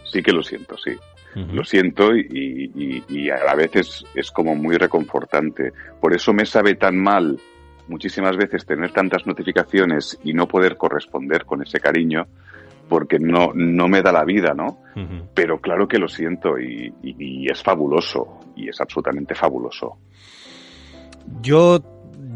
[0.03, 0.91] Sí que lo siento, sí.
[1.53, 5.71] Lo siento y, y- y a la vez es, es como muy reconfortante.
[6.01, 7.39] Por eso me sabe tan mal
[7.87, 12.25] muchísimas veces tener tantas notificaciones y no poder corresponder con ese cariño
[12.89, 14.79] porque no, no me da la vida, ¿no?
[15.33, 19.97] Pero claro que lo siento y, y- y es fabuloso, y es absolutamente fabuloso.
[21.41, 21.79] Yo,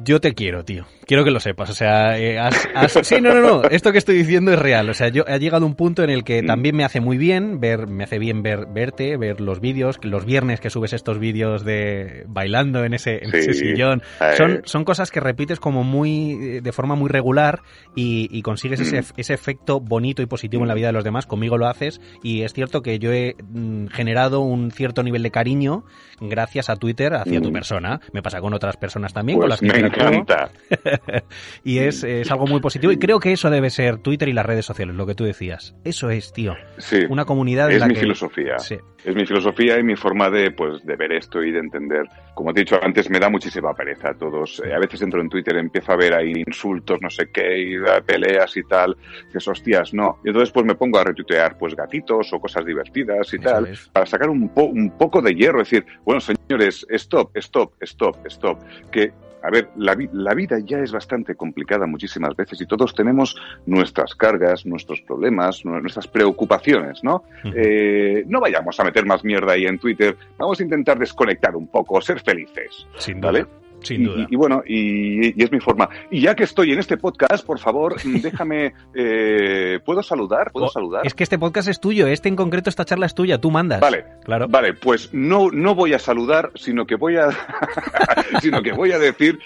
[0.03, 0.85] yo te quiero, tío.
[1.05, 1.69] Quiero que lo sepas.
[1.69, 3.63] O sea, eh, has- has- sí, no, no, no.
[3.69, 4.89] Esto que estoy diciendo es real.
[4.89, 6.45] O sea, yo he llegado a un punto en el que Mm.
[6.45, 10.25] también me hace muy bien ver, me hace bien ver, verte, ver los vídeos, los
[10.25, 13.37] viernes que subes estos vídeos de bailando en ese, en Sí.
[13.37, 14.01] ese sillón.
[14.37, 17.61] Son, son cosas que repites como muy, eh, de forma muy regular
[17.95, 19.05] y, y consigues ese, Mm.
[19.17, 21.25] ese efecto bonito y positivo en la vida de los demás.
[21.25, 25.31] Conmigo lo haces y es cierto que yo he mm, generado un cierto nivel de
[25.31, 25.83] cariño
[26.21, 27.99] gracias a Twitter hacia tu persona.
[28.13, 29.92] Me pasa con otras personas también, con las Pues que.
[29.93, 30.49] Encanta.
[31.63, 34.45] y es, es algo muy positivo y creo que eso debe ser Twitter y las
[34.45, 35.75] redes sociales, lo que tú decías.
[35.83, 36.55] Eso es, tío.
[36.77, 37.01] Sí.
[37.09, 38.01] Una comunidad en es la mi que...
[38.01, 38.59] filosofía.
[38.59, 38.77] Sí.
[39.05, 42.05] Es mi filosofía y mi forma de, pues, de ver esto y de entender.
[42.35, 44.61] Como te he dicho antes, me da muchísima pereza a todos.
[44.65, 47.75] Eh, a veces entro en Twitter, empiezo a ver ahí insultos, no sé qué, y
[48.05, 48.95] peleas y tal.
[49.25, 50.19] Dices, hostias, no.
[50.23, 53.67] Y entonces pues me pongo a retuitear pues gatitos o cosas divertidas y Eso tal,
[53.67, 53.89] es.
[53.89, 55.61] para sacar un, po- un poco de hierro.
[55.61, 58.57] Es decir, bueno, señores, stop, stop, stop, stop.
[58.89, 59.11] Que
[59.43, 64.15] a ver, la, la vida ya es bastante complicada muchísimas veces y todos tenemos nuestras
[64.15, 67.23] cargas, nuestros problemas, nu- nuestras preocupaciones, ¿no?
[67.53, 71.67] Eh, no vayamos a meter más mierda ahí en Twitter, vamos a intentar desconectar un
[71.67, 72.87] poco, ser felices.
[72.97, 73.31] Sin duda.
[73.33, 73.45] ¿Vale?
[73.83, 74.27] Sin Y- duda.
[74.29, 75.87] Y, y bueno, y, y es mi forma.
[76.09, 80.51] Y ya que estoy en este podcast, por favor, déjame, eh, ¿puedo saludar?
[80.51, 81.05] ¿Puedo Oh, saludar?
[81.05, 83.79] Es que este podcast es tuyo, este en concreto, esta charla es tuya, tú mandas.
[83.81, 84.47] Vale, Claro.
[84.47, 87.29] Vale, pues no, no voy a saludar, sino que voy a,
[88.41, 89.39] sino que voy a decir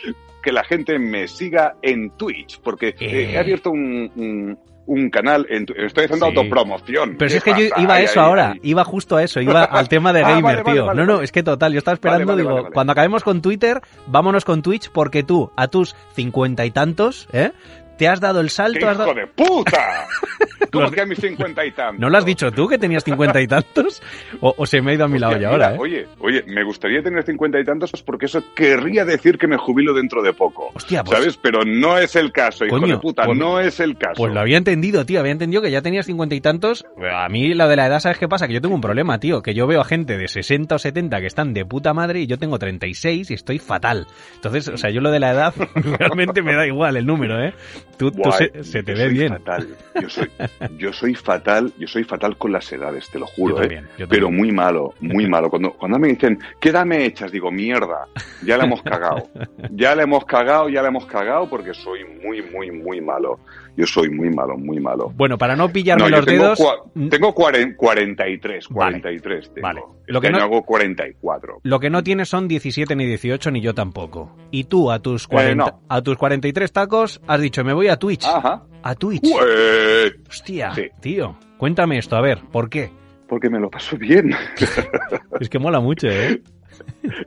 [0.43, 3.31] que la gente me siga en Twitch, porque eh, Eh.
[3.33, 4.57] he abierto un, un,
[4.87, 6.31] un canal, en, tu- estoy haciendo Sí.
[6.35, 7.15] autopromoción.
[7.19, 9.63] Pero si ¿Qué es que yo iba a eso ahora, iba justo a eso, iba
[9.63, 10.85] al tema de Ah, gamer, vale, tío.
[10.85, 14.45] vale, no, no, es que total, yo estaba esperando, digo, cuando acabemos con Twitter, vámonos
[14.45, 17.51] con Twitch, porque tú, a tus cincuenta y tantos, ¿eh?
[17.97, 19.13] Te has dado el ¡Qué salto, has hijo dado...
[19.15, 20.07] de puta!
[20.71, 21.99] ¿Cómo que a mis cincuenta y tantos?
[21.99, 24.01] ¿No lo has dicho tú que tenías cincuenta y tantos?
[24.41, 25.77] ¿O, o se me ha ido a mi la Hostia, olla ahora, eh?
[25.79, 29.93] Oye, oye, me gustaría tener cincuenta y tantos porque eso querría decir que me jubilo
[29.93, 30.69] dentro de poco.
[30.73, 31.37] Hostia, pues- ¿Sabes?
[31.37, 34.13] Pero no es el caso, hijo Coño, de puta, pues- no es el caso.
[34.17, 35.19] Pues lo había entendido, tío.
[35.21, 36.85] Había entendido que ya tenías cincuenta y tantos.
[37.11, 38.47] A mí la de la edad, ¿sabes qué pasa?
[38.47, 39.41] Que yo tengo un problema, tío.
[39.41, 42.27] Que yo veo a gente de 60 o 70 que están de puta madre y
[42.27, 44.05] yo tengo 36 y estoy fatal.
[44.35, 45.53] Entonces, o sea, yo lo de la edad
[45.99, 47.53] realmente me da igual el número, ¿eh?
[47.97, 49.29] Tú, tú Buah, se, se te ve bien.
[49.29, 49.67] Fatal.
[50.01, 50.29] Yo soy,
[50.77, 53.89] yo soy fatal, yo soy fatal con las edades, te lo juro, Yo también, ¿eh?
[53.97, 54.07] yo.
[54.07, 55.49] Pero muy malo, muy malo.
[55.49, 57.31] Cuando, cuando me dicen, ¿qué edad me echas?
[57.31, 58.07] Digo, mierda,
[58.45, 59.27] ya la hemos cagado.
[59.71, 63.39] Ya la hemos cagado, ya la hemos cagado porque soy muy, muy, muy malo.
[63.77, 65.11] Yo soy muy malo, muy malo.
[65.15, 66.59] Bueno, para no pillarme No, los tengo, dedos.
[66.59, 69.61] cua- tengo cuaren- 43, Vale, 43 tengo.
[69.67, 69.81] vale.
[70.01, 71.59] Este Lo que año no- hago 44.
[71.63, 74.35] Lo que no tienes son 17 ni 18, ni yo tampoco.
[74.51, 75.81] Y tú, a tus, 40, no.
[75.87, 78.25] a tus 43 tacos, has dicho, me voy a Twitch.
[78.25, 78.63] Ajá.
[78.81, 79.23] A Twitch.
[79.25, 80.87] Ué, Hostia, Sí.
[80.99, 81.37] tío.
[81.57, 82.89] Cuéntame esto, a ver, ¿por qué?
[83.29, 84.31] porque me lo paso bien.
[85.39, 86.41] Es que mola mucho, ¿eh?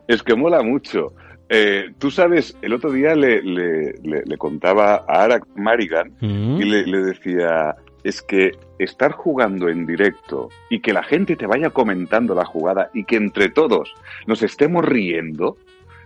[0.09, 1.13] Es que mola mucho.
[1.51, 6.61] Eh, Tú sabes, el otro día le, le, le- le contaba a Arak Marigan Mm.
[6.61, 7.75] y le, le decía,
[8.05, 12.91] es que estar jugando en directo y que la gente te vaya comentando la jugada
[12.95, 13.93] y que entre todos
[14.27, 15.57] nos estemos riendo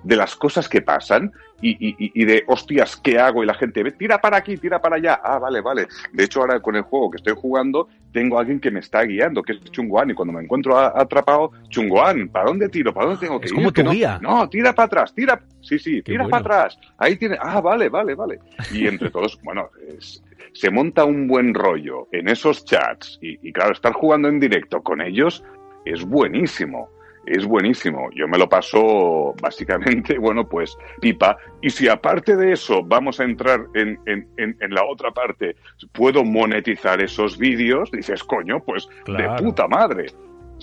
[0.05, 1.33] de las cosas que pasan
[1.63, 3.43] y, y- y- de, hostias, ¿qué hago?
[3.43, 5.19] Y la gente ve, tira para aquí, tira para allá.
[5.25, 5.87] Ah, vale, vale.
[6.13, 9.03] De hecho, ahora con el juego que estoy jugando, tengo a alguien que me está
[9.03, 12.93] guiando, que es Chunguan, y cuando me encuentro atrapado, Chunguan, ¿para dónde tiro?
[12.93, 13.57] ¿Para dónde tengo que Es ir?
[13.57, 14.19] como tu no- guía.
[14.21, 15.41] No, tira para atrás, tira.
[15.63, 16.31] Sí, sí, Qué tira bueno.
[16.45, 16.79] para atrás.
[16.99, 17.39] Ahí tiene.
[17.41, 18.41] Ah, vale, vale, vale.
[18.73, 20.23] Y entre todos, bueno, es-
[20.53, 23.19] se monta un buen rollo en esos chats.
[23.23, 25.43] Y, y claro, estar jugando en directo con ellos
[25.87, 26.91] es buenísimo.
[27.27, 28.11] Es buenísimo.
[28.15, 31.37] Yo me lo paso básicamente, bueno, pues pipa.
[31.63, 35.57] Y si aparte de eso vamos a entrar en, en, en, en la otra parte,
[35.93, 39.35] puedo monetizar esos vídeos, dices, coño, pues Claro.
[39.37, 40.07] de puta madre.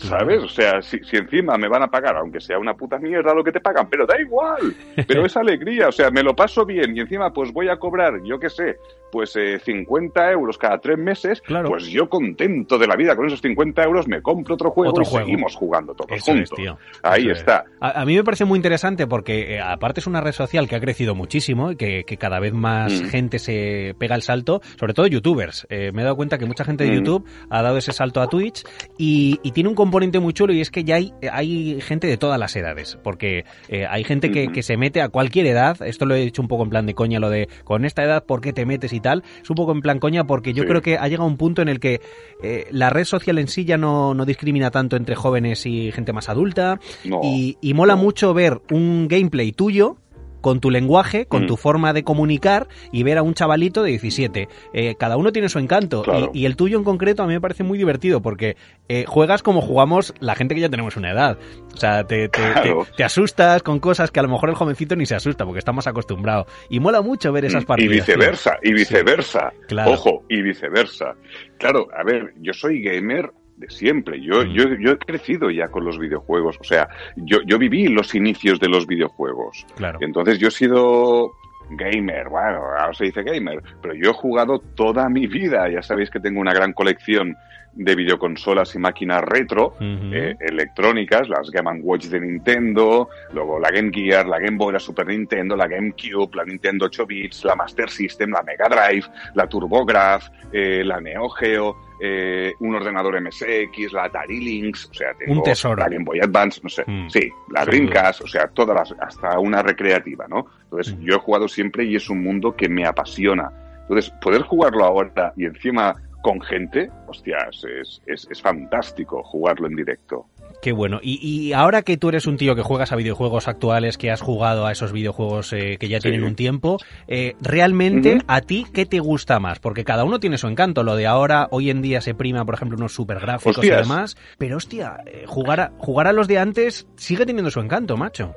[0.08, 0.44] ¿Sabes?
[0.44, 3.44] O sea, si, si encima me van a pagar, aunque sea una puta mierda lo
[3.44, 4.74] que te pagan, pero da igual.
[5.08, 8.14] Pero es alegría, o sea, me lo paso bien y encima pues voy a cobrar,
[8.24, 8.78] yo qué sé,
[9.12, 11.70] pues eh, 50 euros cada tres meses, Claro.
[11.70, 15.04] pues yo contento de la vida con esos 50 euros me compro otro juego Otro
[15.04, 15.26] y juego.
[15.26, 16.58] seguimos jugando todos Eso es, juntos.
[16.58, 16.78] tío.
[17.04, 17.38] Ahí Eso es.
[17.40, 17.66] está.
[17.82, 20.76] A, a mí me parece muy interesante porque, eh, aparte, es una red social que
[20.76, 23.06] ha crecido muchísimo y que, que cada vez más Mm.
[23.10, 25.68] gente se pega el salto, sobre todo youtubers.
[25.70, 26.94] Eh, me he dado cuenta que mucha gente de Mm.
[26.96, 28.64] YouTube ha dado ese salto a Twitch
[28.98, 32.16] y, y tiene un componente muy chulo y es que ya hay, hay gente de
[32.16, 36.06] todas las edades, porque eh, hay gente que, que, se mete a cualquier edad, esto
[36.06, 38.40] lo he dicho un poco en plan de coña, lo de con esta edad, ¿por
[38.40, 39.24] qué te metes y tal?
[39.42, 41.68] Es un poco en plan coña porque yo creo que ha llegado un punto en
[41.68, 42.00] el que
[42.42, 46.14] eh, la red social en sí ya no, no, discrimina tanto entre jóvenes y gente
[46.14, 46.80] más adulta.
[47.04, 49.98] Y, y, mola mucho ver un gameplay tuyo
[50.42, 51.48] con tu lenguaje, con mm.
[51.48, 54.50] tu forma de comunicar y ver a un chavalito de 17.
[54.74, 56.04] Eh, cada uno tiene su encanto
[56.34, 58.58] y, el tuyo en concreto a mí me parece muy divertido porque
[58.90, 61.38] eh, juegas como jugamos la gente que ya tenemos una edad.
[61.74, 65.16] O sea, te, te, asustas con cosas que a lo mejor el jovencito ni se
[65.16, 66.46] asusta porque está más acostumbrado.
[66.70, 67.94] Y mola mucho ver esas partidas.
[67.94, 69.54] Y viceversa, y viceversa.
[69.86, 71.16] Ojo, y viceversa.
[71.58, 73.32] Claro, a ver, yo soy gamer
[73.62, 74.20] de siempre.
[74.22, 74.54] Yo, mm.
[74.54, 76.58] yo, yo he crecido ya con los videojuegos.
[76.60, 79.66] O sea, yo, yo viví los inicios de los videojuegos.
[79.76, 80.00] Claro.
[80.02, 81.32] Entonces yo he sido
[81.70, 85.70] gamer, bueno, ahora se dice gamer, pero yo he jugado toda mi vida.
[85.70, 87.36] Ya sabéis que tengo una gran colección
[87.74, 93.92] de videoconsolas y máquinas retro, eh, electrónicas, las Game Watch de Nintendo, luego la Game
[93.94, 97.90] Gear, la Game Boy, la Super Nintendo, la GameCube, la Nintendo 8 bits, la Master
[97.90, 104.06] System, la Mega Drive, la TurboGrafx, eh, la Neo Geo, eh, un ordenador MSX, la
[104.06, 105.76] Atari Lynx, o sea, tengo un tesoro.
[105.78, 107.10] la Game Boy Advance, no sé, mm.
[107.10, 110.48] sí, la Dreamcast, o sea, todas las, hasta una recreativa, ¿no?
[110.64, 111.02] Entonces, mm.
[111.04, 113.52] yo he jugado siempre y es un mundo que me apasiona.
[113.82, 119.76] Entonces, poder jugarlo ahora y encima con gente, hostias, es, es, es fantástico jugarlo en
[119.76, 120.28] directo.
[120.62, 121.00] Qué bueno.
[121.02, 124.68] Y, ahora que tú eres un tío que juegas a videojuegos actuales, que has jugado
[124.68, 126.78] a esos videojuegos eh, que ya tienen un tiempo,
[127.08, 129.60] eh, ¿realmente a ti qué te gusta más?
[129.60, 130.84] Porque cada uno tiene su encanto.
[130.84, 134.16] Lo de ahora, hoy en día se prima, por ejemplo, unos super gráficos y demás.
[134.38, 138.36] Pero hostia, eh, jugar, a, jugar a los de antes sigue teniendo su encanto, macho.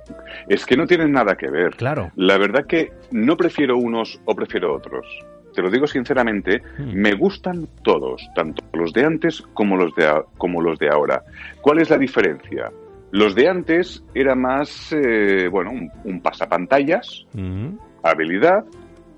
[0.49, 1.77] Es que no tienen nada que ver.
[1.77, 2.11] Claro.
[2.17, 5.07] La verdad que no prefiero unos o prefiero otros
[5.55, 6.93] te lo digo sinceramente, hmm.
[6.95, 11.23] me gustan todos, tanto los de antes como los de, como los de ahora.
[11.61, 12.71] ¿Cuál es la diferencia?
[13.13, 15.71] Los de antes era más, eh, bueno,
[16.05, 17.69] un, pasapantallas, hmm.
[18.03, 18.65] habilidad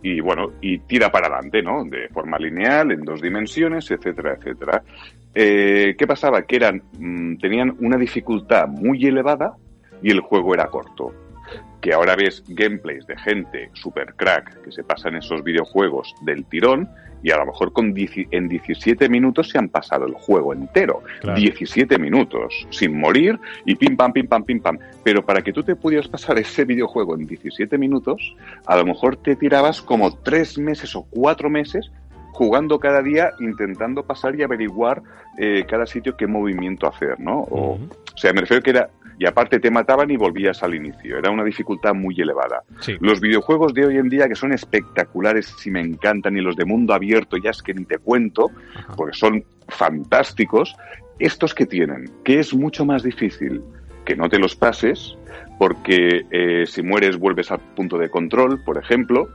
[0.02, 1.84] y, bueno, y tira para adelante, ¿no?
[1.84, 4.82] De forma lineal, en dos dimensiones, etcétera, etcétera.
[5.34, 6.42] Eh, ¿Qué pasaba?
[6.42, 9.54] Que eran, mm, tenían una dificultad muy elevada
[10.02, 11.12] y el juego era corto
[11.86, 16.90] que ahora ves gameplays de gente super crack que se pasan esos videojuegos del tirón
[17.22, 21.04] y a lo mejor con en 17 minutos se han pasado el juego entero.
[21.36, 24.80] 17 minutos sin morir y pim pam, pim pam, pim pam.
[25.04, 28.34] Pero para que tú te pudieras pasar ese videojuego en 17 minutos,
[28.66, 31.92] a lo mejor te tirabas como 3 meses o 4 meses
[32.32, 35.02] jugando cada día, intentando pasar y averiguar
[35.38, 37.42] eh, cada sitio qué movimiento hacer, ¿no?
[37.42, 41.18] O, o sea, me refiero que era y aparte te mataban y volvías al inicio.
[41.18, 42.62] Era una dificultad muy elevada.
[43.00, 46.64] Los videojuegos de hoy en día que son espectaculares y me encantan y los de
[46.64, 48.50] mundo abierto ya es que ni te cuento,
[48.96, 50.76] porque son fantásticos,
[51.18, 53.62] estos que tienen, que es mucho más difícil
[54.04, 55.16] que no te los pases,
[55.58, 59.28] porque eh, si mueres vuelves al punto de control, por ejemplo,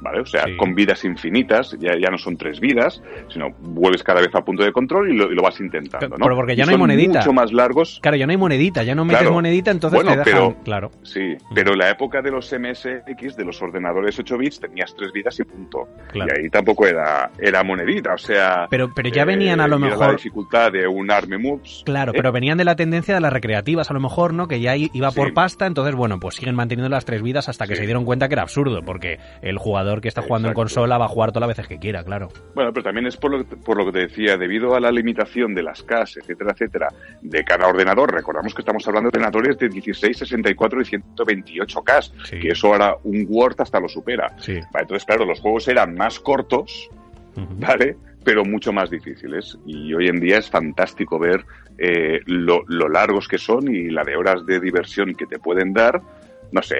[0.00, 0.20] ¿vale?
[0.20, 4.34] O sea, con vidas infinitas, ya, ya no son tres vidas, sino vuelves cada vez
[4.34, 6.24] a punto de control y lo, vas intentando, ¿no?
[6.24, 7.20] Pero porque ya no hay monedita.
[7.20, 7.98] mucho más largos.
[8.02, 10.90] Claro, ya no hay monedita, ya no metes monedita, entonces te dejan, pero, claro.
[11.02, 15.38] Sí, pero la época de los MSX, de los ordenadores 8 bits, tenías tres vidas
[15.40, 15.88] y punto.
[16.14, 18.66] Y ahí tampoco era, era monedita, o sea...
[18.70, 20.06] Pero, pero ya venían a lo mejor...
[20.08, 21.82] la dificultad de un Army Moves.
[21.84, 22.16] Claro, ¿eh?
[22.16, 24.48] pero venían de la tendencia de las recreativas, a lo mejor, ¿no?
[24.48, 27.76] Que ya iba por pasta, entonces, bueno, pues siguen manteniendo las tres vidas hasta que
[27.76, 31.06] se dieron cuenta que era absurdo, porque el jugador que está jugando en consola va
[31.06, 32.28] a jugar todas las veces que quiera, claro.
[32.54, 35.54] Bueno, pero también es por lo, por lo que te decía, debido a la limitación
[35.54, 36.88] de las CAS, etcétera, etcétera,
[37.20, 42.00] de cada ordenador, recordamos que estamos hablando de ordenadores de 16, 64 y 128 K,
[42.30, 44.36] que eso ahora un Word hasta lo supera.
[44.46, 46.88] entonces, claro, los juegos eran más cortos,
[47.58, 47.96] ¿vale?
[48.24, 49.58] pero mucho más difíciles.
[49.66, 51.44] Y hoy en día es fantástico ver
[51.78, 55.72] eh, lo, lo, largos que son y la de horas de diversión que te pueden
[55.72, 56.00] dar
[56.52, 56.76] no sé,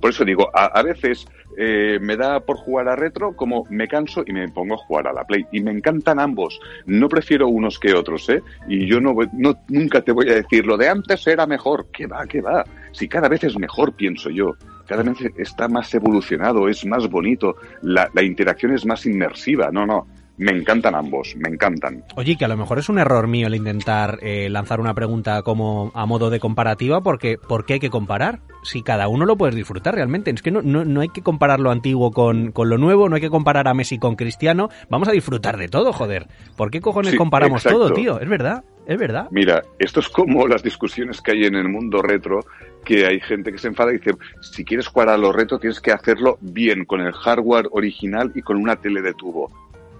[0.00, 4.22] por eso digo, a, veces eh, me da por jugar a retro como me canso
[4.26, 5.46] y me pongo a jugar a la Play.
[5.52, 6.60] Y me encantan ambos.
[6.86, 8.42] No prefiero unos que otros, ¿eh?
[8.68, 11.86] Y yo no, no nunca te voy a decir, lo de antes era mejor.
[11.92, 12.64] ¿Qué va, qué va?
[12.92, 14.56] Si cada vez es mejor, pienso yo.
[14.86, 19.70] Cada vez está más evolucionado, es más bonito, la, la interacción es más inmersiva.
[19.70, 20.06] No, no
[20.42, 22.04] me encantan ambos, me encantan.
[22.16, 25.42] Oye, que a lo mejor es un error mío el intentar eh, lanzar una pregunta
[25.42, 28.40] como a modo de comparativa, porque ¿por qué hay que comparar?
[28.64, 30.30] Si cada uno lo puedes disfrutar realmente.
[30.30, 33.30] Es que no, no, hay que comparar lo antiguo con, lo nuevo, no hay que
[33.30, 34.68] comparar a Messi con Cristiano.
[34.88, 36.26] Vamos a disfrutar de todo, joder.
[36.56, 38.20] ¿Por qué cojones comparamos todo, tío?
[38.20, 39.28] Es verdad, es verdad.
[39.30, 42.40] Mira, esto es como las discusiones que hay en el mundo retro,
[42.84, 45.80] que hay gente que se enfada y dice, si quieres jugar a lo retro tienes
[45.80, 49.50] que hacerlo bien, con el hardware original y con una tele de tubo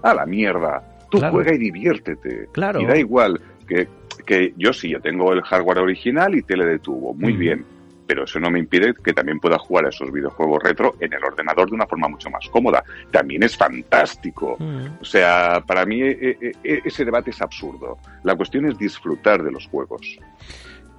[0.03, 0.83] a la mierda.
[1.09, 2.47] Tú juega y diviértete.
[2.51, 2.81] Claro.
[2.81, 3.87] Y da igual que,
[4.25, 7.39] que yo sí, yo tengo el hardware original y tele de tubo, muy Mm.
[7.39, 7.65] bien,
[8.05, 11.23] pero eso no me impide que también pueda jugar a esos videojuegos retro en el
[11.23, 12.83] ordenador de una forma mucho más cómoda.
[13.11, 14.57] También es fantástico.
[14.59, 15.01] Mm.
[15.01, 17.97] O sea, para mí eh, eh, eh, ese debate es absurdo.
[18.23, 20.17] La cuestión es disfrutar de los juegos.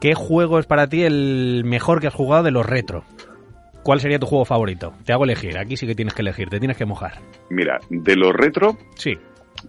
[0.01, 3.05] ¿Qué juego es para ti el mejor que has jugado de los retro?
[3.85, 4.95] ¿Cuál sería tu juego favorito?
[5.05, 5.57] Te hago elegir.
[5.59, 7.21] Aquí sí que tienes que elegir, te tienes que mojar.
[7.51, 9.17] Mira, de los retro, Sí,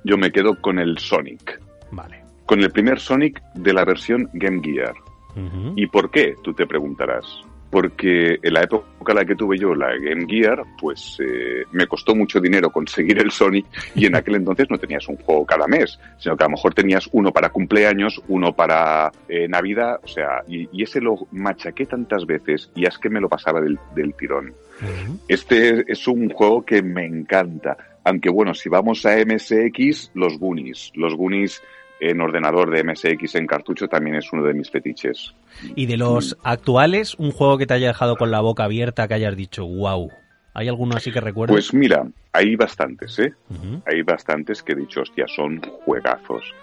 [0.03, 1.59] yo me quedo con el Sonic.
[1.91, 2.23] vale.
[2.45, 4.93] Con el primer Sonic de la versión Game Gear.
[5.75, 6.33] ¿Y por qué?
[6.43, 7.25] Tú te preguntarás.
[7.75, 11.87] Porque en la época en la que tuve yo la Game Gear, pues eh, me
[11.87, 15.67] costó mucho dinero conseguir el Sonic y en aquel entonces no tenías un juego cada
[15.67, 20.07] mes, sino que a lo mejor tenías uno para cumpleaños, uno para eh, Navidad, o
[20.07, 23.77] sea, y, y ese lo machaqué tantas veces y es que me lo pasaba del,
[23.93, 24.53] del tirón.
[25.27, 27.75] Este es un juego que me encanta.
[28.05, 30.93] Aunque bueno, si vamos a MSX, los Goonies.
[30.95, 31.61] Los Goonies
[31.99, 35.33] en ordenador de MSX en cartucho también es uno de mis fetiches.
[35.75, 39.13] Y de los actuales, un juego que te haya dejado con la boca abierta, que
[39.13, 40.11] hayas dicho, wow.
[40.53, 41.53] ¿Hay alguno así que recuerdes?
[41.53, 43.33] Pues mira, hay bastantes, ¿eh?
[43.85, 46.53] Hay bastantes que he dicho, hostia, son juegazos.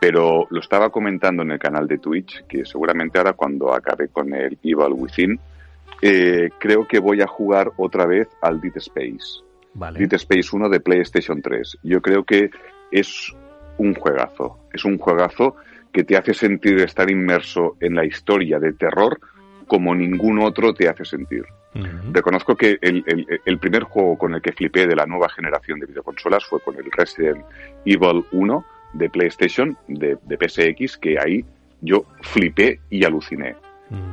[0.00, 4.34] Pero lo estaba comentando en el canal de Twitch, que seguramente ahora cuando acabe con
[4.34, 5.38] el Evil Within,
[6.02, 9.42] eh, creo que voy a jugar otra vez al Dead Space.
[9.74, 10.00] Vale.
[10.00, 11.78] Dead Space 1 de PlayStation 3.
[11.82, 12.50] Yo creo que
[12.90, 13.32] es
[13.78, 14.58] un juegazo.
[14.72, 15.56] Es un juegazo
[15.92, 19.18] que te hace sentir estar inmerso en la historia de terror
[19.66, 21.44] como ningún otro te hace sentir.
[22.12, 25.78] Reconozco que el, el- el primer juego con el que flipé de la nueva generación
[25.78, 27.44] de videoconsolas fue con el Resident
[27.84, 28.64] Evil 1
[28.94, 31.44] de PlayStation, de, de PSX, que ahí
[31.80, 33.54] yo flipé y aluciné.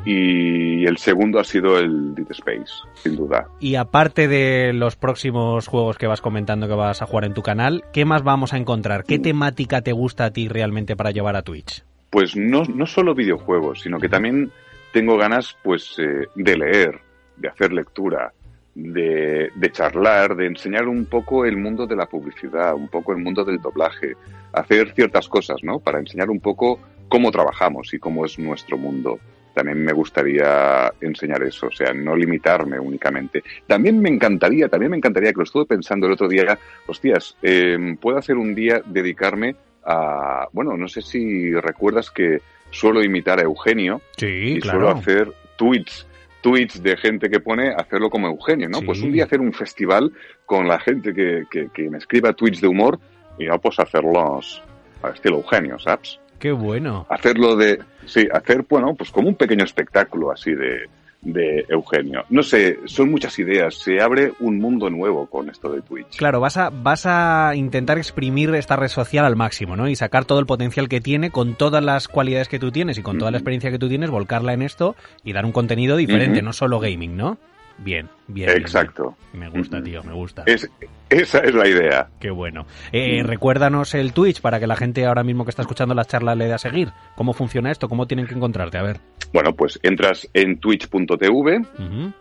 [0.05, 3.47] Y el segundo ha sido el Dead Space, sin duda.
[3.59, 7.41] Y aparte de los próximos juegos que vas comentando que vas a jugar en tu
[7.41, 9.03] canal, ¿qué más vamos a encontrar?
[9.03, 11.83] ¿Qué temática te gusta a ti realmente para llevar a Twitch?
[12.09, 14.51] Pues no, no solo videojuegos, sino que también
[14.93, 17.01] tengo ganas pues eh, de leer,
[17.35, 18.31] de hacer lectura,
[18.75, 23.17] de, de charlar, de enseñar un poco el mundo de la publicidad, un poco el
[23.17, 24.13] mundo del doblaje,
[24.53, 25.79] hacer ciertas cosas, ¿no?
[25.79, 29.19] Para enseñar un poco cómo trabajamos y cómo es nuestro mundo.
[29.55, 33.41] También me gustaría enseñar eso, o sea, no limitarme únicamente.
[33.65, 37.95] También me encantaría, también me encantaría, que lo estuve pensando el otro día, hostias, eh,
[37.99, 39.55] puedo hacer un día dedicarme
[39.85, 45.31] a, bueno, no sé si recuerdas que suelo imitar a Eugenio Sí, y suelo hacer
[45.55, 46.05] tweets,
[46.41, 48.79] tweets de gente que pone hacerlo como Eugenio, ¿no?
[48.79, 48.85] Sí.
[48.85, 50.11] Pues un día hacer un festival
[50.45, 52.99] con la gente que, que, que me escriba tweets de humor
[53.37, 54.61] y ya pues hacerlos
[55.01, 56.19] al estilo Eugenio, ¿sabes?
[56.39, 57.05] Qué bueno.
[57.09, 60.87] Hacerlo de, sí, hacer, bueno, pues como un pequeño espectáculo así de,
[61.25, 62.23] de Eugenio.
[62.29, 66.17] No sé, son muchas ideas, se abre un mundo nuevo con esto de Twitch.
[66.17, 69.89] Claro, vas a, vas a intentar exprimir esta red social al máximo, ¿no?
[69.89, 73.01] Y sacar todo el potencial que tiene con todas las cualidades que tú tienes y
[73.01, 76.41] con toda la experiencia que tú tienes, volcarla en esto y dar un contenido diferente,
[76.41, 77.37] no solo gaming, ¿no?
[77.77, 78.49] Bien, bien.
[78.51, 79.15] Exacto.
[79.33, 79.51] bien.
[79.51, 80.43] Me gusta, tío, me gusta.
[80.45, 80.69] Es,
[81.09, 82.07] esa es la idea.
[82.19, 82.65] Qué bueno.
[82.91, 83.27] Eh, Mm.
[83.27, 86.45] Recuérdanos el Twitch para que la gente ahora mismo que está escuchando las charlas le
[86.45, 86.89] dé a seguir.
[87.15, 87.89] ¿Cómo funciona esto?
[87.89, 88.77] ¿Cómo tienen que encontrarte?
[88.77, 88.97] A ver.
[89.33, 91.61] Bueno, pues entras en twitch.tv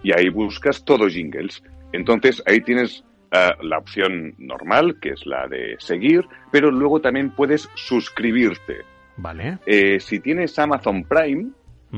[0.03, 1.63] y ahí buscas todo jingles.
[1.93, 7.31] Entonces ahí tienes eh, la opción normal, que es la de seguir, pero luego también
[7.31, 8.79] puedes suscribirte.
[9.17, 9.59] Vale.
[9.67, 11.51] Eh, si tienes Amazon Prime,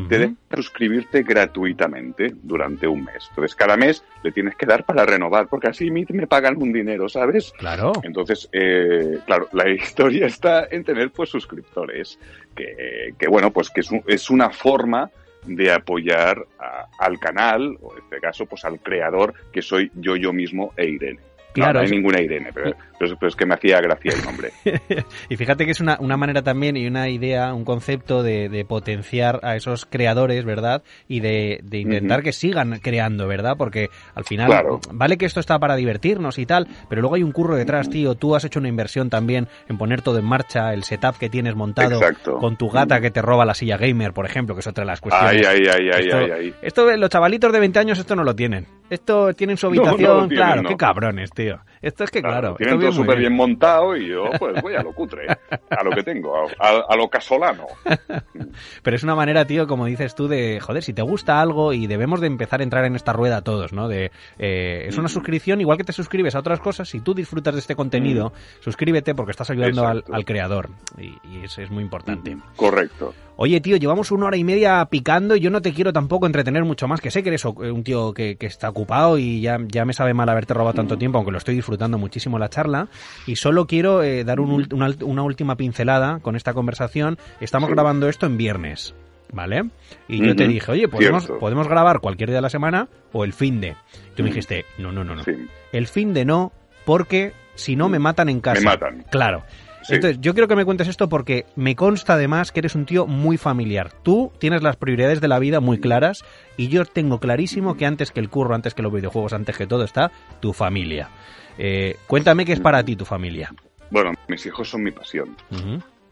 [0.08, 3.26] Te deja suscribirte gratuitamente durante un mes.
[3.30, 6.72] Entonces cada mes le tienes que dar para renovar, porque así me, me pagan un
[6.72, 7.52] dinero, ¿sabes?
[7.58, 7.92] Claro.
[8.02, 12.18] Entonces, eh, claro, la historia está en tener pues suscriptores,
[12.54, 15.10] que, que bueno, pues que es, un- es una forma
[15.46, 20.16] de apoyar a- al canal, o en este caso, pues al creador, que soy yo
[20.16, 21.20] yo mismo e Irene.
[21.56, 23.80] No, Claro, no, hay es- ninguna Irene, pero, pero es- pero es que me hacía
[23.80, 24.50] gracia el nombre.
[25.28, 28.64] Y fíjate que es una, una manera también y una idea, un concepto de, de
[28.64, 30.82] potenciar a esos creadores, ¿verdad?
[31.08, 33.56] Y de, de intentar que sigan creando, ¿verdad?
[33.58, 34.80] Porque al final, Claro.
[34.92, 38.14] vale que esto está para divertirnos y tal, pero luego hay un curro detrás, tío.
[38.14, 41.54] Tú has hecho una inversión también en poner todo en marcha, el setup que tienes
[41.54, 42.36] montado Exacto.
[42.38, 44.86] con tu gata que te roba la silla gamer, por ejemplo, que es otra de
[44.86, 45.46] las cuestiones.
[45.46, 46.54] ay, ay, ay, esto, ay, ay.
[46.62, 48.66] esto, los chavalitos de 20 años esto no lo tienen.
[48.90, 50.68] Esto tienen su No, no lo habitación, tienen, claro, no.
[50.68, 51.58] qué cabrones, tío.
[51.82, 54.92] Esto es que, claro, tienen todo súper bien montado y yo pues voy a lo
[54.92, 57.66] cutre, a lo que tengo, a, a- a lo casolano.
[58.82, 61.86] Pero es una manera, tío, como dices tú, de, joder, si te gusta algo y
[61.86, 63.88] debemos de empezar a entrar en esta rueda todos, ¿no?
[63.88, 65.10] De, eh, es una Mm.
[65.10, 69.14] suscripción, igual que te suscribes a otras cosas, si tú disfrutas de este contenido, suscríbete
[69.14, 72.36] porque estás ayudando al, creador y, y eso es muy importante.
[72.56, 73.14] Correcto.
[73.38, 76.64] Oye, tío, llevamos una hora y media picando y yo no te quiero tampoco entretener
[76.64, 79.58] mucho más, que sé que eres o- un tío que, que está ocupado y ya,
[79.68, 82.88] ya me sabe mal haberte robado tanto tiempo, aunque lo estoy disfrutando muchísimo la charla
[83.26, 87.18] y solo quiero eh, dar un una, una última pincelada con esta conversación.
[87.40, 87.74] Estamos Sí.
[87.74, 88.94] grabando esto en viernes.
[89.32, 89.64] ¿Vale?
[90.06, 91.40] Y yo te dije, oye, podemos, cierto.
[91.40, 93.74] podemos grabar cualquier día de la semana o el fin de.
[94.14, 95.24] Tú me dijiste, no, no, no, no.
[95.24, 95.32] Sí.
[95.72, 96.52] El fin de no,
[96.84, 98.60] porque si no me matan en casa.
[98.60, 99.04] Me matan.
[99.10, 99.42] Claro.
[99.86, 99.94] Sí.
[99.94, 103.06] Entonces, yo quiero que me cuentes esto porque me consta además que eres un tío
[103.06, 103.92] muy familiar.
[104.02, 106.24] Tú tienes las prioridades de la vida muy claras
[106.56, 109.66] y yo tengo clarísimo que antes que el curro, antes que los videojuegos, antes que
[109.66, 110.10] todo está
[110.40, 111.10] tu familia.
[111.56, 113.52] Eh, cuéntame qué es para ti tu familia.
[113.90, 115.36] Bueno, mis hijos son mi pasión.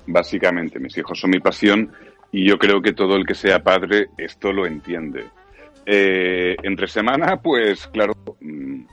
[0.06, 1.90] Básicamente, mis hijos son mi pasión
[2.30, 5.24] y yo creo que todo el que sea padre esto lo entiende.
[5.86, 8.84] Eh, entre semana, pues claro, mm,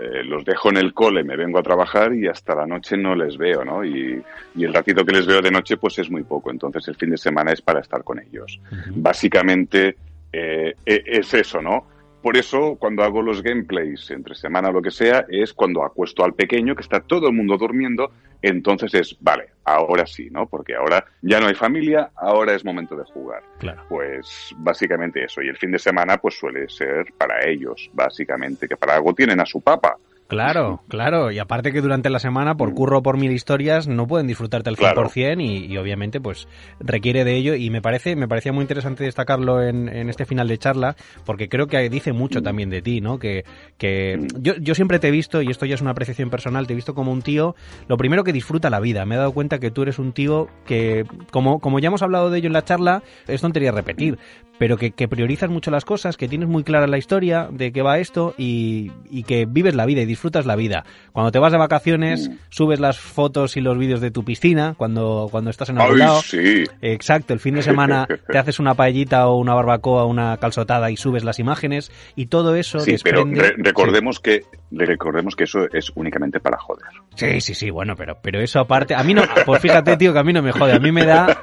[0.00, 3.14] eh, los dejo en el cole, me vengo a trabajar y hasta la noche no
[3.14, 3.84] les veo, ¿no?
[3.84, 4.22] Y,
[4.54, 6.50] y el ratito que les veo de noche, pues es muy poco.
[6.50, 8.58] Entonces el fin de semana es para estar con ellos.
[8.94, 9.96] Básicamente
[10.32, 11.86] eh, e- es eso, ¿no?
[12.22, 16.22] Por eso, cuando hago los gameplays entre semana o lo que sea, es cuando acuesto
[16.22, 20.46] al pequeño, que está todo el mundo durmiendo, entonces es, vale, ahora sí, ¿no?
[20.46, 23.42] Porque ahora ya no hay familia, ahora es momento de jugar.
[23.58, 23.84] Claro.
[23.88, 25.42] Pues básicamente eso.
[25.42, 29.40] Y el fin de semana, pues suele ser para ellos, básicamente, que para algo tienen
[29.40, 29.96] a su papa.
[30.30, 31.32] Claro, claro.
[31.32, 34.70] Y aparte que durante la semana, por curro o por mil historias, no pueden disfrutarte
[34.70, 36.46] al 100% y, y obviamente pues
[36.78, 37.54] requiere de ello.
[37.56, 40.96] Y me parece me parecía muy interesante destacarlo en, en este final de charla
[41.26, 43.18] porque creo que dice mucho también de ti, ¿no?
[43.18, 43.44] Que,
[43.76, 46.74] que yo, yo siempre te he visto, y esto ya es una apreciación personal, te
[46.74, 47.56] he visto como un tío,
[47.88, 49.04] lo primero que disfruta la vida.
[49.04, 52.30] Me he dado cuenta que tú eres un tío que, como, como ya hemos hablado
[52.30, 54.16] de ello en la charla, es tontería repetir,
[54.58, 57.82] pero que, que priorizas mucho las cosas, que tienes muy clara la historia de qué
[57.82, 60.84] va esto y, y que vives la vida y disfrutas la vida.
[61.12, 65.28] Cuando te vas de vacaciones, subes las fotos y los vídeos de tu piscina, cuando,
[65.30, 66.20] cuando estás en algún ¡Ay, lado.
[66.22, 66.64] sí!
[66.82, 70.96] Exacto, el fin de semana te haces una paellita o una barbacoa, una calzotada y
[70.96, 75.90] subes las imágenes y todo eso Sí, pero re- recordemos que recordemos que eso es
[75.94, 76.86] únicamente para joder.
[77.14, 80.18] Sí, sí, sí, bueno, pero, pero eso aparte, a mí no, pues fíjate, tío, que
[80.18, 81.40] a mí no me jode, a mí me da,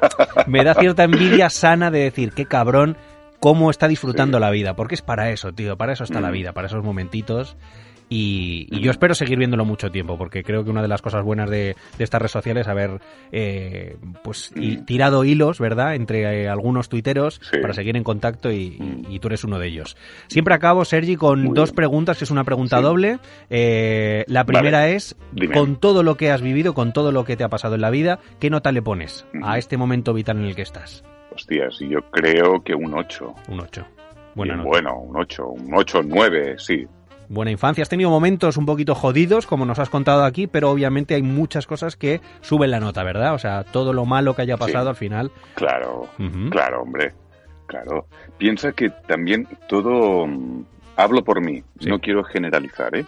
[0.48, 2.98] me da cierta envidia sana de decir, qué cabrón,
[3.40, 6.34] cómo está disfrutando la vida, porque es para eso, tío, para eso está la Mm.
[6.34, 7.56] vida, para esos momentitos.
[8.10, 11.24] Y, y yo espero seguir viéndolo mucho tiempo, porque creo que una de las cosas
[11.24, 13.02] buenas de, de estas redes sociales es haber
[13.34, 17.58] eh, pues y- tirado hilos, ¿verdad?, entre eh, algunos tuiteros Sí.
[17.62, 18.78] para seguir en contacto y,
[19.10, 19.98] y- y tú eres uno de ellos.
[20.28, 21.76] Siempre acabo, Sergi, con Muy dos bien.
[21.76, 22.84] preguntas, que es una pregunta Sí.
[22.84, 23.20] doble.
[23.50, 24.96] Eh, la primera Vale.
[24.96, 25.54] es, Dime.
[25.54, 27.90] con todo lo que has vivido, con todo lo que te ha pasado en la
[27.90, 31.04] vida, ¿qué nota le pones a este momento vital en el que estás?
[31.34, 33.34] Hostias, y yo creo que un 8.
[33.50, 33.86] Un 8.
[34.34, 34.70] Buena Bien, nota.
[34.70, 36.86] bueno, un 8, un 8, 9, sí.
[37.30, 37.82] Buena infancia.
[37.82, 41.68] Has tenido momentos un poquito jodidos, como nos has contado aquí, pero obviamente hay muchas
[41.68, 43.34] cosas que suben la nota, ¿verdad?
[43.34, 44.90] O sea, todo lo malo que haya pasado Sí.
[44.90, 45.32] al final.
[45.56, 46.08] Claro,
[46.50, 47.14] claro, hombre.
[47.66, 48.06] Claro.
[48.38, 50.26] Piensa que también todo.
[50.28, 50.64] mm,
[51.00, 51.90] Hablo por mí, Sí.
[51.90, 53.06] no quiero generalizar, ¿eh?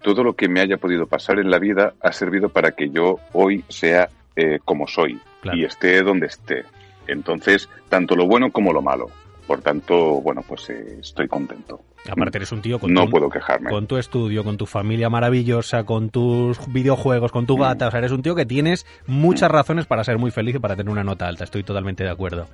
[0.00, 3.18] Todo lo que me haya podido pasar en la vida ha servido para que yo
[3.32, 5.58] hoy sea eh, como soy Claro.
[5.58, 6.64] y esté donde esté.
[7.08, 9.06] Entonces, tanto lo bueno como lo malo.
[9.52, 11.82] Por tanto, bueno, pues eh, estoy contento.
[12.10, 13.68] Aparte eres un tío con No tu- puedo quejarme.
[13.70, 17.86] con tu estudio, con tu familia maravillosa, con tus videojuegos, con tu gata.
[17.86, 20.74] O sea, eres un tío que tienes muchas razones para ser muy feliz y para
[20.74, 21.44] tener una nota alta.
[21.44, 22.48] Estoy totalmente de acuerdo.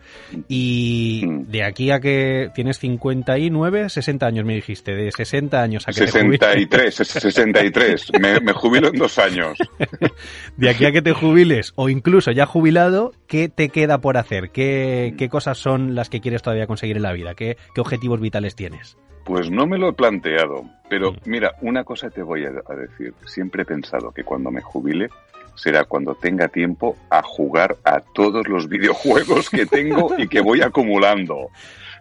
[0.48, 1.42] Y Mm.
[1.50, 4.94] de aquí a que tienes 59, 60 años, me dijiste.
[4.94, 8.10] De 60 años a que te 63, 63.
[8.20, 9.56] Me, me jubilo en dos años.
[10.56, 14.50] De aquí a que te jubiles o incluso ya jubilado, ¿qué te queda por hacer?
[14.50, 17.34] ¿Qué, qué cosas son las que quieres todavía conseguir en la vida?
[17.34, 18.96] ¿Qué, qué objetivos vitales tienes?
[19.24, 21.16] Pues no me lo he planteado, pero Mm.
[21.26, 23.12] mira, una cosa te voy a, decir.
[23.26, 25.10] Siempre he pensado que cuando me jubile
[25.54, 30.62] será cuando tenga tiempo a jugar a todos los videojuegos que tengo y que voy
[30.62, 31.48] acumulando.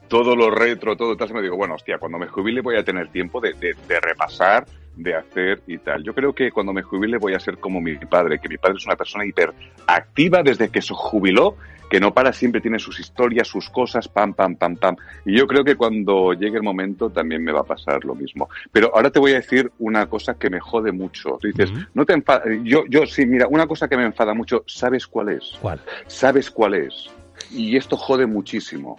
[0.07, 1.33] Todo lo retro, todo tal.
[1.33, 4.65] Me digo, bueno, hostia, cuando me jubile voy a tener tiempo de, de- de repasar,
[4.95, 6.03] de hacer y tal.
[6.03, 8.77] Yo creo que cuando me jubile voy a ser como mi padre, que mi padre
[8.77, 11.57] es una persona hiperactiva desde que se jubiló,
[11.89, 14.95] que no para, siempre tiene sus historias, sus cosas, pam, pam, pam, pam.
[15.25, 18.49] Y yo creo que cuando llegue el momento también me va a pasar lo mismo.
[18.71, 21.37] Pero ahora te voy a decir una cosa que me jode mucho.
[21.41, 22.43] Tú dices, no te enfada.
[22.63, 25.53] Yo, yo sí, mira, una cosa que me enfada mucho, ¿sabes cuál es?
[25.61, 25.79] ¿Cuál?
[26.07, 27.09] ¿Sabes cuál es?
[27.51, 28.97] Y esto jode muchísimo.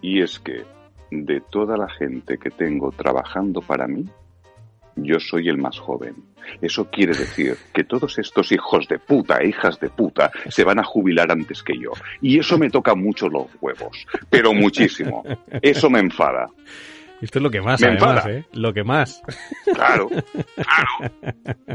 [0.00, 0.64] Y es que
[1.10, 4.06] de toda la gente que tengo trabajando para mí,
[4.96, 6.14] yo soy el más joven.
[6.60, 10.78] Eso quiere decir que todos estos hijos de puta e hijas de puta se van
[10.78, 11.92] a jubilar antes que yo.
[12.20, 15.24] Y eso me toca mucho los huevos, pero muchísimo.
[15.62, 16.48] Eso me enfada.
[17.20, 18.38] Esto es lo que más, Me además, enfada.
[18.38, 18.44] ¿eh?
[18.52, 19.22] Lo que más.
[19.72, 20.08] Claro,
[20.56, 21.12] claro,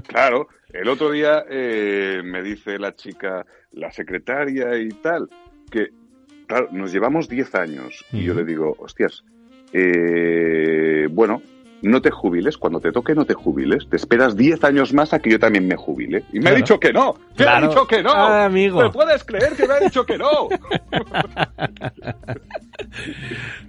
[0.06, 0.48] claro.
[0.74, 5.30] El otro día eh, me dice la chica, la secretaria y tal,
[5.72, 5.88] que,
[6.46, 8.06] claro, nos llevamos 10 años.
[8.12, 9.24] Y yo le digo, hostias,
[9.72, 11.42] eh, bueno,
[11.82, 15.20] no te jubiles, cuando te toque no te jubiles, te esperas 10 años más a
[15.20, 16.24] que yo también me jubile.
[16.34, 16.56] Y me Claro.
[16.56, 17.66] ha dicho que no, que me Claro.
[17.66, 18.12] ha dicho que no.
[18.12, 18.82] Ah, amigo.
[18.82, 20.48] ¿Me puedes creer que me ha dicho que no?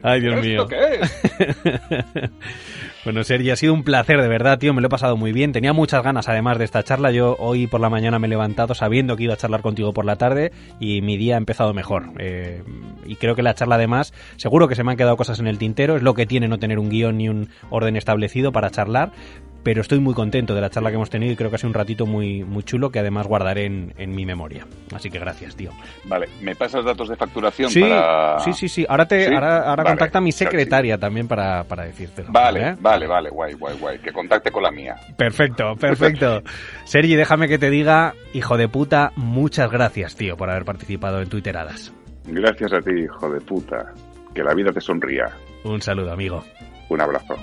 [0.03, 0.63] Ay, Dios mío.
[0.63, 2.31] ¿Esto qué es?
[3.09, 4.75] Bueno, Sergi, ha sido un placer, de verdad, tío.
[4.75, 5.53] Me lo he pasado muy bien.
[5.53, 7.11] Tenía muchas ganas, además, de esta charla.
[7.11, 10.05] Yo hoy por la mañana me he levantado sabiendo que iba a charlar contigo por
[10.05, 12.11] la tarde y mi día ha empezado mejor.
[12.19, 12.63] Eh,
[13.07, 15.57] y creo que la charla, además, seguro que se me han quedado cosas en el
[15.57, 15.97] tintero.
[15.97, 19.13] Es lo que tiene no tener un guion ni un orden establecido para charlar.
[19.65, 21.69] Pero estoy muy contento de la charla que hemos tenido y creo que ha sido
[21.69, 24.67] un ratito muy, muy chulo que además guardaré en, en mi memoria.
[24.95, 25.71] Así que gracias, tío.
[26.05, 28.39] Vale, ¿me pasas datos de facturación Sí, para...?
[28.41, 28.87] sí, sí, sí.
[28.89, 29.35] Ahora, te, ¿Sí?
[29.35, 30.59] ahora, ahora Vale, contacta a mi claro que sí.
[30.59, 32.29] secretaria también para, para decírtelo.
[32.33, 32.77] Vale, ¿eh?
[32.81, 33.99] vale, vale, guay, guay, guay.
[33.99, 34.97] Que contacte con la mía.
[35.17, 36.43] Perfecto, perfecto.
[36.85, 41.29] Sergi, déjame que te diga, hijo de puta, muchas gracias, tío, por haber participado en
[41.29, 41.93] Twitteradas.
[42.25, 43.93] Gracias a ti, hijo de puta.
[44.35, 45.27] Que la vida te sonría.
[45.65, 46.45] Un saludo, amigo.
[46.89, 47.35] Un abrazo.